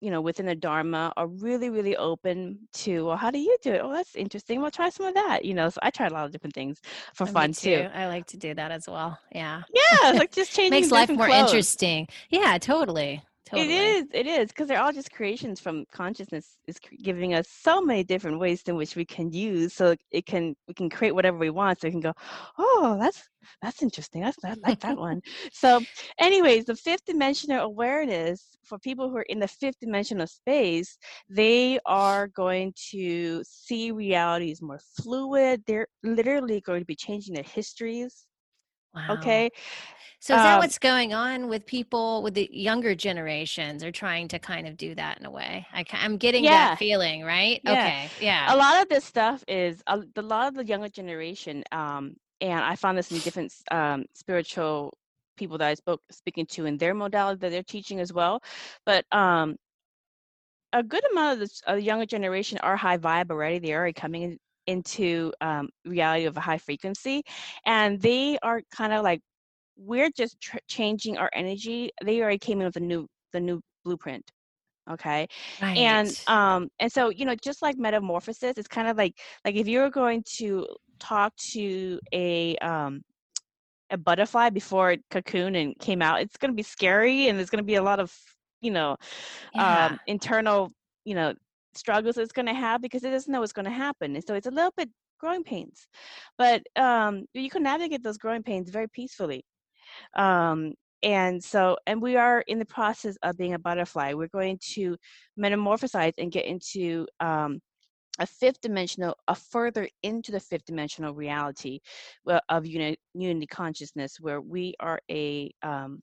[0.01, 3.73] you know, within the Dharma are really, really open to, well, how do you do
[3.73, 3.81] it?
[3.83, 4.61] Oh, that's interesting.
[4.61, 5.45] Well, try some of that.
[5.45, 6.81] You know, so I try a lot of different things
[7.15, 7.77] for Me fun too.
[7.77, 7.89] too.
[7.93, 9.19] I like to do that as well.
[9.35, 9.63] Yeah.
[9.75, 10.93] Yeah, like just changing things.
[10.93, 11.51] makes life more clothes.
[11.51, 12.07] interesting.
[12.31, 13.23] Yeah, totally.
[13.49, 13.75] Totally.
[13.75, 14.07] It is.
[14.13, 18.39] It is because they're all just creations from consciousness is giving us so many different
[18.39, 19.73] ways in which we can use.
[19.73, 21.81] So it can we can create whatever we want.
[21.81, 22.13] So we can go,
[22.59, 23.27] oh, that's
[23.63, 24.21] that's interesting.
[24.21, 25.23] That's I like that one.
[25.51, 25.81] So,
[26.19, 30.99] anyways, the fifth dimensional awareness for people who are in the fifth dimensional space,
[31.31, 35.63] they are going to see reality is more fluid.
[35.67, 38.27] They're literally going to be changing their histories.
[38.95, 39.17] Wow.
[39.19, 39.51] Okay.
[40.21, 44.27] So is that um, what's going on with people with the younger generations are trying
[44.29, 45.65] to kind of do that in a way?
[45.73, 46.71] I, am getting yeah.
[46.71, 47.61] that feeling, right?
[47.63, 47.73] Yeah.
[47.73, 48.53] Okay, yeah.
[48.53, 52.61] A lot of this stuff is a, a lot of the younger generation, um, and
[52.61, 54.93] I found this in different um, spiritual
[55.37, 58.43] people that I spoke speaking to in their modality that they're teaching as well.
[58.85, 59.55] But um,
[60.73, 63.61] a good amount of the, younger generation are high vibe already.
[63.61, 64.39] They're already coming in,
[64.69, 67.23] into um, reality of a high frequency,
[67.67, 69.21] and they are kind of like
[69.79, 73.61] we're just tr- changing our energy they already came in with a new the new
[73.85, 74.29] blueprint
[74.91, 75.27] okay
[75.63, 75.79] right.
[75.79, 79.15] and um and so you know just like metamorphosis it's kind of like
[79.45, 80.67] like if you're going to
[80.99, 83.01] talk to a um
[83.91, 87.51] a butterfly before it cocoon and came out it's going to be scary and there's
[87.51, 88.13] going to be a lot of
[88.61, 88.97] you know
[89.55, 89.87] yeah.
[89.87, 90.73] um internal
[91.05, 91.33] you know
[91.75, 94.35] struggles it's going to have because it doesn't know what's going to happen and so
[94.35, 94.89] it's a little bit
[95.21, 95.87] growing pains
[96.37, 99.45] but um you can navigate those growing pains very peacefully
[100.15, 104.15] um, and so, and we are in the process of being a butterfly.
[104.15, 104.97] We're going to
[105.39, 107.61] metamorphosize and get into um,
[108.19, 111.79] a fifth dimensional, a further into the fifth dimensional reality
[112.49, 116.01] of unity, unity consciousness, where we are a um,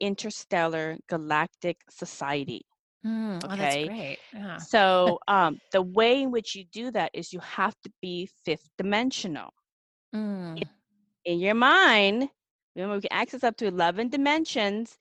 [0.00, 2.62] interstellar galactic society.
[3.06, 3.52] Mm, okay.
[3.52, 4.18] Oh, that's great.
[4.34, 4.56] Yeah.
[4.58, 8.68] So um, the way in which you do that is you have to be fifth
[8.76, 9.50] dimensional.
[10.14, 10.58] Mm.
[10.58, 10.68] In,
[11.24, 12.28] in your mind,
[12.76, 14.96] Remember, we can access up to 11 dimensions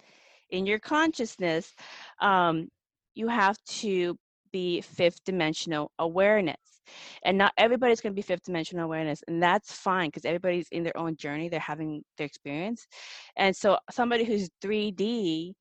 [0.50, 1.74] in your consciousness.
[2.20, 2.70] Um,
[3.16, 4.18] you have to
[4.52, 6.58] be fifth dimensional awareness.
[7.24, 10.84] And not everybody's going to be fifth dimensional awareness, and that's fine because everybody's in
[10.84, 11.48] their own journey.
[11.48, 12.88] They're having their experience.
[13.36, 15.54] And so, somebody who's 3D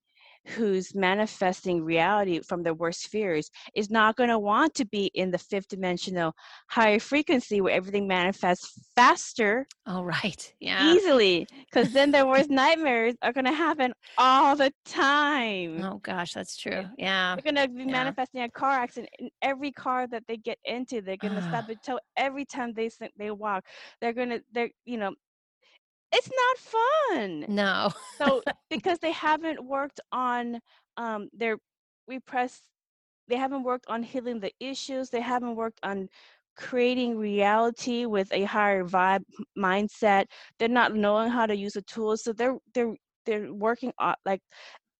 [0.47, 5.31] who's manifesting reality from their worst fears is not going to want to be in
[5.31, 6.32] the fifth dimensional
[6.69, 9.66] higher frequency where everything manifests faster.
[9.86, 10.52] Oh, right.
[10.60, 10.93] Yeah.
[10.93, 11.47] Easily.
[11.70, 15.82] Because then their worst nightmares are going to happen all the time.
[15.82, 16.85] Oh, gosh, that's true.
[16.97, 17.36] Yeah.
[17.36, 17.93] They're going to be yeah.
[17.93, 21.01] manifesting a car accident in every car that they get into.
[21.01, 23.65] They're going to their toe every time they they walk.
[24.01, 25.15] They're going to, they're, you know,
[26.12, 27.44] it's not fun.
[27.48, 27.90] No.
[28.18, 30.60] so because they haven't worked on
[30.97, 31.59] um, their
[32.06, 32.64] repressed,
[33.28, 35.10] they haven't worked on healing the issues.
[35.10, 36.09] They haven't worked on
[36.56, 39.22] creating reality with a higher vibe
[39.56, 40.26] mindset.
[40.59, 42.24] They're not knowing how to use the tools.
[42.24, 42.94] So they're they're
[43.26, 44.40] they're working on like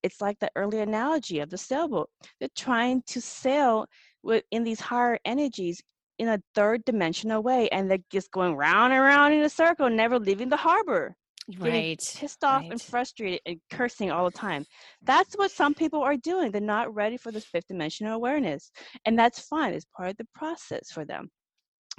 [0.03, 2.09] it's like the early analogy of the sailboat.
[2.39, 3.87] They're trying to sail
[4.23, 5.83] with in these higher energies
[6.19, 9.89] in a third dimensional way and they're just going round and round in a circle
[9.89, 11.15] never leaving the harbor.
[11.59, 12.73] Right pissed off right.
[12.73, 14.67] and frustrated and cursing all the time.
[15.03, 16.51] That's what some people are doing.
[16.51, 18.71] They're not ready for this fifth dimensional awareness
[19.07, 19.73] and that's fine.
[19.73, 21.31] It's part of the process for them.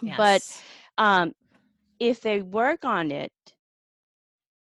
[0.01, 0.15] Yes.
[0.97, 1.33] but um,
[1.99, 3.31] if they work on it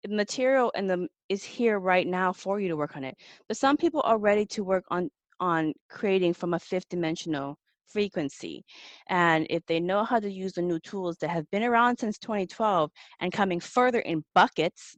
[0.03, 3.15] the material and the is here right now for you to work on it.
[3.47, 5.09] But some people are ready to work on
[5.39, 7.57] on creating from a fifth dimensional
[7.87, 8.63] frequency.
[9.07, 12.17] And if they know how to use the new tools that have been around since
[12.19, 14.97] 2012 and coming further in buckets,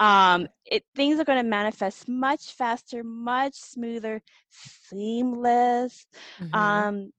[0.00, 6.06] um, it things are going to manifest much faster, much smoother, seamless.
[6.38, 6.52] Mhm.
[6.52, 7.10] Um,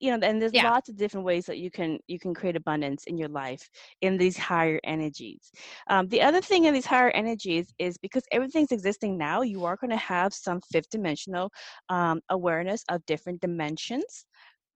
[0.00, 0.70] you know, and there's Yeah.
[0.70, 3.68] lots of different ways that you can you can create abundance in your life
[4.00, 5.50] in these higher energies.
[5.88, 9.76] Um, the other thing in these higher energies is because everything's existing now, you are
[9.76, 11.52] going to have some fifth dimensional
[11.88, 14.24] um, awareness of different dimensions.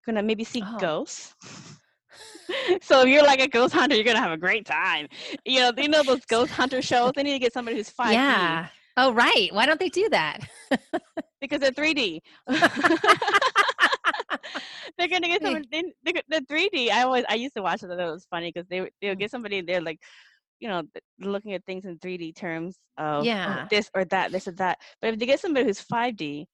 [0.06, 0.76] Gonna maybe see Oh.
[0.78, 1.34] ghosts.
[2.82, 5.08] so if you're like a ghost hunter, you're gonna have a great time.
[5.46, 7.12] You know, you know those ghost hunter shows.
[7.16, 8.68] They need to get somebody who's five yeah.
[8.96, 9.48] Oh, right.
[9.52, 10.38] Why don't they do that?
[11.40, 12.20] because they're 3D.
[15.08, 15.64] they're gonna get someone.
[15.70, 16.90] They, they, the 3D.
[16.90, 17.88] I always I used to watch it.
[17.88, 19.20] That was funny because they would- they would Mm.
[19.20, 19.60] get somebody.
[19.60, 20.00] They're like,
[20.60, 20.82] you know,
[21.20, 23.66] looking at things in 3D terms of oh, Yeah.
[23.70, 24.78] this or that, this or that.
[25.00, 26.46] But if they get somebody who's 5D,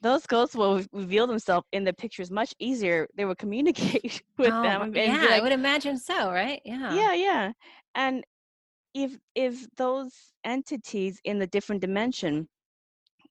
[0.00, 3.06] those ghosts will reveal themselves in the pictures much easier.
[3.16, 6.60] They will communicate with Oh, them ri- and be yeah, I would imagine so, right?
[6.64, 6.94] Yeah.
[6.94, 7.52] yeah yeah
[7.94, 8.24] and
[8.94, 10.12] if if those
[10.44, 12.48] entities in the different dimension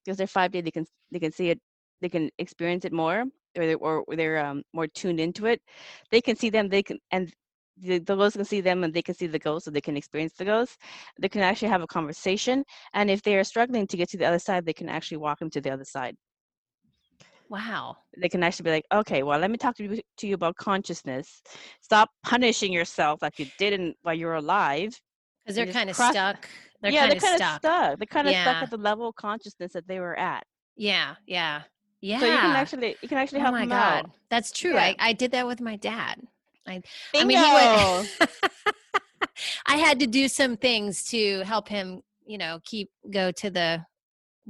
[0.04, 1.60] because they're 5d they can they can see it
[2.02, 3.26] they can experience it more
[3.58, 5.62] or they're, or they're um, more tuned into it
[6.12, 7.32] they can see them they can and
[7.78, 9.98] the, the ghosts can see them and they can see the ghost so they can
[9.98, 10.78] experience the ghost
[11.20, 12.64] they can actually have a conversation
[12.94, 15.40] and if they are struggling to get to the other side they can actually walk
[15.40, 16.16] them to the other side
[17.50, 17.98] Wow.
[18.18, 20.56] they can actually be like, okay, well, let me talk to you, to you about
[20.56, 21.42] consciousness.
[21.82, 25.00] Stop punishing yourself like you didn't while you were alive.
[25.46, 26.50] Because they're kind of cross- stuck.
[26.82, 27.56] They're yeah, kind they're kind stuck.
[27.56, 28.00] of stuck.
[28.00, 30.44] They're kind of stuck at the level of consciousness that they were at.
[30.76, 31.16] Yeah.
[31.28, 31.62] Yeah.
[32.04, 32.20] Yeah.
[32.20, 34.06] So you can actually you can actually oh help my them God.
[34.06, 34.12] out.
[34.30, 34.74] That's true.
[34.74, 34.82] Yeah.
[34.84, 36.20] I, I did that with my dad.
[36.68, 36.82] I
[37.14, 37.28] Bingo!
[37.28, 38.26] mean, he.
[39.68, 43.86] I had to do some things to help him, you know, keep go to the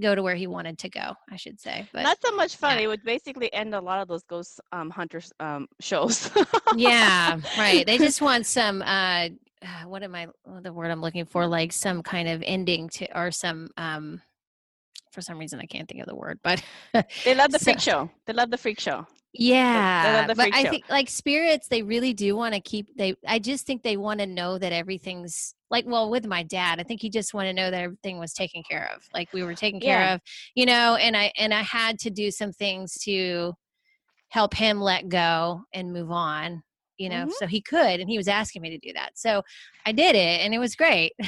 [0.02, 1.14] go to where he wanted to go.
[1.32, 2.78] I should say, but Not so much fun.
[2.78, 2.86] yeah.
[2.86, 6.32] It would basically end a lot of those ghost um, hunters um, shows.
[6.76, 7.86] yeah, right.
[7.86, 8.82] They just want some.
[8.82, 9.30] uh,
[9.86, 10.28] What am I?
[10.64, 13.70] The word I'm looking for, like some kind of ending to, or some.
[13.78, 14.22] um
[15.14, 16.62] For some reason, I can't think of the word, but
[17.24, 18.10] they love the So- freak show.
[18.26, 19.06] They love the freak show.
[19.36, 20.70] Yeah, the but freak I show.
[20.70, 22.88] think like spirits, they really do want to keep.
[22.96, 25.86] They, I just think they want to know that everything's like.
[25.88, 28.62] Well, with my dad, I think he just wanted to know that everything was taken
[28.70, 30.14] care of, like we were taken care Yeah.
[30.16, 30.22] of,
[30.54, 30.98] you know.
[30.98, 33.54] And I and I had to do some things to
[34.30, 36.62] help him let go and move on,
[36.98, 37.32] you know, Mhm.
[37.40, 38.00] so he could.
[38.02, 39.42] And he was asking me to do that, so
[39.84, 41.14] I did it, and it was great.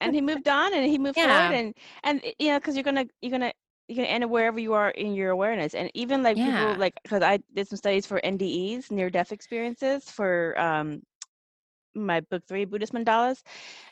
[0.00, 1.48] and he moved on and he moved Yeah.
[1.48, 1.74] forward and
[2.04, 3.52] and you know because you're gonna you're gonna
[3.88, 6.56] you're gonna end wherever you are in your awareness and even like Yeah.
[6.68, 11.02] people like because i did some studies for ndes near death experiences for um
[11.94, 13.42] my book three buddhist mandalas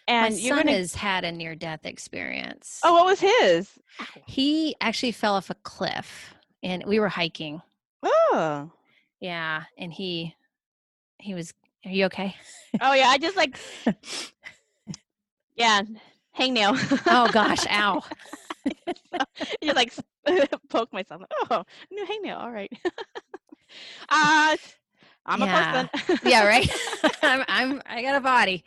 [0.07, 2.81] and my son gonna has had a near death experience.
[2.85, 3.71] oh what was his
[4.27, 7.63] he actually fell off a cliff, and we were hiking.
[8.03, 8.71] oh
[9.21, 10.35] Yeah, and he
[11.19, 11.55] he was.
[11.85, 12.35] Are you okay?
[12.81, 13.59] oh yeah i just like
[15.57, 15.83] yeah
[16.39, 16.77] hangnail
[17.07, 18.03] Oh gosh, ow.
[19.63, 19.93] you like
[20.69, 22.73] poke myself oh no hangnail all right
[24.09, 24.57] uh
[25.27, 25.81] i'm Yeah.
[25.83, 26.69] a person Yeah, right.
[27.23, 27.83] I'm, I'm.
[27.87, 28.65] I got a body.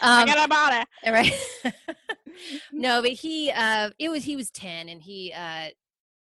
[0.00, 1.32] i Um, got a body right.
[2.72, 3.50] no, but he.
[3.50, 5.32] Uh, it was he was ten, and he.
[5.32, 5.68] Uh,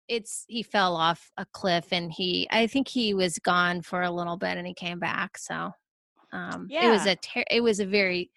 [0.08, 2.46] it's he fell off a cliff, and he.
[2.50, 5.36] I think he was gone for a little bit, and he came back.
[5.38, 5.72] So,
[6.32, 7.16] um, it was a.
[7.16, 8.30] Ter- it was a very.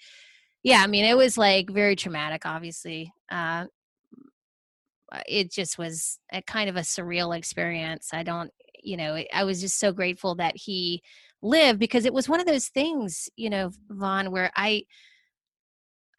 [0.63, 2.45] Yeah, I mean, it was like very traumatic.
[2.45, 3.65] Obviously, uh,
[5.27, 8.09] it just was a kind of a surreal experience.
[8.13, 8.51] I don't,
[8.83, 11.01] you know, I was just so grateful that he
[11.41, 14.83] lived because it was one of those things, you know, Vaughn, where I,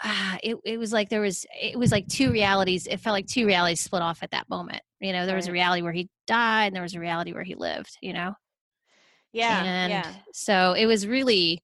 [0.02, 2.86] ah, it, it was like there was, it was like two realities.
[2.86, 4.82] It felt like two realities split off at that moment.
[5.00, 7.44] You know, there was a reality where he died and there was a reality where
[7.44, 8.34] he lived, you know?
[9.32, 11.62] yeah and yeah so it was really,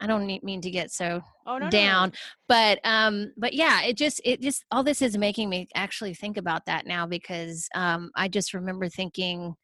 [0.00, 1.70] I don't mean to get so oh no, no, no.
[1.70, 2.12] down
[2.48, 6.36] but um but yeah it just it just all this is making me actually think
[6.36, 9.54] about that now because um i just remember thinking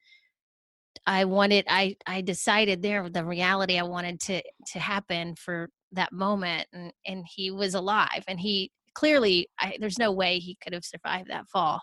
[1.07, 6.13] i wanted i i decided there the reality i wanted to to happen for that
[6.13, 10.73] moment and and he was alive and he clearly I, there's no way he could
[10.73, 11.81] have survived that fall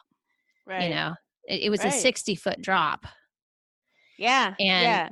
[0.70, 0.84] right.
[0.84, 1.16] you know?
[1.46, 3.06] It, it was a 60 foot drop.
[4.18, 5.10] Yeah And yeah.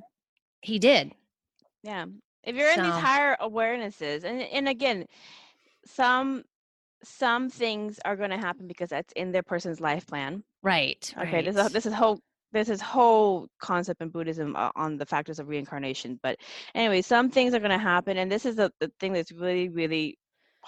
[0.62, 1.12] he did.
[1.84, 2.06] Yeah
[2.48, 5.06] if you're in these higher awarenesses and and again
[5.86, 6.44] some
[7.04, 10.44] some things are going to happen because that's in their person's life plan.
[10.64, 12.20] Right okay this is this is whole
[12.54, 16.38] this is whole concept in buddhism uh, on the factors of reincarnation but
[16.74, 19.70] anyway some things are going to happen and this is the, the thing that's really
[19.70, 20.18] really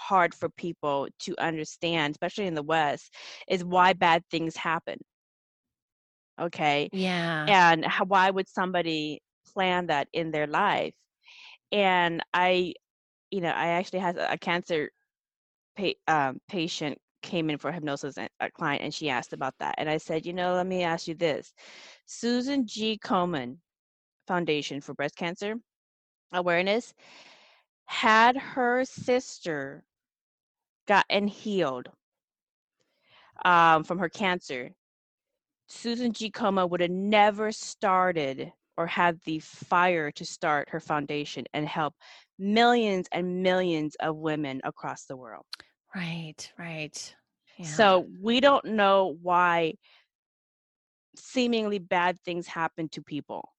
[0.00, 3.14] hard for people to understand especially in the west
[3.48, 4.98] is why bad things happen.
[6.40, 6.88] Okay?
[6.92, 7.44] Yeah.
[7.46, 9.20] And how, why would somebody
[9.52, 10.94] plan that in their life
[11.72, 12.72] and i
[13.30, 14.90] you know i actually had a cancer
[15.76, 19.74] pa- um, patient came in for hypnosis, a client, and she asked about that.
[19.78, 21.52] And I said, you know, let me ask you this:
[22.06, 22.98] Susan G.
[23.02, 23.58] Komen
[24.26, 25.56] Foundation for Breast Cancer
[26.32, 26.94] Awareness
[27.86, 29.84] had her sister
[30.86, 31.88] gotten healed
[33.44, 34.70] um, from her cancer,
[35.66, 36.30] Susan G.
[36.30, 41.94] Komen would have never started or had the fire to start her foundation and help
[42.38, 45.44] millions and millions of women across the world.
[45.94, 47.14] Right, right.
[47.58, 47.66] Yeah.
[47.66, 49.74] So we don't know why
[51.14, 53.50] seemingly bad things happen to people.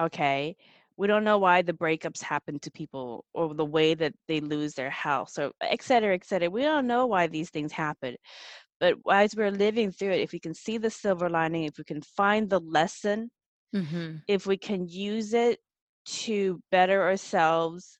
[0.00, 0.56] Okay.
[0.96, 4.72] We don't know why the breakups happen to people or the way that they lose
[4.72, 6.48] their house or et cetera, et cetera.
[6.48, 8.16] We don't know why these things happen.
[8.80, 11.84] But as we're living through it, if we can see the silver lining, if we
[11.84, 13.30] can find the lesson,
[13.74, 14.16] mm-hmm.
[14.26, 15.58] if we can use it
[16.06, 17.98] to better ourselves,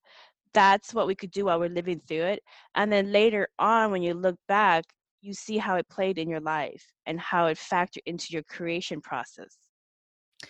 [0.55, 2.43] that's what we could do while we're living through it.
[2.75, 4.85] And then later on, when you look back,
[5.21, 9.01] you see how it played in your life and how it factored into your creation
[9.01, 9.57] process.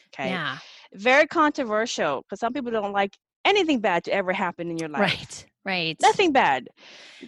[0.09, 0.31] Okay.
[0.31, 0.59] Yeah.
[0.95, 5.01] Very controversial because some people don't like anything bad to ever happen in your life.
[5.01, 5.47] Right.
[5.65, 5.97] Right.
[6.01, 6.69] Nothing bad.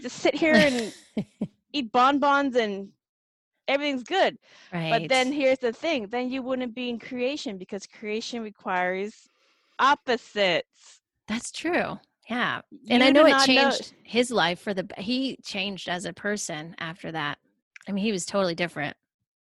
[0.00, 0.94] Just sit here and
[1.72, 2.88] eat bonbons and
[3.70, 4.36] everything's good.
[4.72, 4.90] Right.
[4.90, 9.28] But then here's the thing: then you wouldn't be in creation because creation requires
[9.78, 11.00] opposites.
[11.28, 11.98] That's true.
[12.28, 13.98] Yeah, and you I know it changed know.
[14.04, 14.86] his life for the.
[14.98, 17.38] He changed as a person after that.
[17.88, 18.96] I mean, he was totally different.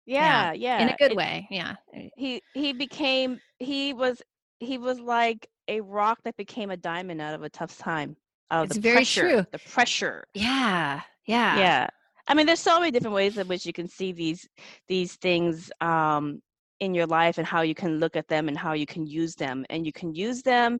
[0.06, 0.84] Yeah, yeah, yeah.
[0.84, 1.48] in a good it, way.
[1.52, 1.76] Yeah.
[1.94, 2.10] Eh.
[2.16, 4.22] He he became he was
[4.60, 8.16] he was like a rock that became a diamond out of a tough time.
[8.50, 9.46] Out it's very pressure, true.
[9.52, 10.26] The pressure.
[10.34, 11.88] Yeah, yeah, yeah.
[12.30, 14.48] I mean, there's so many different ways in which you can see these
[14.88, 16.42] these things um,
[16.80, 19.36] in your life and how you can look at them and how you can use
[19.36, 20.80] them, and you can use them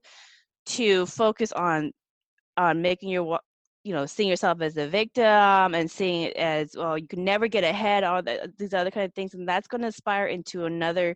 [0.68, 1.92] to focus on
[2.56, 3.40] on making your
[3.84, 7.48] you know seeing yourself as a victim and seeing it as well you can never
[7.48, 9.34] get ahead all the, these other kind of things.
[9.34, 11.16] And that's going to aspire into another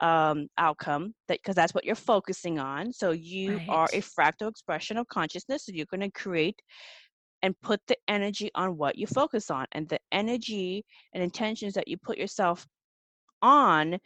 [0.00, 2.92] um, outcome that because that's what you're focusing on.
[2.92, 3.68] So you right.
[3.68, 5.66] are a fractal expression of consciousness.
[5.66, 6.60] So you're going to create
[7.42, 9.66] and put the energy on what you focus on.
[9.72, 12.66] And the energy and intentions that you put yourself
[13.42, 13.98] on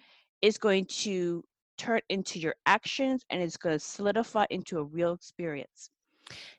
[0.43, 1.45] is going to
[1.79, 5.91] turn into your actions and it's going to solidify into a real experience.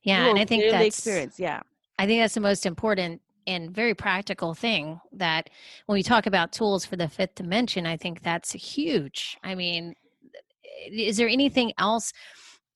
[0.04, 1.40] Yeah, and I think that's experience.
[1.40, 1.62] Yeah,
[2.00, 5.50] I think that's the most important and very practical thing that
[5.86, 9.38] when we talk about tools for the fifth dimension, I think that's huge.
[9.44, 9.96] I mean,
[10.92, 12.12] is there anything else?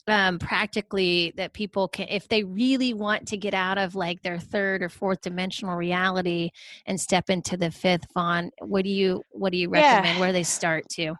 [0.07, 4.37] Um, practically that people can if they really want to get out of like their
[4.37, 6.51] third or fourth dimensional reality
[6.85, 10.19] and step into the fifth Vaughn what do you what do you recommend yeah.
[10.19, 11.15] where they start to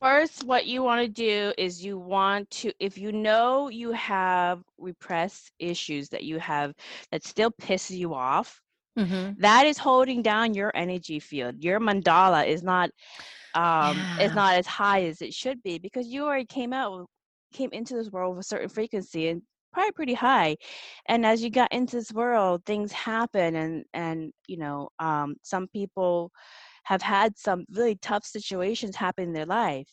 [0.00, 4.62] first what you want to do is you want to if you know you have
[4.76, 6.74] repressed issues that you have
[7.10, 8.60] that still pisses you off
[8.98, 9.32] mm-hmm.
[9.38, 12.90] that is holding down your energy field your mandala is not
[13.54, 14.20] um yeah.
[14.20, 17.08] is not as high as it should be because you already came out
[17.54, 20.56] came into this world with a certain frequency and probably pretty high.
[21.08, 25.68] And as you got into this world things happen and and you know um, some
[25.68, 26.30] people
[26.84, 29.88] have had some really tough situations happen in their life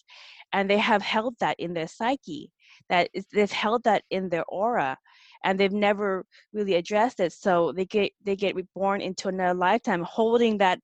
[0.54, 2.52] and they have held that in their psyche
[2.90, 4.98] that they've held that in their aura
[5.44, 7.32] and they've never really addressed it.
[7.34, 10.80] So they get they get reborn into another lifetime holding that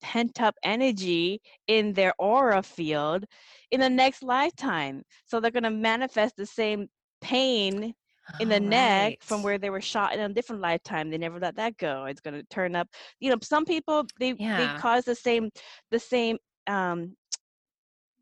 [0.00, 3.24] pent up energy in their aura field
[3.70, 5.02] in the next lifetime.
[5.26, 6.88] So they're going to manifest the same
[7.20, 7.94] pain
[8.38, 11.10] in the neck from where they were shot in a different lifetime.
[11.10, 12.04] They never let that go.
[12.04, 12.88] It's going to turn up.
[13.18, 14.56] You know, some people they yeah.
[14.56, 15.50] they cause the same
[15.90, 17.16] the same um,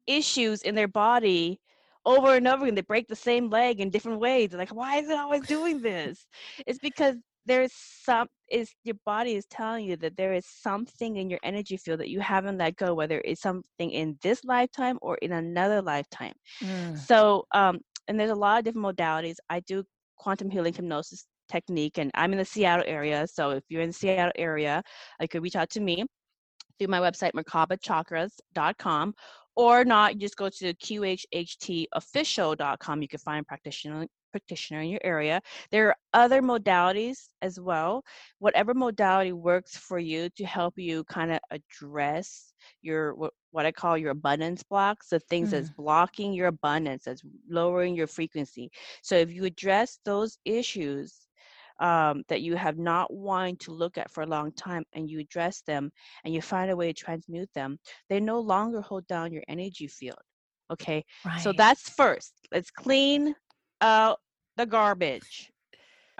[0.06, 1.60] issues in their body
[2.04, 2.74] over and over again.
[2.74, 4.50] They break the same leg in different ways.
[4.50, 6.26] They're like, why is it always doing this?
[6.66, 7.16] It's because
[7.48, 11.76] there's some is your body is telling you that there is something in your energy
[11.76, 15.82] field that you haven't let go whether it's something in this lifetime or in another
[15.82, 16.34] lifetime.
[16.62, 16.96] Mm.
[16.96, 19.36] so um and there's a lot of different modalities.
[19.50, 19.84] I do
[20.16, 23.94] quantum healing hypnosis technique and i'm in the seattle area so if you're in the
[23.94, 24.80] seattle area
[25.20, 26.04] you could reach out to me
[26.78, 29.14] through my website merkabachakras.com
[29.56, 34.06] or not you just go to qhhtofficial.com you can find practitioner
[34.38, 35.40] practitioner in your area.
[35.70, 38.04] There are other modalities as well.
[38.38, 42.52] Whatever modality works for you to help you kind of address
[42.82, 43.14] your
[43.50, 45.52] what, I call your abundance blocks, the things mm.
[45.52, 48.70] that's blocking your abundance, that's lowering your frequency.
[49.02, 51.14] So if you address those issues
[51.80, 55.18] um, that you have not wanted to look at for a long time and you
[55.20, 55.90] address them
[56.24, 57.78] and you find a way to transmute them,
[58.08, 60.18] they no longer hold down your energy field.
[60.70, 61.04] Okay.
[61.24, 61.40] Right.
[61.40, 62.34] So that's first.
[62.52, 63.34] Let's clean
[63.80, 64.18] out
[64.58, 65.50] the garbage.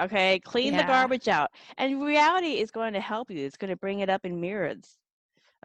[0.01, 0.82] Okay, clean Yeah.
[0.82, 1.51] the garbage out.
[1.77, 3.44] And reality is going to help you.
[3.44, 4.97] It's going to bring it up in mirrors.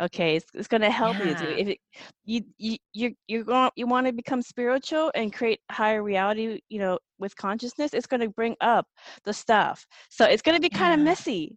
[0.02, 1.78] Okay, it's, it's going to help you to if it,
[2.26, 6.80] you you you you're going you want to become spiritual and create higher reality, you
[6.80, 8.88] know, with consciousness, it's going to bring up
[9.24, 9.86] the stuff.
[10.10, 11.56] So it's going to be kind of messy.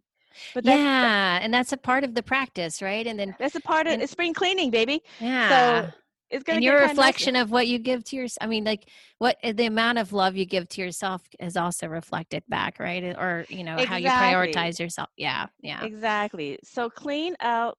[0.53, 3.07] But that's yeah, and that's a part of the practice, right?
[3.07, 5.01] And then that's a part of And- it's spring cleaning, baby.
[5.19, 5.89] yeah.
[6.29, 7.29] It's going to your get kinda messy.
[7.29, 8.89] reflection of what you give to yourself i mean like
[9.19, 13.45] what the amount of love you give to yourself is also reflected back right or
[13.49, 16.57] you know how you prioritize yourself yeah yeah Exactly.
[16.63, 17.77] So clean out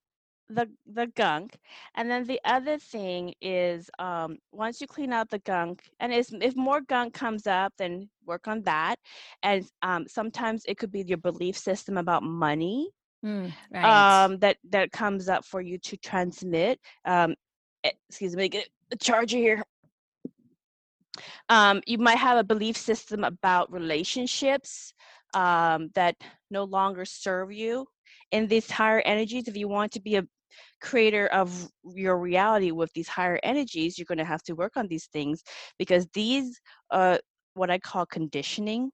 [0.48, 1.58] the the gunk,
[1.94, 6.32] and then the other thing is um, once you clean out the gunk, and if
[6.42, 8.96] if more gunk comes up, then work on that.
[9.42, 12.90] And um, sometimes it could be your belief system about money
[13.24, 16.80] Mm, right um, that that comes up for you to transmit.
[17.04, 17.34] Um, eh,
[18.09, 19.62] excuse me, get the charger here.
[21.48, 24.93] Um, you might have a belief system about relationships
[25.35, 26.16] um, that
[26.51, 27.86] no longer serve you
[28.32, 29.48] in these higher energies.
[29.48, 30.24] If you want to be a
[30.81, 34.89] creator of your reality with these higher energies, you're going to have to work on
[34.89, 35.43] these things
[35.78, 36.60] because these
[36.90, 37.19] are
[37.55, 38.90] what I call conditioning.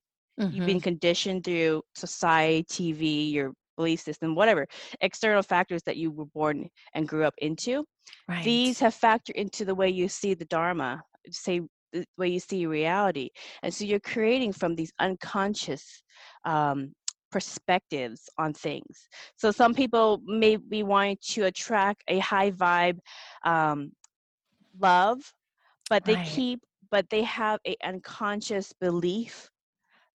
[0.49, 0.65] You've Mhm.
[0.65, 2.63] been conditioned through society,
[2.93, 4.67] TV, your belief system, whatever
[5.01, 7.85] external factors that you were born and grew up into.
[8.27, 11.61] right These have factored into the way you see the Dharma, say
[11.93, 13.29] the way you see reality.
[13.63, 16.03] And so you're creating from these unconscious
[16.45, 16.93] um,
[17.31, 19.07] perspectives on things.
[19.35, 22.99] So some people may be wanting to attract a high vibe
[23.43, 23.91] um,
[24.79, 25.19] love,
[25.89, 26.17] but they Right.
[26.17, 26.61] keep,
[26.91, 29.49] but they have a unconscious belief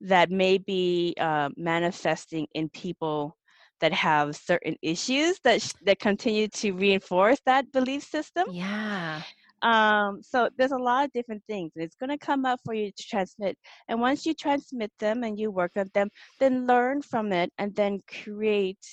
[0.01, 3.37] that may be uh, manifesting in people
[3.81, 8.47] that have certain issues that sh- that continue to reinforce that belief system.
[8.47, 9.23] yeah
[9.63, 12.75] Um, so there's a lot of different things, and it's going to come up for
[12.75, 13.57] you to transmit.
[13.89, 16.09] And once you transmit them and you work on them,
[16.39, 18.85] then learn from it and then create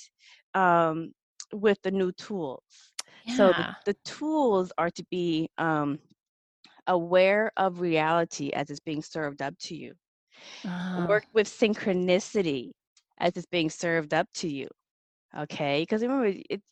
[0.54, 1.12] um,
[1.52, 2.62] with the new tools.
[3.24, 3.34] Yeah.
[3.34, 5.98] So the, the tools are to be um,
[6.86, 9.94] aware of reality as it's being served up to you.
[10.66, 12.72] Oh, Work with synchronicity
[13.18, 14.68] as it's being served up to you.
[15.36, 16.62] Okay, because remember, it,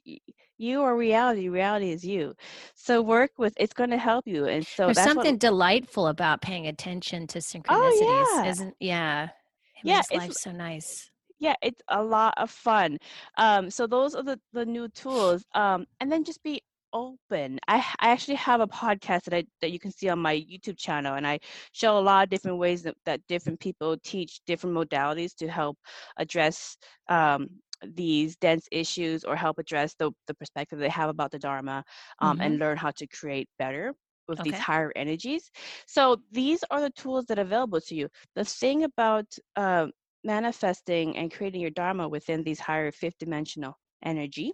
[0.57, 1.49] you are reality.
[1.49, 2.35] Reality is you.
[2.75, 3.55] So work with.
[3.59, 5.39] It's going to help you, and so there's something what.
[5.39, 9.29] delightful about paying attention to synchronicities Oh yeah, isn't yeah
[9.77, 9.87] it yeah.
[9.87, 12.99] makes It's life so nice yeah, it's a lot of fun.
[13.37, 15.45] Um, so those are the the new tools.
[15.55, 16.63] Um, and then just be
[16.93, 17.59] open.
[17.69, 20.79] i i actually have a podcast that I that you can see on my YouTube
[20.79, 21.39] channel, and I
[21.73, 25.77] show a lot of different ways that, that different people teach different modalities to help
[26.19, 26.77] address
[27.09, 27.49] um
[27.85, 31.85] these dense issues or help address the the perspective they have about the Dharma,
[32.21, 33.95] um, and learn how to create better
[34.29, 35.51] with these higher energies.
[35.87, 38.09] So these are the tools that are available to you.
[38.35, 39.87] The thing about uh,
[40.25, 44.53] manifesting and creating your dharma within these higher fifth dimensional energy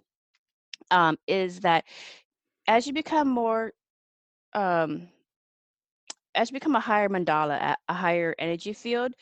[0.91, 1.83] um, is that
[2.67, 3.71] as you become more
[4.53, 5.07] um,
[6.35, 9.13] as you become a higher mandala a, a higher energy field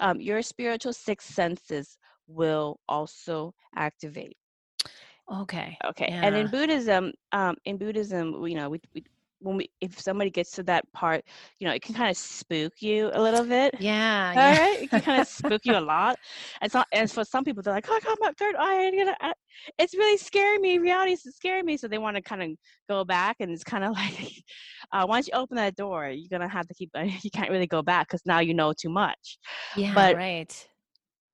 [0.00, 1.96] um, your spiritual sixth senses
[2.30, 4.36] will also activate
[5.32, 9.04] okay okay and in buddhism um, in buddhism you know we, we
[9.42, 11.24] when we if somebody gets to that part
[11.58, 14.82] you know it can kind of spook you a little bit yeah All yeah right,
[14.82, 16.16] it can kind of spook you a lot,
[16.60, 18.86] and so and for some people they're like, "Oh, I got my third eye.
[18.86, 19.32] I'm gonna, I-
[19.78, 20.78] It's really scaring me.
[20.78, 22.50] Reality is scaring me." So they want to kind of
[22.88, 24.44] go back, and it's kind of like,
[24.92, 26.90] uh, once you open that door, you're gonna have to keep.
[27.24, 29.38] You can't really go back because now you know too much.
[29.76, 30.68] yeah but- right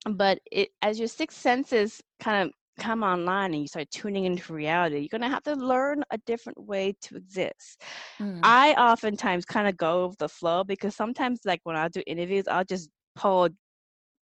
[0.08, 4.52] But it as your sixth senses kind of come online and you start tuning into
[4.52, 7.82] reality, you're gonna have to learn a different way to exist.
[8.20, 8.40] Mm.
[8.42, 12.48] I oftentimes kind of go with the flow because sometimes, like when I do interviews,
[12.48, 13.48] I'll just pull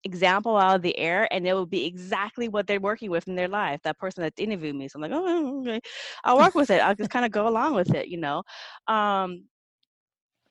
[0.05, 3.35] example out of the air and it will be exactly what they're working with in
[3.35, 5.81] their life that person that's interviewed me so i'm like oh okay
[6.23, 8.43] i'll work with it i'll just kind of go along with it you know
[8.87, 9.45] um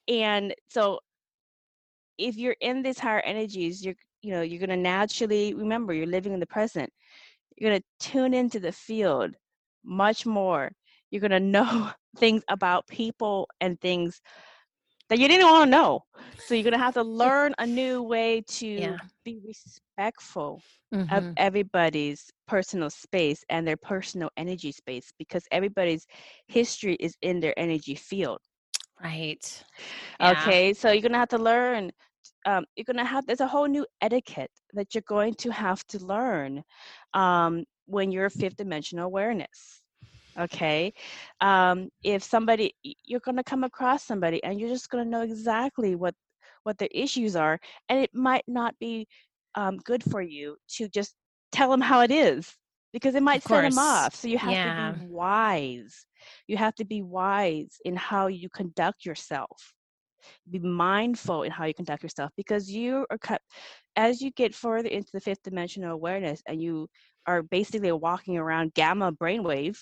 [0.09, 0.99] and so
[2.19, 3.95] if you're in these higher energies you're
[4.25, 6.91] you know you're going to naturally remember you're living in the present
[7.57, 9.35] you're going to tune into the field
[9.85, 10.73] much more
[11.11, 14.21] you're going to know things about people and things
[15.11, 16.01] that you didn't want to know
[16.39, 19.21] so you're going to have to learn a new way to Yeah.
[19.25, 20.63] be respectful
[21.11, 21.37] of Mhm.
[21.37, 26.07] everybody's personal space and their personal energy space because everybody's
[26.47, 28.41] history is in their energy field
[29.03, 29.65] right
[30.19, 30.55] Yeah.
[30.55, 31.93] Okay, so you're gonna have to learn.
[32.47, 33.27] Um, you're gonna have.
[33.27, 36.63] There's a whole new etiquette that you're going to have to learn
[37.15, 39.83] um, when you're fifth dimensional awareness.
[40.39, 40.93] Okay,
[41.41, 46.15] um, if somebody you're gonna come across somebody and you're just gonna know exactly what
[46.65, 49.07] what their issues are, and it might not be
[49.55, 51.15] um, good for you to just
[51.53, 52.53] tell them how it is
[52.95, 54.15] because it might set them off.
[54.15, 54.93] So you have yeah.
[54.93, 56.07] to be wise.
[56.47, 59.74] You have to be wise in how you conduct yourself.
[60.51, 63.41] Be mindful in how you conduct yourself because you are cut
[63.97, 66.89] as you get further into the fifth dimensional awareness and you
[67.27, 69.77] are basically walking around gamma brainwave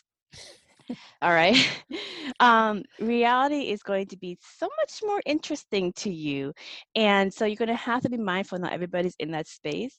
[1.23, 1.57] all right
[2.41, 6.53] um, reality is going to be so much more interesting to you
[6.95, 9.99] and so you're going to have to be mindful not everybody's in that space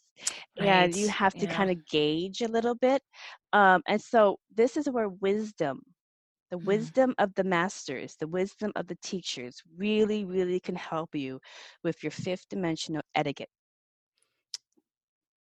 [0.59, 0.67] right.
[0.67, 1.53] and you have to yeah.
[1.53, 3.01] kind of gauge a little bit
[3.53, 5.81] um, and so this is where wisdom
[6.53, 6.65] the mm.
[6.65, 11.39] wisdom of the masters the wisdom of the teachers really really can help you
[11.83, 13.49] with your fifth dimensional etiquette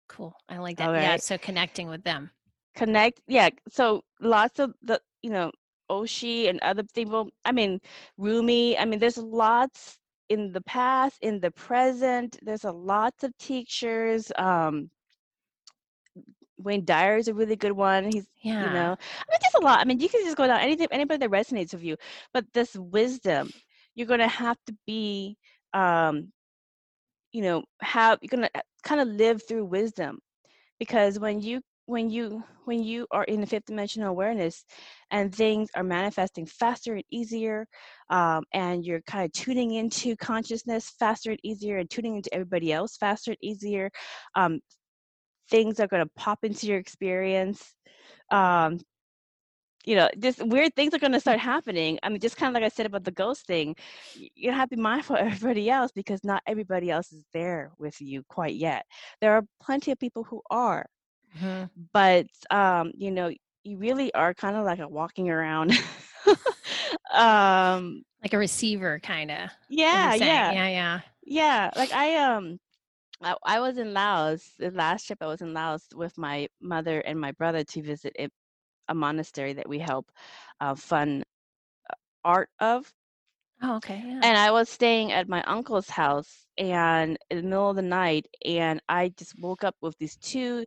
[0.07, 1.02] cool i like that right.
[1.02, 2.30] yeah so connecting with them
[2.76, 5.52] connect yeah so lots of the you know
[5.90, 7.80] Osho and other people i mean
[8.18, 9.98] rumi i mean there's lots
[10.30, 14.91] in the past in the present there's a lots of teachers um
[16.64, 18.06] Wayne Dyer is a really good one.
[18.12, 18.66] He's, yeah.
[18.66, 19.80] you know, I mean, just a lot.
[19.80, 21.96] I mean, you can just go down anything, anybody that resonates with you.
[22.34, 23.50] But this wisdom,
[23.96, 25.38] you're going to have to be,
[25.74, 26.32] um,
[27.32, 30.20] you know, have you're going to uh, kind of live through wisdom,
[30.80, 34.64] because when you when you when you are in the fifth dimensional awareness
[35.10, 37.68] and things are manifesting faster and easier
[38.10, 42.72] um, and you're kind of tuning into consciousness faster and easier and tuning into everybody
[42.72, 43.90] else faster and easier
[44.36, 44.60] um,
[45.52, 47.76] things are going to pop into your experience
[48.32, 48.80] um,
[49.84, 51.98] you know, just weird things are going to start happening.
[52.03, 53.76] I mean, just kind of like I said about the ghost thing,
[54.36, 57.99] you have to be mindful of everybody else because not everybody else is there with
[57.99, 58.86] you quite yet.
[59.22, 60.86] There are plenty of people who are,
[61.38, 61.64] Mm-hmm.
[61.94, 63.32] But um, you know,
[63.64, 65.72] you really are kind of like a walking around
[67.14, 69.49] um like a receiver kind of.
[69.69, 70.52] Yeah, yeah.
[70.52, 70.99] Yeah, yeah.
[71.23, 72.60] Yeah, like I um
[73.22, 74.52] I, I was in Laos.
[74.57, 78.14] The last trip I was in Laos with my mother and my brother to visit
[78.19, 78.30] a,
[78.88, 80.11] a monastery that we help
[80.60, 81.23] uh, fund
[81.89, 82.91] uh, art of.
[83.64, 84.02] Oh, okay.
[84.03, 84.19] Yeah.
[84.23, 88.27] And I was staying at my uncle's house and in the middle of the night
[88.45, 90.65] and I just woke up with these two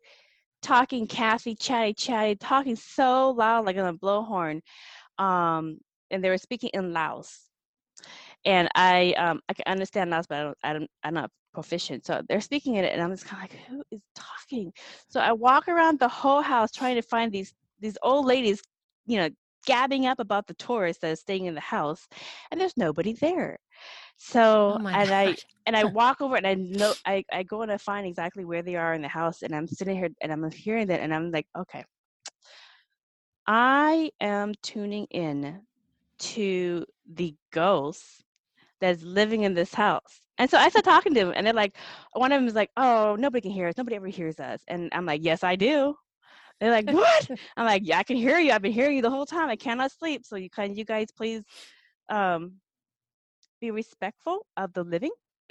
[0.62, 4.60] talking Kathy, chatty, chatty, talking so loud like on a blowhorn.
[5.18, 5.78] Um,
[6.10, 7.50] and they were speaking in Laos.
[8.44, 12.04] And I um, I can understand Laos, but I don't, I don't I'm not proficient.
[12.06, 14.72] So they're speaking in it, and I'm just kind of like, who is talking?
[15.08, 18.62] So I walk around the whole house trying to find these these old ladies,
[19.06, 19.30] you know,
[19.66, 22.06] gabbing up about the tourists that are staying in the house,
[22.50, 23.58] and there's nobody there.
[24.34, 25.36] Oh so oh and I
[25.66, 28.62] and I walk over and I know I, I go and I find exactly where
[28.62, 31.30] they are in the house and I'm sitting here and I'm hearing that and I'm
[31.30, 31.84] like, okay.
[33.46, 35.60] I am tuning in
[36.18, 38.23] to the ghosts
[38.80, 40.20] that's living in this house.
[40.38, 41.76] And so I start talking to them and they're like,
[42.12, 43.76] one of them is like, oh, nobody can hear us.
[43.76, 44.60] Nobody ever hears us.
[44.66, 45.94] And I'm like, yes, I do.
[46.60, 47.30] They're like, what?
[47.56, 48.52] I'm like, yeah, I can hear you.
[48.52, 49.48] I've been hearing you the whole time.
[49.48, 50.24] I cannot sleep.
[50.24, 51.44] So you can you guys please
[52.10, 52.54] um
[53.60, 55.10] be respectful of the living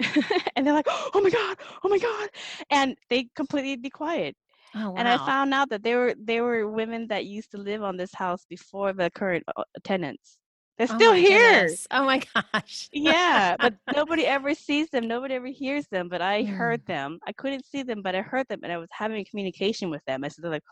[0.56, 2.28] and they're like oh my god oh my god
[2.70, 4.36] and they completely be quiet
[4.76, 4.94] oh, wow.
[4.96, 7.96] and i found out that they were they were women that used to live on
[7.96, 10.38] this house before the current uh, tenants
[10.78, 11.86] they're oh still oh here goodness.
[11.90, 16.42] oh my gosh yeah but nobody ever sees them nobody ever hears them but i
[16.42, 16.48] mm.
[16.48, 19.90] heard them i couldn't see them but i heard them and i was having communication
[19.90, 20.62] with them i said they're like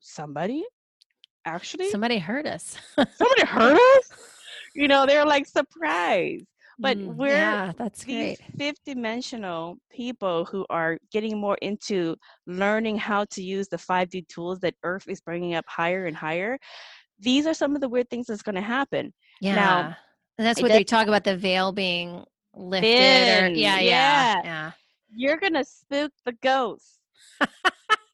[0.00, 0.64] somebody
[1.44, 4.10] actually somebody heard us somebody heard us
[4.74, 6.46] you know, they're like surprised.
[6.78, 8.56] But mm, we're yeah, that's these great.
[8.56, 12.16] fifth dimensional people who are getting more into
[12.46, 16.58] learning how to use the 5D tools that Earth is bringing up higher and higher.
[17.20, 19.12] These are some of the weird things that's going to happen.
[19.40, 19.54] Yeah.
[19.54, 19.96] Now,
[20.38, 22.24] and that's what they talk about the veil being
[22.54, 22.88] lifted.
[22.88, 24.72] Or, yeah, yeah, yeah, yeah.
[25.14, 26.98] You're going to spook the ghosts.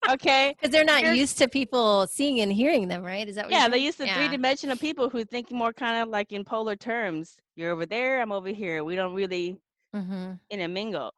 [0.09, 3.51] okay because they're not Here's, used to people seeing and hearing them right is that
[3.51, 4.15] yeah they used to yeah.
[4.15, 8.31] three-dimensional people who think more kind of like in polar terms you're over there i'm
[8.31, 9.59] over here we don't really
[9.95, 10.33] mm-hmm.
[10.51, 11.13] intermingle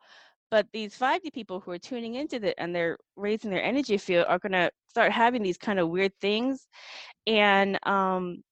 [0.51, 4.27] but these 5d people who are tuning into it and they're raising their energy field
[4.29, 6.67] are going to start having these kind of weird things
[7.29, 8.43] and um,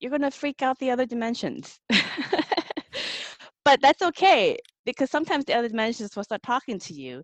[0.00, 1.78] you're going to freak out the other dimensions
[3.64, 7.22] but that's okay because sometimes the other dimensions will start talking to you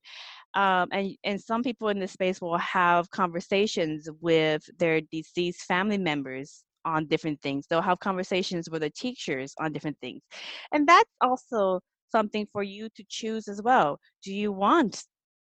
[0.54, 5.98] um, and and some people in this space will have conversations with their deceased family
[5.98, 7.66] members on different things.
[7.68, 10.22] They'll have conversations with their teachers on different things,
[10.72, 11.80] and that's also
[12.10, 13.98] something for you to choose as well.
[14.24, 15.04] Do you want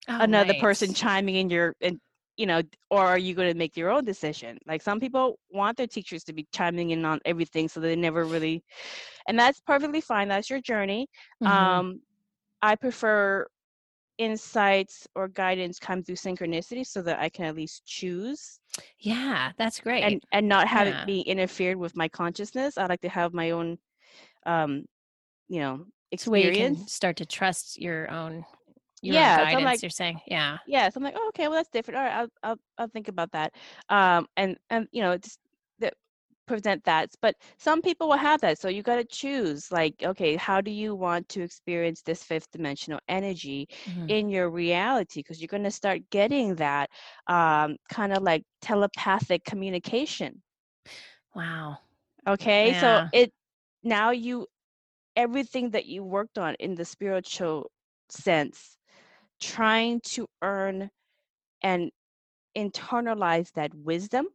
[0.09, 0.63] oh, another nice.
[0.63, 1.99] person chiming in your and
[2.43, 2.61] you know
[2.91, 6.25] or are you going to make your own decision like some people want their teachers
[6.25, 8.57] to be chiming in on everything so they never really
[9.29, 11.03] and that's perfectly fine that's your journey
[11.43, 11.53] mm-hmm.
[11.53, 12.01] um
[12.63, 13.47] i prefer
[14.19, 18.61] insights or guidance come through synchronicity so that I can at least choose
[18.99, 20.03] Yeah, that's great.
[20.05, 21.03] and and not have Yeah.
[21.03, 22.79] it be interfered with my consciousness.
[22.79, 23.79] I like to have my own
[24.47, 24.85] um
[25.49, 26.79] you know it's where you experience.
[26.79, 28.45] can start to trust your own
[29.03, 31.49] your Yeah, own so I'm like- you're saying, yeah, yeah so i'm like oh, okay
[31.49, 33.55] well that's different all right I'll, I'll i'll think about that.
[33.89, 35.39] Um and and you know just
[35.81, 35.95] that
[36.47, 40.37] present that but some people will have that so you got to choose like okay
[40.37, 44.09] how do you want to experience this fifth dimensional energy Mhm.
[44.09, 45.21] in your reality?
[45.21, 46.91] Because you're going to start getting that
[47.29, 50.43] um kind of like telepathic communication.
[51.35, 51.79] Wow,
[52.27, 52.75] okay Yeah.
[52.75, 53.33] so it
[53.83, 54.47] now you
[55.17, 57.71] everything that you worked on in the spiritual
[58.11, 58.79] sense
[59.43, 60.91] trying to earn
[61.63, 61.91] and
[62.57, 64.27] internalize that wisdom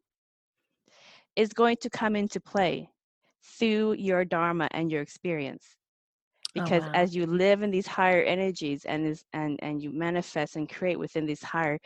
[1.35, 2.89] is going to come into play
[3.43, 5.77] through your dharma and your experience
[6.57, 6.95] Oh, because wow.
[6.95, 10.99] as you live in these higher energies and this and and you manifest and create
[10.99, 11.79] within this higher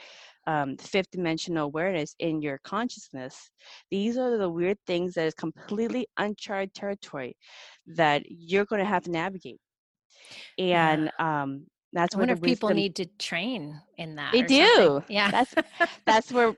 [0.47, 3.51] um, fifth dimensional awareness in your consciousness
[3.91, 7.35] these are the weird things that is completely uncharted territory
[7.87, 9.59] that you're going to have to navigate
[10.65, 10.97] Yeah.
[10.97, 14.31] and um that's I wonder if people need to train in that.
[14.31, 14.65] They or something.
[14.77, 15.03] do.
[15.09, 15.55] Yeah, That's
[16.05, 16.55] that's where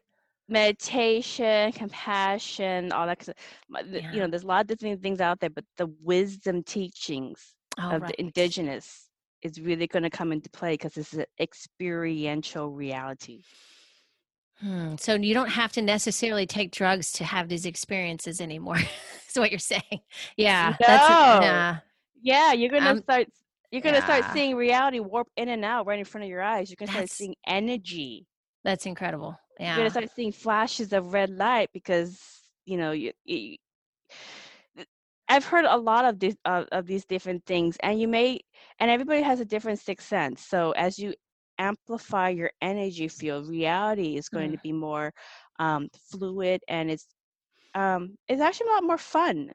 [0.47, 3.27] meditation, compassion, all that.
[3.69, 6.63] my- the- You know, there's a lot of different things out there, but the wisdom
[6.63, 8.09] teachings oh, of right.
[8.11, 9.09] the indigenous
[9.41, 13.41] is really going to come into play because it's an experiential reality.
[14.59, 18.77] Hmm, So you don't have to necessarily take drugs to have these experiences anymore.
[19.29, 20.01] Is what you're saying?
[20.37, 21.39] Yeah, that's No.
[21.41, 21.77] yeah.
[22.21, 23.27] Yeah, you're going to I'm- start.
[23.73, 26.43] You're going to start seeing reality warp in and out right in front of your
[26.43, 26.69] eyes.
[26.69, 28.27] You're going to start seeing energy.
[28.63, 29.35] That's incredible.
[29.59, 29.75] Yeah.
[29.75, 32.19] You're gonna start seeing flashes of red light because
[32.65, 33.11] you know you.
[33.25, 33.57] you
[35.29, 38.39] I've heard a lot of these uh, of these different things, and you may,
[38.79, 40.45] and everybody has a different sixth sense.
[40.45, 41.13] So as you
[41.57, 44.53] amplify your energy field, reality is going Mm.
[44.53, 45.13] to be more
[45.59, 47.07] um, fluid, and it's
[47.73, 49.51] um, it's actually a lot more fun.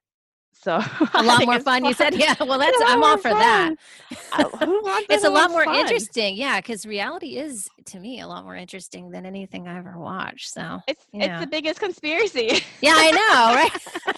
[0.60, 0.80] So
[1.14, 2.34] a lot more fun, You said, yeah.
[2.44, 3.74] Well, that's I'm all for that.
[5.08, 5.86] it's a lot more interesting.
[5.86, 9.96] interesting, yeah, because reality is to me a lot more interesting than anything I ever
[9.98, 10.50] watched.
[10.52, 12.62] So It's it's the biggest conspiracy.
[12.80, 14.16] yeah, I know, right?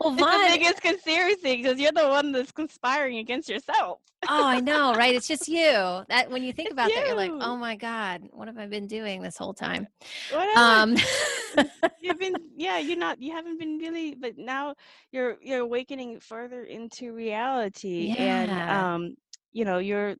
[0.00, 4.00] Well, it's the biggest conspiracy because you're the one that's conspiring against yourself.
[4.28, 5.14] oh, I know, right?
[5.14, 5.70] It's just you.
[6.08, 8.66] That when you think It's about that, you're like, oh my god, what have I
[8.66, 9.86] been doing this whole time?
[10.32, 10.58] Whatever.
[10.58, 10.96] Um,
[12.00, 14.74] you've been yeah you're not you haven't been really but now
[15.12, 19.14] you're you're awakening further into reality and um
[19.52, 20.14] you know you're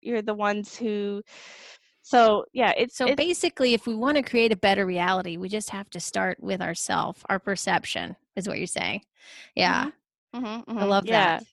[0.00, 1.22] you're the ones who
[2.10, 5.48] so yeah it's so it's, basically, if we want to create a better reality, we
[5.48, 9.02] just have to start with ourself, our perception, is what you're saying.
[9.56, 9.88] Yeah,
[10.34, 11.30] Mhm, I mhm, love yeah.
[11.30, 11.44] that.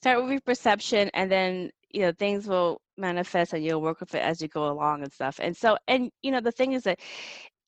[0.00, 4.14] start with your perception and then you know things will manifest and you'll work with
[4.14, 6.84] it as you go along and stuff and so and you know the thing is
[6.84, 6.98] that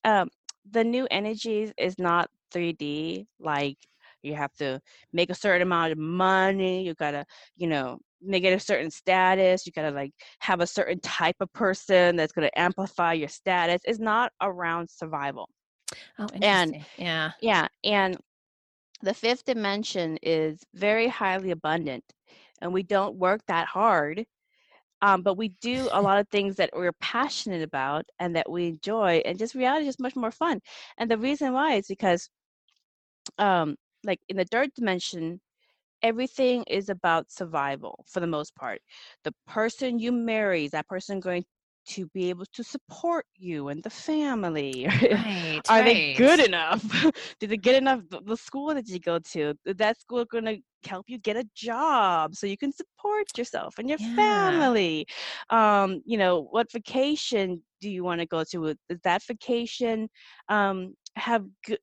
[0.04, 0.28] um
[0.70, 3.78] the new energies is not 3d like
[4.22, 4.80] you have to
[5.12, 7.24] make a certain amount of money you gotta
[7.56, 11.52] you know make it a certain status you gotta like have a certain type of
[11.52, 15.48] person that's gonna amplify your status it's not around survival
[16.18, 17.32] Oh, And- yeah.
[17.40, 18.16] yeah, and
[19.02, 22.04] the fifth dimension is very highly abundant,
[22.60, 24.24] and we don't work that hard.
[25.02, 28.68] Um, but we do a lot of things that we're passionate about and that we
[28.68, 30.60] enjoy, and just reality is much more fun.
[30.98, 32.30] And the reason why is because,
[33.38, 35.40] um, like in the third dimension,
[36.02, 38.80] everything is about survival for the most part.
[39.24, 41.44] The person you marry is that person going
[41.88, 44.88] to be able to support you and the family?
[45.10, 45.68] Right.
[45.68, 46.84] Are they good enough?
[47.40, 48.00] Did they get enough?
[48.08, 50.58] The, school that you go to, is that school going to
[50.88, 53.98] help you get a job so you can support yourself and your Yeah.
[53.98, 55.06] family?
[55.50, 58.74] Um, you know, what vacation do you want to go to?
[58.88, 60.08] Does that vacation
[60.48, 61.78] um, have good?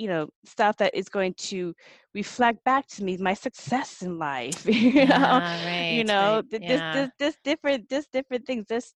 [0.00, 1.74] You know stuff that is going to
[2.14, 6.60] reflect back to me my success in life you know Yeah, right, you know right,
[6.60, 6.92] yeah.
[6.92, 8.94] this, this this different this different things this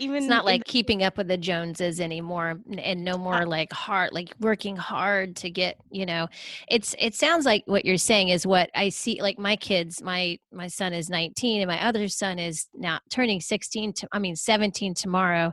[0.00, 3.46] even It's not in like keeping up with the Joneses anymore and no uh more
[3.46, 6.26] like hard like working hard to get, you know.
[6.68, 10.38] It's it sounds like what you're saying is what I see like my kids, my
[10.52, 14.34] my son is 19 and my other son is now turning 16 to I mean
[14.34, 15.52] 17 tomorrow.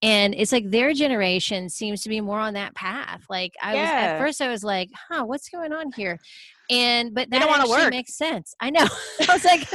[0.00, 3.22] And it's like their generation seems to be more on that path.
[3.28, 6.18] Like I was at first I was like, "Huh, what's going on here?"
[6.70, 7.90] And but They that actually work.
[7.90, 8.54] makes sense.
[8.60, 8.86] I know.
[9.28, 9.66] I was like,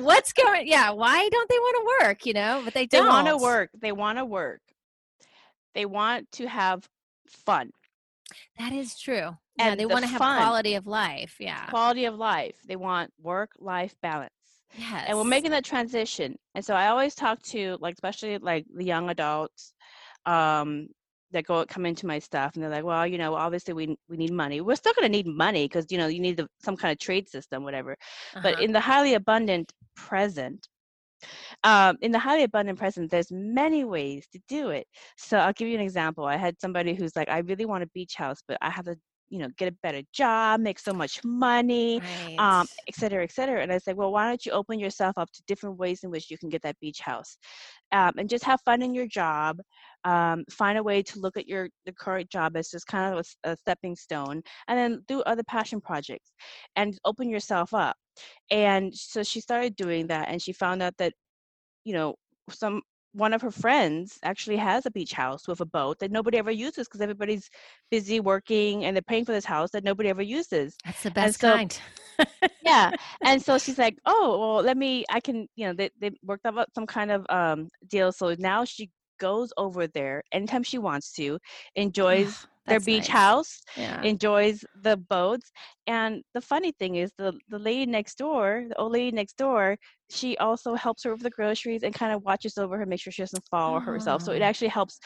[0.00, 0.66] "What's going?
[0.66, 3.06] Yeah, why don't they want to work?" You know, but they don't.
[3.08, 4.60] want to work they want to work
[5.74, 6.86] they want to have
[7.26, 7.70] fun
[8.58, 9.14] That is true.
[9.58, 10.36] Yeah, And they the want to have fun.
[10.42, 11.36] quality of life.
[11.40, 11.64] Yeah.
[11.66, 14.34] quality of life they want work life balance
[14.74, 15.04] Yes.
[15.08, 18.84] and we're making that transition and so i always talk to like especially like the
[18.84, 19.74] young adults
[20.26, 20.88] um
[21.32, 24.16] that go come into my stuff and they're like well you know obviously we we
[24.16, 26.76] need money we're still going to need money because you know you need the, some
[26.76, 27.96] kind of trade system whatever
[28.42, 28.64] but Uh-huh.
[28.64, 30.68] in the highly abundant present
[31.64, 34.86] um, in the highly abundant present there's many ways to do it
[35.16, 37.88] so i'll give you an example i had somebody who's like i really want a
[37.94, 38.96] beach house but i have to
[39.32, 42.36] you know get a better job make so much money right.
[42.38, 43.62] um, et cetera, et cetera.
[43.62, 46.30] And I said, well, why don't you open yourself up to different ways in which
[46.30, 47.38] you can get that beach house,
[47.98, 49.60] um, and just have fun in your job.
[50.04, 53.26] Um, find a way to look at your the current job as just kind of
[53.44, 56.30] a stepping stone, and then do other passion projects,
[56.76, 57.96] and open yourself up.
[58.50, 61.14] And so she started doing that, and she found out that,
[61.84, 62.16] you know,
[62.50, 62.82] some
[63.12, 66.50] one of her friends actually has a beach house with a boat that nobody ever
[66.50, 67.50] uses because everybody's
[67.90, 70.76] busy working and they're paying for this house that nobody ever uses.
[70.84, 71.78] That's the best so- kind.
[72.62, 72.92] yeah
[73.24, 76.44] and so she's like oh well let me i can you know they, they worked
[76.44, 78.12] out some kind of um deal.
[78.12, 81.38] So now she goes over there anytime she wants to
[81.76, 83.08] enjoys their beach nice.
[83.08, 84.02] house Yeah.
[84.04, 85.50] enjoys the boats
[85.86, 89.76] and the funny thing is the the lady next door the old lady next door
[90.10, 93.12] she also helps her with the groceries and kind of watches over her make sure
[93.12, 94.44] she doesn't fall herself so it Oh.
[94.44, 94.98] actually helps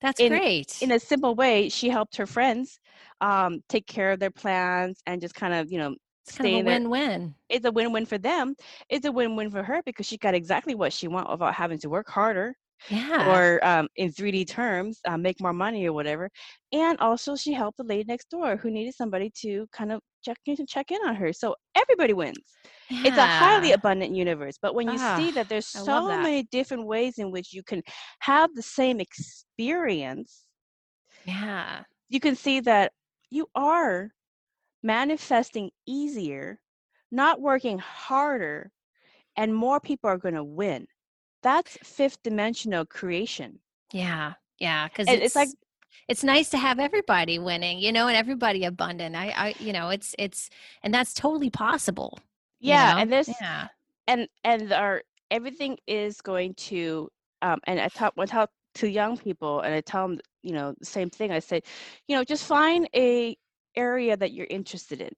[0.00, 0.76] That's in- great.
[0.82, 2.78] in a simple way she helped her friends
[3.20, 5.94] um, take care of their plans and just kind of you know
[6.26, 7.34] it's kind stay of a win-win.
[7.48, 8.54] it's a win-win for them.
[8.88, 11.90] It's a win-win for her because she got exactly what she want without having to
[11.90, 12.54] work harder
[12.88, 13.26] Yeah.
[13.28, 16.30] or um, in 3D terms, uh, make more money or whatever.
[16.72, 20.38] And also, she helped the lady next door who needed somebody to kind of check
[20.46, 21.32] in check in on her.
[21.32, 22.58] So everybody wins.
[23.04, 24.58] It's a highly abundant universe.
[24.60, 26.22] But when you see Ah, that there's so that.
[26.22, 27.82] many different ways in which you can
[28.20, 30.46] have the same experience,
[31.24, 31.84] Yeah.
[32.08, 32.92] you can see that
[33.30, 34.12] you are
[34.82, 36.60] manifesting easier,
[37.10, 38.72] not working harder,
[39.36, 40.86] and more people are going to win.
[41.42, 43.60] That's fifth dimensional creation.
[43.92, 44.34] Yeah.
[44.58, 44.88] Yeah.
[44.88, 45.48] Because it's, it's like-
[46.08, 49.14] it's nice to have everybody winning, you know, and everybody abundant.
[49.14, 50.50] I, I, you know, it's it's
[50.82, 52.18] and that's totally possible.
[52.58, 52.98] you Yeah, know?
[53.00, 53.68] and this yeah.
[54.08, 57.08] and and our everything is going to
[57.42, 60.52] um and I talk when I talk to young people and I tell them you
[60.52, 61.30] know the same thing.
[61.30, 61.62] I say,
[62.08, 63.36] you know, just find a
[63.76, 65.10] area that you're interested in.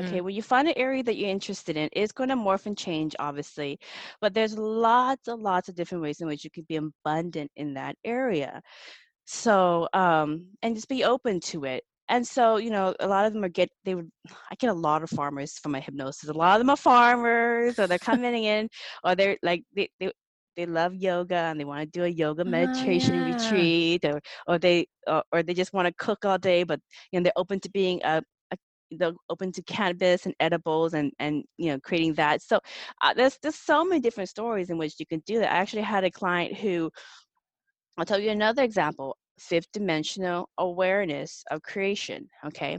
[0.00, 0.22] Okay, Mhm.
[0.22, 3.16] when you find an area that you're interested in, it's going to morph and change,
[3.18, 3.78] obviously,
[4.20, 7.74] but there's lots and lots of different ways in which you can be abundant in
[7.74, 8.60] that area.
[9.26, 11.84] So, um, and just be open to it.
[12.08, 14.10] And so, you know, a lot of them are get they would
[14.50, 16.28] I get a lot of farmers from my hypnosis.
[16.30, 18.68] A lot of them are farmers, or they're coming in,
[19.04, 20.12] or they're like they they
[20.56, 23.66] they love yoga and they want to do a yoga meditation Oh, yeah.
[23.66, 26.80] retreat, or or they or, or they just want to cook all day, but
[27.12, 28.22] you know they're open to being a,
[28.90, 32.42] they're open to cannabis and edibles and and you know creating that.
[32.42, 32.60] So
[33.02, 35.52] uh, there's there's so many different stories in which you can do that.
[35.52, 36.90] I actually had a client who
[37.98, 42.28] I'll tell you another example fifth dimensional awareness of creation.
[42.46, 42.78] Okay.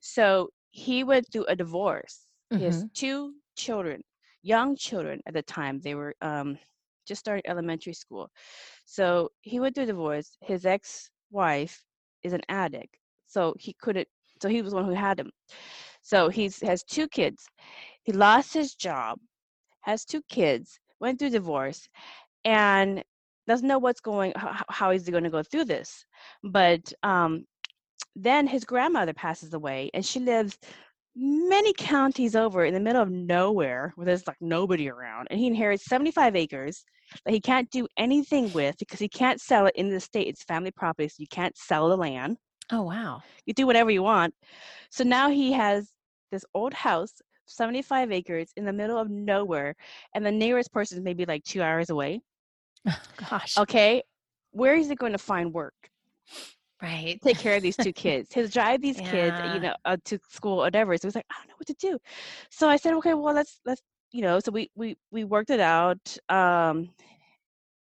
[0.00, 2.20] So he went through a divorce.
[2.50, 4.02] He has two children,
[4.42, 5.80] young children at the time.
[5.80, 6.58] They were um,
[7.06, 8.30] just starting elementary school.
[8.84, 10.36] So he went through a divorce.
[10.40, 11.82] His ex wife
[12.22, 12.96] is an addict.
[13.26, 14.08] So he couldn't,
[14.40, 15.30] so he was the one who had him.
[16.02, 17.46] So he has two kids.
[18.02, 19.18] He lost his job,
[19.80, 21.88] has two kids, went through divorce,
[22.44, 23.02] and
[23.48, 26.04] doesn't know what's going how, how is he going to go through this
[26.44, 27.44] but um
[28.14, 30.58] then his grandmother passes away and she lives
[31.16, 35.46] many counties over in the middle of nowhere where there's like nobody around and he
[35.46, 36.84] inherits 75 acres
[37.24, 40.44] that he can't do anything with because he can't sell it in the state it's
[40.44, 42.36] family property so you can't sell the land
[42.70, 43.22] Oh wow.
[43.46, 44.34] you do whatever you want.
[44.90, 45.90] So now he has
[46.30, 47.12] this old house
[47.46, 49.74] 75 acres in the middle of nowhere
[50.14, 52.20] and the nearest person is maybe like two hours away.
[53.30, 53.56] Gosh.
[53.58, 54.02] okay
[54.52, 55.74] where is he going to find work?
[56.82, 57.18] Right.
[57.24, 58.28] take care of these two kids.
[58.30, 60.96] To drive these kids you know uh, to school or whatever.
[60.96, 61.98] So he's like i don't know what to do.
[62.50, 63.82] So i said okay well let's let's
[64.12, 66.90] you know so we we we worked it out um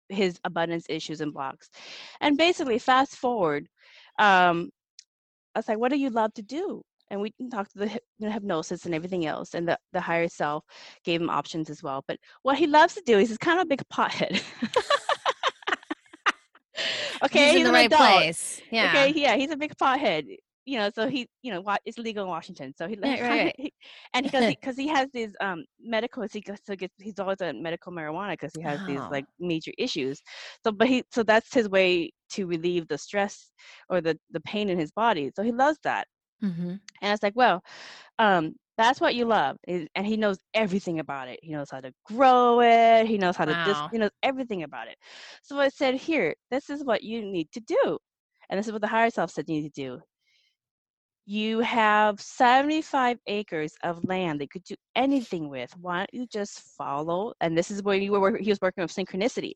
[0.08, 1.68] his abundance issues and blocks.
[2.20, 3.68] And basically fast forward
[4.18, 4.70] um
[5.54, 8.26] i was like what do you love to do and we talked to the you
[8.26, 10.64] know, hypnosis and everything else and the, the higher self
[11.04, 13.64] gave him options as well but what he loves to do is he's kind of
[13.64, 14.42] a big pothead
[17.24, 18.00] okay He's in the right adult.
[18.00, 18.60] place.
[18.70, 18.88] Yeah.
[18.88, 20.24] Okay, yeah, he's a big pothead.
[20.68, 22.74] You know, so he, you know, it's legal in Washington.
[22.76, 23.72] So he, Right, right, he
[24.14, 27.42] and because he, because he has these um medical, he goes to get, he's always
[27.42, 29.10] on medical marijuana because he has these Oh.
[29.10, 30.22] like major issues.
[30.64, 33.52] So, but he, so that's his way to relieve the stress
[33.90, 35.30] or the the pain in his body.
[35.36, 36.06] So he loves that.
[36.42, 36.74] Mm-hmm.
[37.02, 37.62] And I was like, well,
[38.18, 39.56] um, That's what you love.
[39.68, 41.40] And he knows everything about it.
[41.42, 43.06] He knows how to grow it.
[43.06, 43.90] He knows how to this, Wow.
[43.90, 44.96] he knows everything about it.
[45.42, 47.98] So I said, here, this is what you need to do.
[48.50, 50.00] And this is what the higher self said you need to do.
[51.30, 55.70] You have 75 acres of land that you could do anything with.
[55.78, 57.34] Why don't you just follow?
[57.42, 59.52] And this is where you were he was working with synchronicity.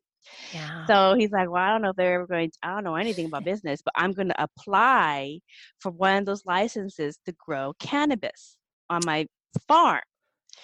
[0.51, 0.85] Yeah.
[0.85, 2.95] So he's like, Well, I don't know if they're ever going to, I don't know
[2.95, 5.39] anything about business, but I'm going to apply
[5.79, 8.55] for one of those licenses to grow cannabis
[8.91, 9.25] on my
[9.67, 10.01] farm.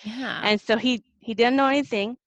[0.03, 0.41] yeah.
[0.43, 2.17] And so he he didn't know anything.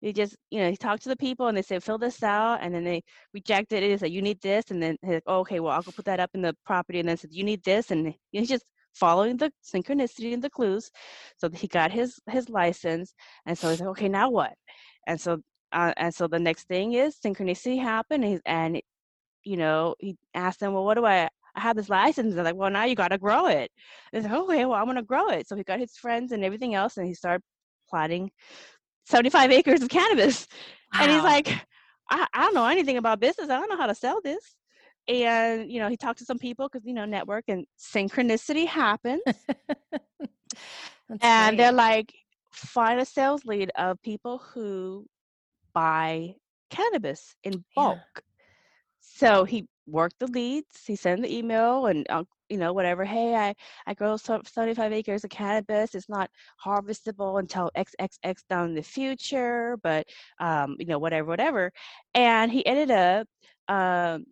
[0.00, 2.60] He just, you know, he talked to the people and they said, fill this out.
[2.62, 3.02] And then they
[3.34, 4.70] rejected it and said, you need this.
[4.70, 7.00] And then he's like, oh, okay, well, I'll go put that up in the property.
[7.00, 7.90] And then said, you need this.
[7.90, 8.64] And he's just
[8.94, 10.90] following the synchronicity and the clues.
[11.36, 13.14] So he got his his license.
[13.46, 14.54] And so he's like, okay, now what?
[15.06, 15.40] And so
[15.72, 18.24] uh, and so the next thing is synchronicity happened.
[18.24, 18.80] And, and
[19.44, 21.28] you know, he asked them, well, what do I?
[21.56, 22.34] I have this license.
[22.34, 23.70] They're like, well, now you got to grow it.
[24.12, 25.48] He's like, okay, well, I'm going to grow it.
[25.48, 27.42] So he got his friends and everything else, and he started
[27.90, 28.30] plotting
[29.08, 30.46] 75 acres of cannabis.
[31.00, 31.48] And he's like,
[32.10, 33.50] I, I don't know anything about business.
[33.50, 34.56] I don't know how to sell this.
[35.08, 39.22] And, you know, he talked to some people because, you know, network and synchronicity happens.
[41.22, 41.58] And great.
[41.58, 42.14] they're like,
[42.52, 45.06] find a sales lead of people who
[45.72, 46.34] buy
[46.70, 47.94] cannabis in Yeah.
[47.94, 48.22] bulk.
[49.00, 50.84] So he worked the leads.
[50.86, 53.04] He sent the email and uh, you know whatever.
[53.04, 53.54] Hey, I
[53.86, 55.94] I grow so- 75 acres of cannabis.
[55.94, 56.30] It's not
[56.64, 60.06] harvestable until XXX down in the future, but
[60.40, 61.72] um, you know whatever, whatever.
[62.14, 63.26] And he ended up
[63.68, 64.24] um,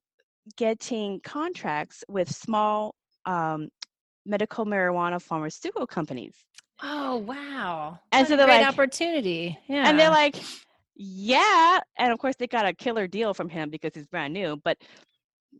[0.56, 2.94] getting contracts with small
[3.24, 3.68] um,
[4.24, 6.34] medical marijuana pharmaceutical companies.
[6.82, 7.98] Oh wow.
[8.12, 9.59] And What so a they're great like- opportunity.
[9.68, 9.88] Yeah.
[9.88, 10.36] And they're like,
[10.94, 11.80] yeah.
[11.98, 14.78] And of course, they got a killer deal from him because he's brand new, but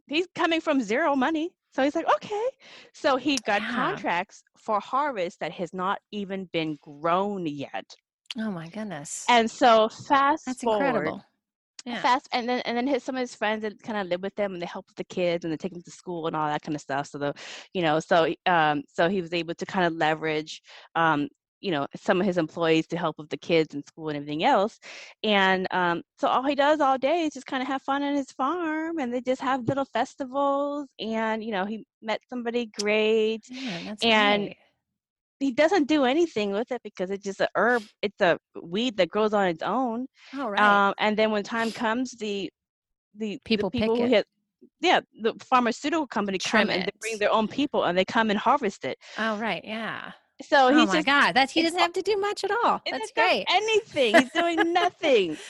[0.07, 1.51] he's coming from zero money.
[1.77, 2.49] So he's like, okay.
[2.95, 3.69] So he got Yeah.
[3.69, 7.97] contracts for harvest that has not even been grown yet.
[8.39, 9.27] oh my goodness.
[9.29, 11.25] And so fast That's forward, incredible.
[11.85, 12.03] Yeah.
[12.03, 14.35] fast, and then and then his, some of his friends that kind of live with
[14.37, 16.49] them and they help with the kids and they take them to school and all
[16.49, 17.09] that kind of stuff.
[17.09, 17.35] So the,
[17.75, 20.63] you know, so um, so he was able to kind of leverage,
[20.95, 21.29] um,
[21.61, 24.45] you know, some of his employees to help with the kids and school and everything
[24.45, 24.79] else.
[25.23, 28.15] And um, so all he does all day is just kind of have fun on
[28.15, 30.87] his farm, and they just have little festivals.
[31.01, 33.43] And you know, he met somebody great.
[33.49, 34.57] Yeah, and great.
[35.39, 37.83] He doesn't do anything with it because it's just a herb.
[38.01, 40.07] It's a weed that grows on its own.
[40.35, 40.89] Oh right.
[40.89, 42.51] Um, and then when time comes, the
[43.15, 44.11] the People the pick people who it.
[44.11, 44.27] hit,
[44.81, 48.31] yeah, the pharmaceutical company Trim come and they bring their own people and they come
[48.31, 48.99] and harvest it.
[49.19, 49.63] oh right.
[49.65, 50.13] Yeah.
[50.43, 51.33] So oh he's my just god.
[51.33, 52.83] That's he doesn't have to do much at all.
[52.91, 53.47] That's great.
[53.49, 54.17] Anything.
[54.17, 55.39] He's doing nothing.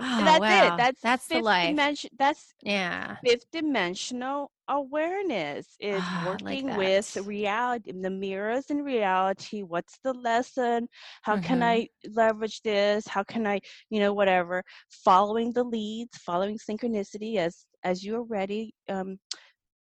[0.00, 0.64] Oh that's wow.
[0.66, 0.76] it.
[0.76, 1.68] That's that's the life.
[1.68, 2.10] dimension.
[2.18, 3.16] That's Yeah.
[3.24, 9.98] fifth dimensional awareness is Ah, I like working with reality the mirrors in reality what's
[10.04, 10.88] the lesson
[11.22, 11.62] how can Mhm.
[11.62, 13.60] i leverage this how can i
[13.90, 19.18] you know whatever following the leads following synchronicity as as you're ready um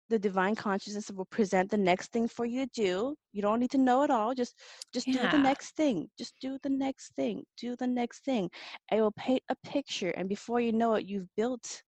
[0.08, 3.14] the divine consciousness will present the next thing for you to do.
[3.32, 4.54] You don't need to know it all just
[4.92, 8.50] just do the next thing just do the next thing do the next thing.
[8.90, 11.82] It will paint a picture and before you know it you've built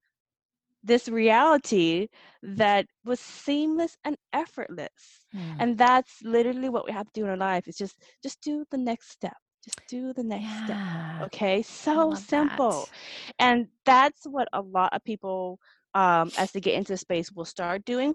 [0.82, 2.08] this reality
[2.42, 5.26] that was seamless and effortless.
[5.32, 5.56] Hmm.
[5.58, 8.64] and that's literally what we have to do in our life is just just do
[8.70, 10.80] the next step just do the next step
[11.20, 11.62] okay?
[11.62, 13.34] So simple that.
[13.38, 15.58] and that's what a lot of people
[15.94, 18.14] um as they get into space will start doing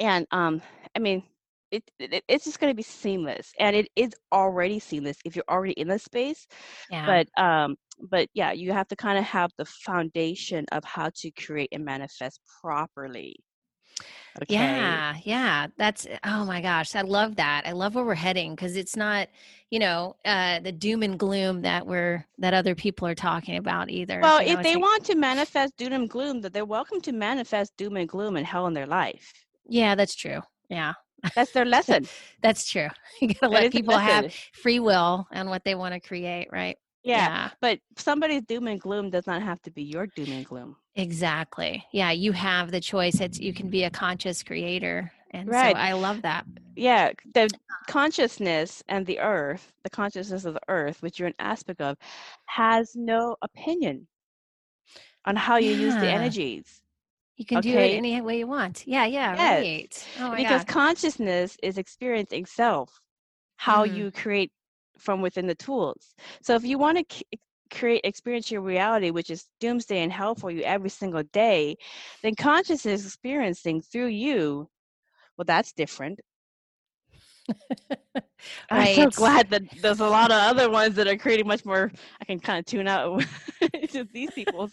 [0.00, 0.60] and um
[0.94, 1.22] i mean
[1.70, 5.44] it, it it's just going to be seamless and it is already seamless if you're
[5.48, 6.46] already in the space
[6.90, 7.06] Yeah.
[7.06, 7.76] but um
[8.10, 11.84] but yeah you have to kind of have the foundation of how to create and
[11.84, 13.36] manifest properly
[14.40, 15.66] okay Yeah, yeah.
[15.76, 17.62] That's oh my gosh, I love that.
[17.66, 19.28] I love where we're heading because it's not,
[19.70, 23.90] you know, uh the doom and gloom that we're that other people are talking about
[23.90, 24.20] either.
[24.20, 27.00] well you know, if they like- want to manifest doom and gloom that they're welcome
[27.02, 29.32] to manifest doom and gloom and hell in their life
[29.68, 30.40] Yeah, that's true.
[30.68, 30.94] Yeah.
[31.34, 32.08] that's their lesson
[32.42, 32.88] That's true.
[33.20, 36.48] You got to That let people have free will and what they want to create,
[36.50, 36.76] right?
[37.04, 40.76] Yeah but somebody's doom and gloom does not have to be your doom and gloom
[40.94, 41.86] Exactly.
[41.92, 43.20] Yeah, you have the choice.
[43.20, 45.10] It's you can be a conscious creator.
[45.30, 45.74] And Right.
[45.74, 46.44] so I love that.
[46.76, 47.50] yeah the
[47.88, 51.96] consciousness and the earth the consciousness of the earth which you're an aspect of
[52.46, 54.06] has no opinion
[55.24, 56.82] on how you use the energies
[57.36, 58.86] You can do it any way you want.
[58.86, 59.36] Yeah, yeah, Yes.
[59.36, 60.08] right.
[60.18, 60.66] Oh because god.
[60.66, 63.00] consciousness is experiencing self
[63.56, 63.94] how Mhm.
[63.96, 64.52] you create
[65.02, 67.26] from within the tools so if you want to c-
[67.70, 71.74] create experience your reality which is doomsday and hell for you every single day
[72.22, 74.68] then consciousness is experiencing through you
[75.36, 76.20] well that's different
[78.70, 81.90] I'm so glad that there's a lot of other ones that are creating much more.
[82.20, 83.24] I can kind of tune out
[83.88, 84.70] just these people's,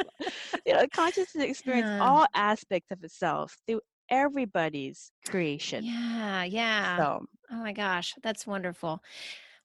[0.66, 2.00] you know, consciousness experience yeah.
[2.00, 5.84] all aspects of itself through everybody's creation.
[5.84, 6.98] Yeah, yeah.
[6.98, 9.02] So, oh my gosh, that's wonderful.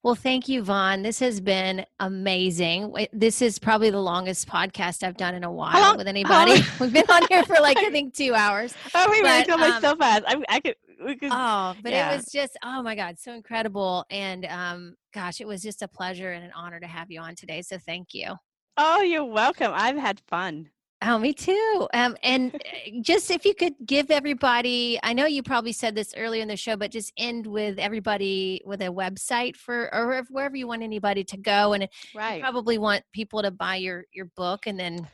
[0.05, 1.01] Well, thank you, Vaughn.
[1.01, 2.95] This has been amazing.
[3.11, 6.61] This is probably the longest podcast I've done in a while with anybody.
[6.79, 8.75] We've been on here for like I think two hours.
[8.95, 10.25] Oh, we really go um, so fast.
[10.27, 10.77] I, I could,
[11.19, 11.31] could.
[11.33, 12.13] Oh, but yeah.
[12.13, 14.05] it was just oh my god, so incredible.
[14.11, 17.35] And um, gosh, it was just a pleasure and an honor to have you on
[17.35, 17.63] today.
[17.63, 18.35] So thank you.
[18.77, 19.73] Oh, you're welcome.
[19.75, 20.69] I've had fun.
[21.07, 21.87] Oh, me too.
[21.93, 26.15] Um, and eh, just if you could give everybody, I know you probably said this
[26.17, 30.57] earlier in the show, but just end with everybody with a website for, or wherever
[30.57, 31.75] you want anybody to go.
[31.75, 32.41] And right.
[32.41, 35.07] probably want people to buy your, your book and then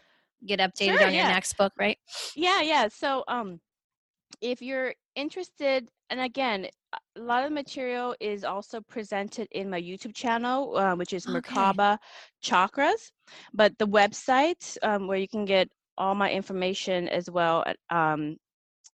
[0.46, 1.24] get updated sure, on yeah.
[1.24, 1.98] your next book, right?
[2.36, 2.62] Yeah.
[2.62, 2.88] Yeah.
[2.88, 3.60] So, um,
[4.40, 6.68] if you're interested, and again,
[7.16, 11.26] a lot of the material is also presented in my YouTube channel, uh, which is
[11.26, 11.54] okay.
[11.54, 11.98] Merkaba
[12.42, 13.10] Chakras.
[13.52, 15.68] But the website um, where you can get
[16.00, 18.36] all my information as well um,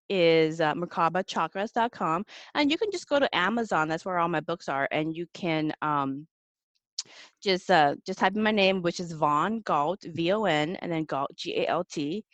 [0.08, 2.24] is uh, merkabachakras.com.
[2.54, 3.88] And you can just go to Amazon.
[3.88, 4.88] That's where all my books are.
[4.90, 6.26] And you can um,
[7.42, 10.90] just uh, just type in my name, which is Von Galt, V O N, and
[10.90, 12.24] then Galt, G A L T.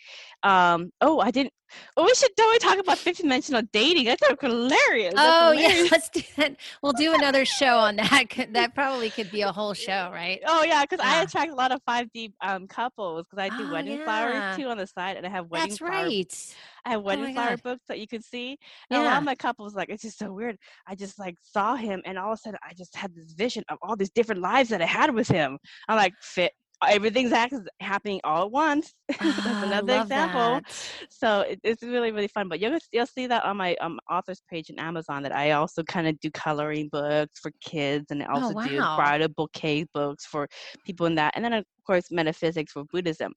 [0.43, 1.53] Um, oh, I didn't.
[1.97, 4.05] Oh, we should totally talk about fifth dimensional dating.
[4.07, 5.15] That's hilarious.
[5.15, 5.83] That's oh hilarious.
[5.83, 6.57] yeah, let's do that.
[6.83, 8.25] We'll do another show on that.
[8.53, 10.41] That probably could be a whole show, right?
[10.47, 13.69] Oh yeah, because I attract a lot of five D um, couples because I do
[13.69, 14.05] oh, wedding yeah.
[14.05, 15.69] flowers too on the side, and I have wedding.
[15.69, 16.55] That's right.
[16.85, 17.63] I have oh wedding oh flower God.
[17.63, 18.59] books that you can see.
[18.91, 19.03] And yeah.
[19.03, 20.57] a lot of my couples like it's just so weird.
[20.87, 23.65] I just like saw him, and all of a sudden I just had this vision
[23.69, 25.59] of all these different lives that I had with him.
[25.89, 26.53] I'm like, fit
[26.89, 27.33] everything's
[27.81, 28.95] happening all at once.
[29.09, 30.61] That's ah, another example.
[30.61, 30.89] That.
[31.11, 32.49] So it, it's really really fun.
[32.49, 35.83] But you'll you'll see that on my um, author's page in Amazon that I also
[35.83, 38.67] kind of do coloring books for kids and I oh, also oh, wow.
[38.67, 40.49] do bridal bouquet books for
[40.85, 41.33] people in that.
[41.37, 43.33] And then of course metaphysics for Buddhism.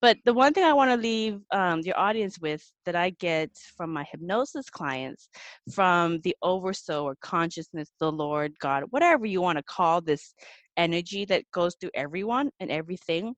[0.00, 3.50] But the one thing I want to leave um, your audience with that I get
[3.76, 5.28] from my hypnosis clients,
[5.72, 10.34] from the oversoul or consciousness, the Lord, God, whatever you want to call this
[10.76, 13.34] energy that goes through everyone and everything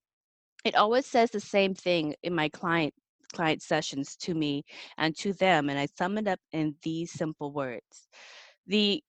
[0.65, 2.95] it always says the same thing in my client
[3.33, 4.63] client sessions to me
[4.99, 8.07] and to them and i sum it up in these simple words
[8.67, 9.03] the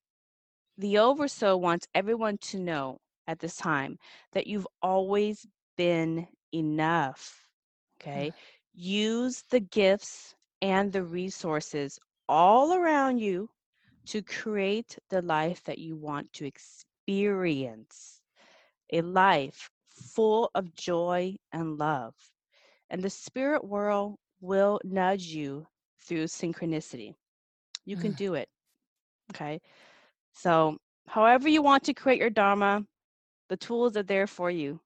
[0.77, 2.97] the oversoul wants everyone to know
[3.27, 3.97] at this time
[4.33, 5.45] that you've always
[5.77, 7.45] been enough
[7.99, 8.33] okay mm.
[8.73, 13.49] use the gifts and the resources all around you
[14.05, 18.21] to create the life that you want to experience
[18.91, 22.13] a life full of joy and love.
[22.89, 25.65] And the spirit world will nudge you
[26.05, 27.13] through synchronicity.
[27.85, 28.17] You can mm.
[28.17, 28.49] do it.
[29.33, 29.61] Okay.
[30.33, 30.77] So,
[31.07, 32.85] however you want to create your Dharma,
[33.53, 34.79] the tools are there for you.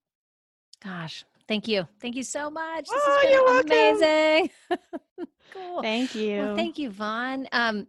[0.83, 1.87] Gosh, thank you.
[2.01, 2.89] Thank you so much.
[2.89, 4.49] This oh, has been amazing.
[5.53, 5.81] cool.
[5.81, 6.39] Thank you.
[6.39, 7.47] Well, thank you, Vaughn.
[7.53, 7.87] Um,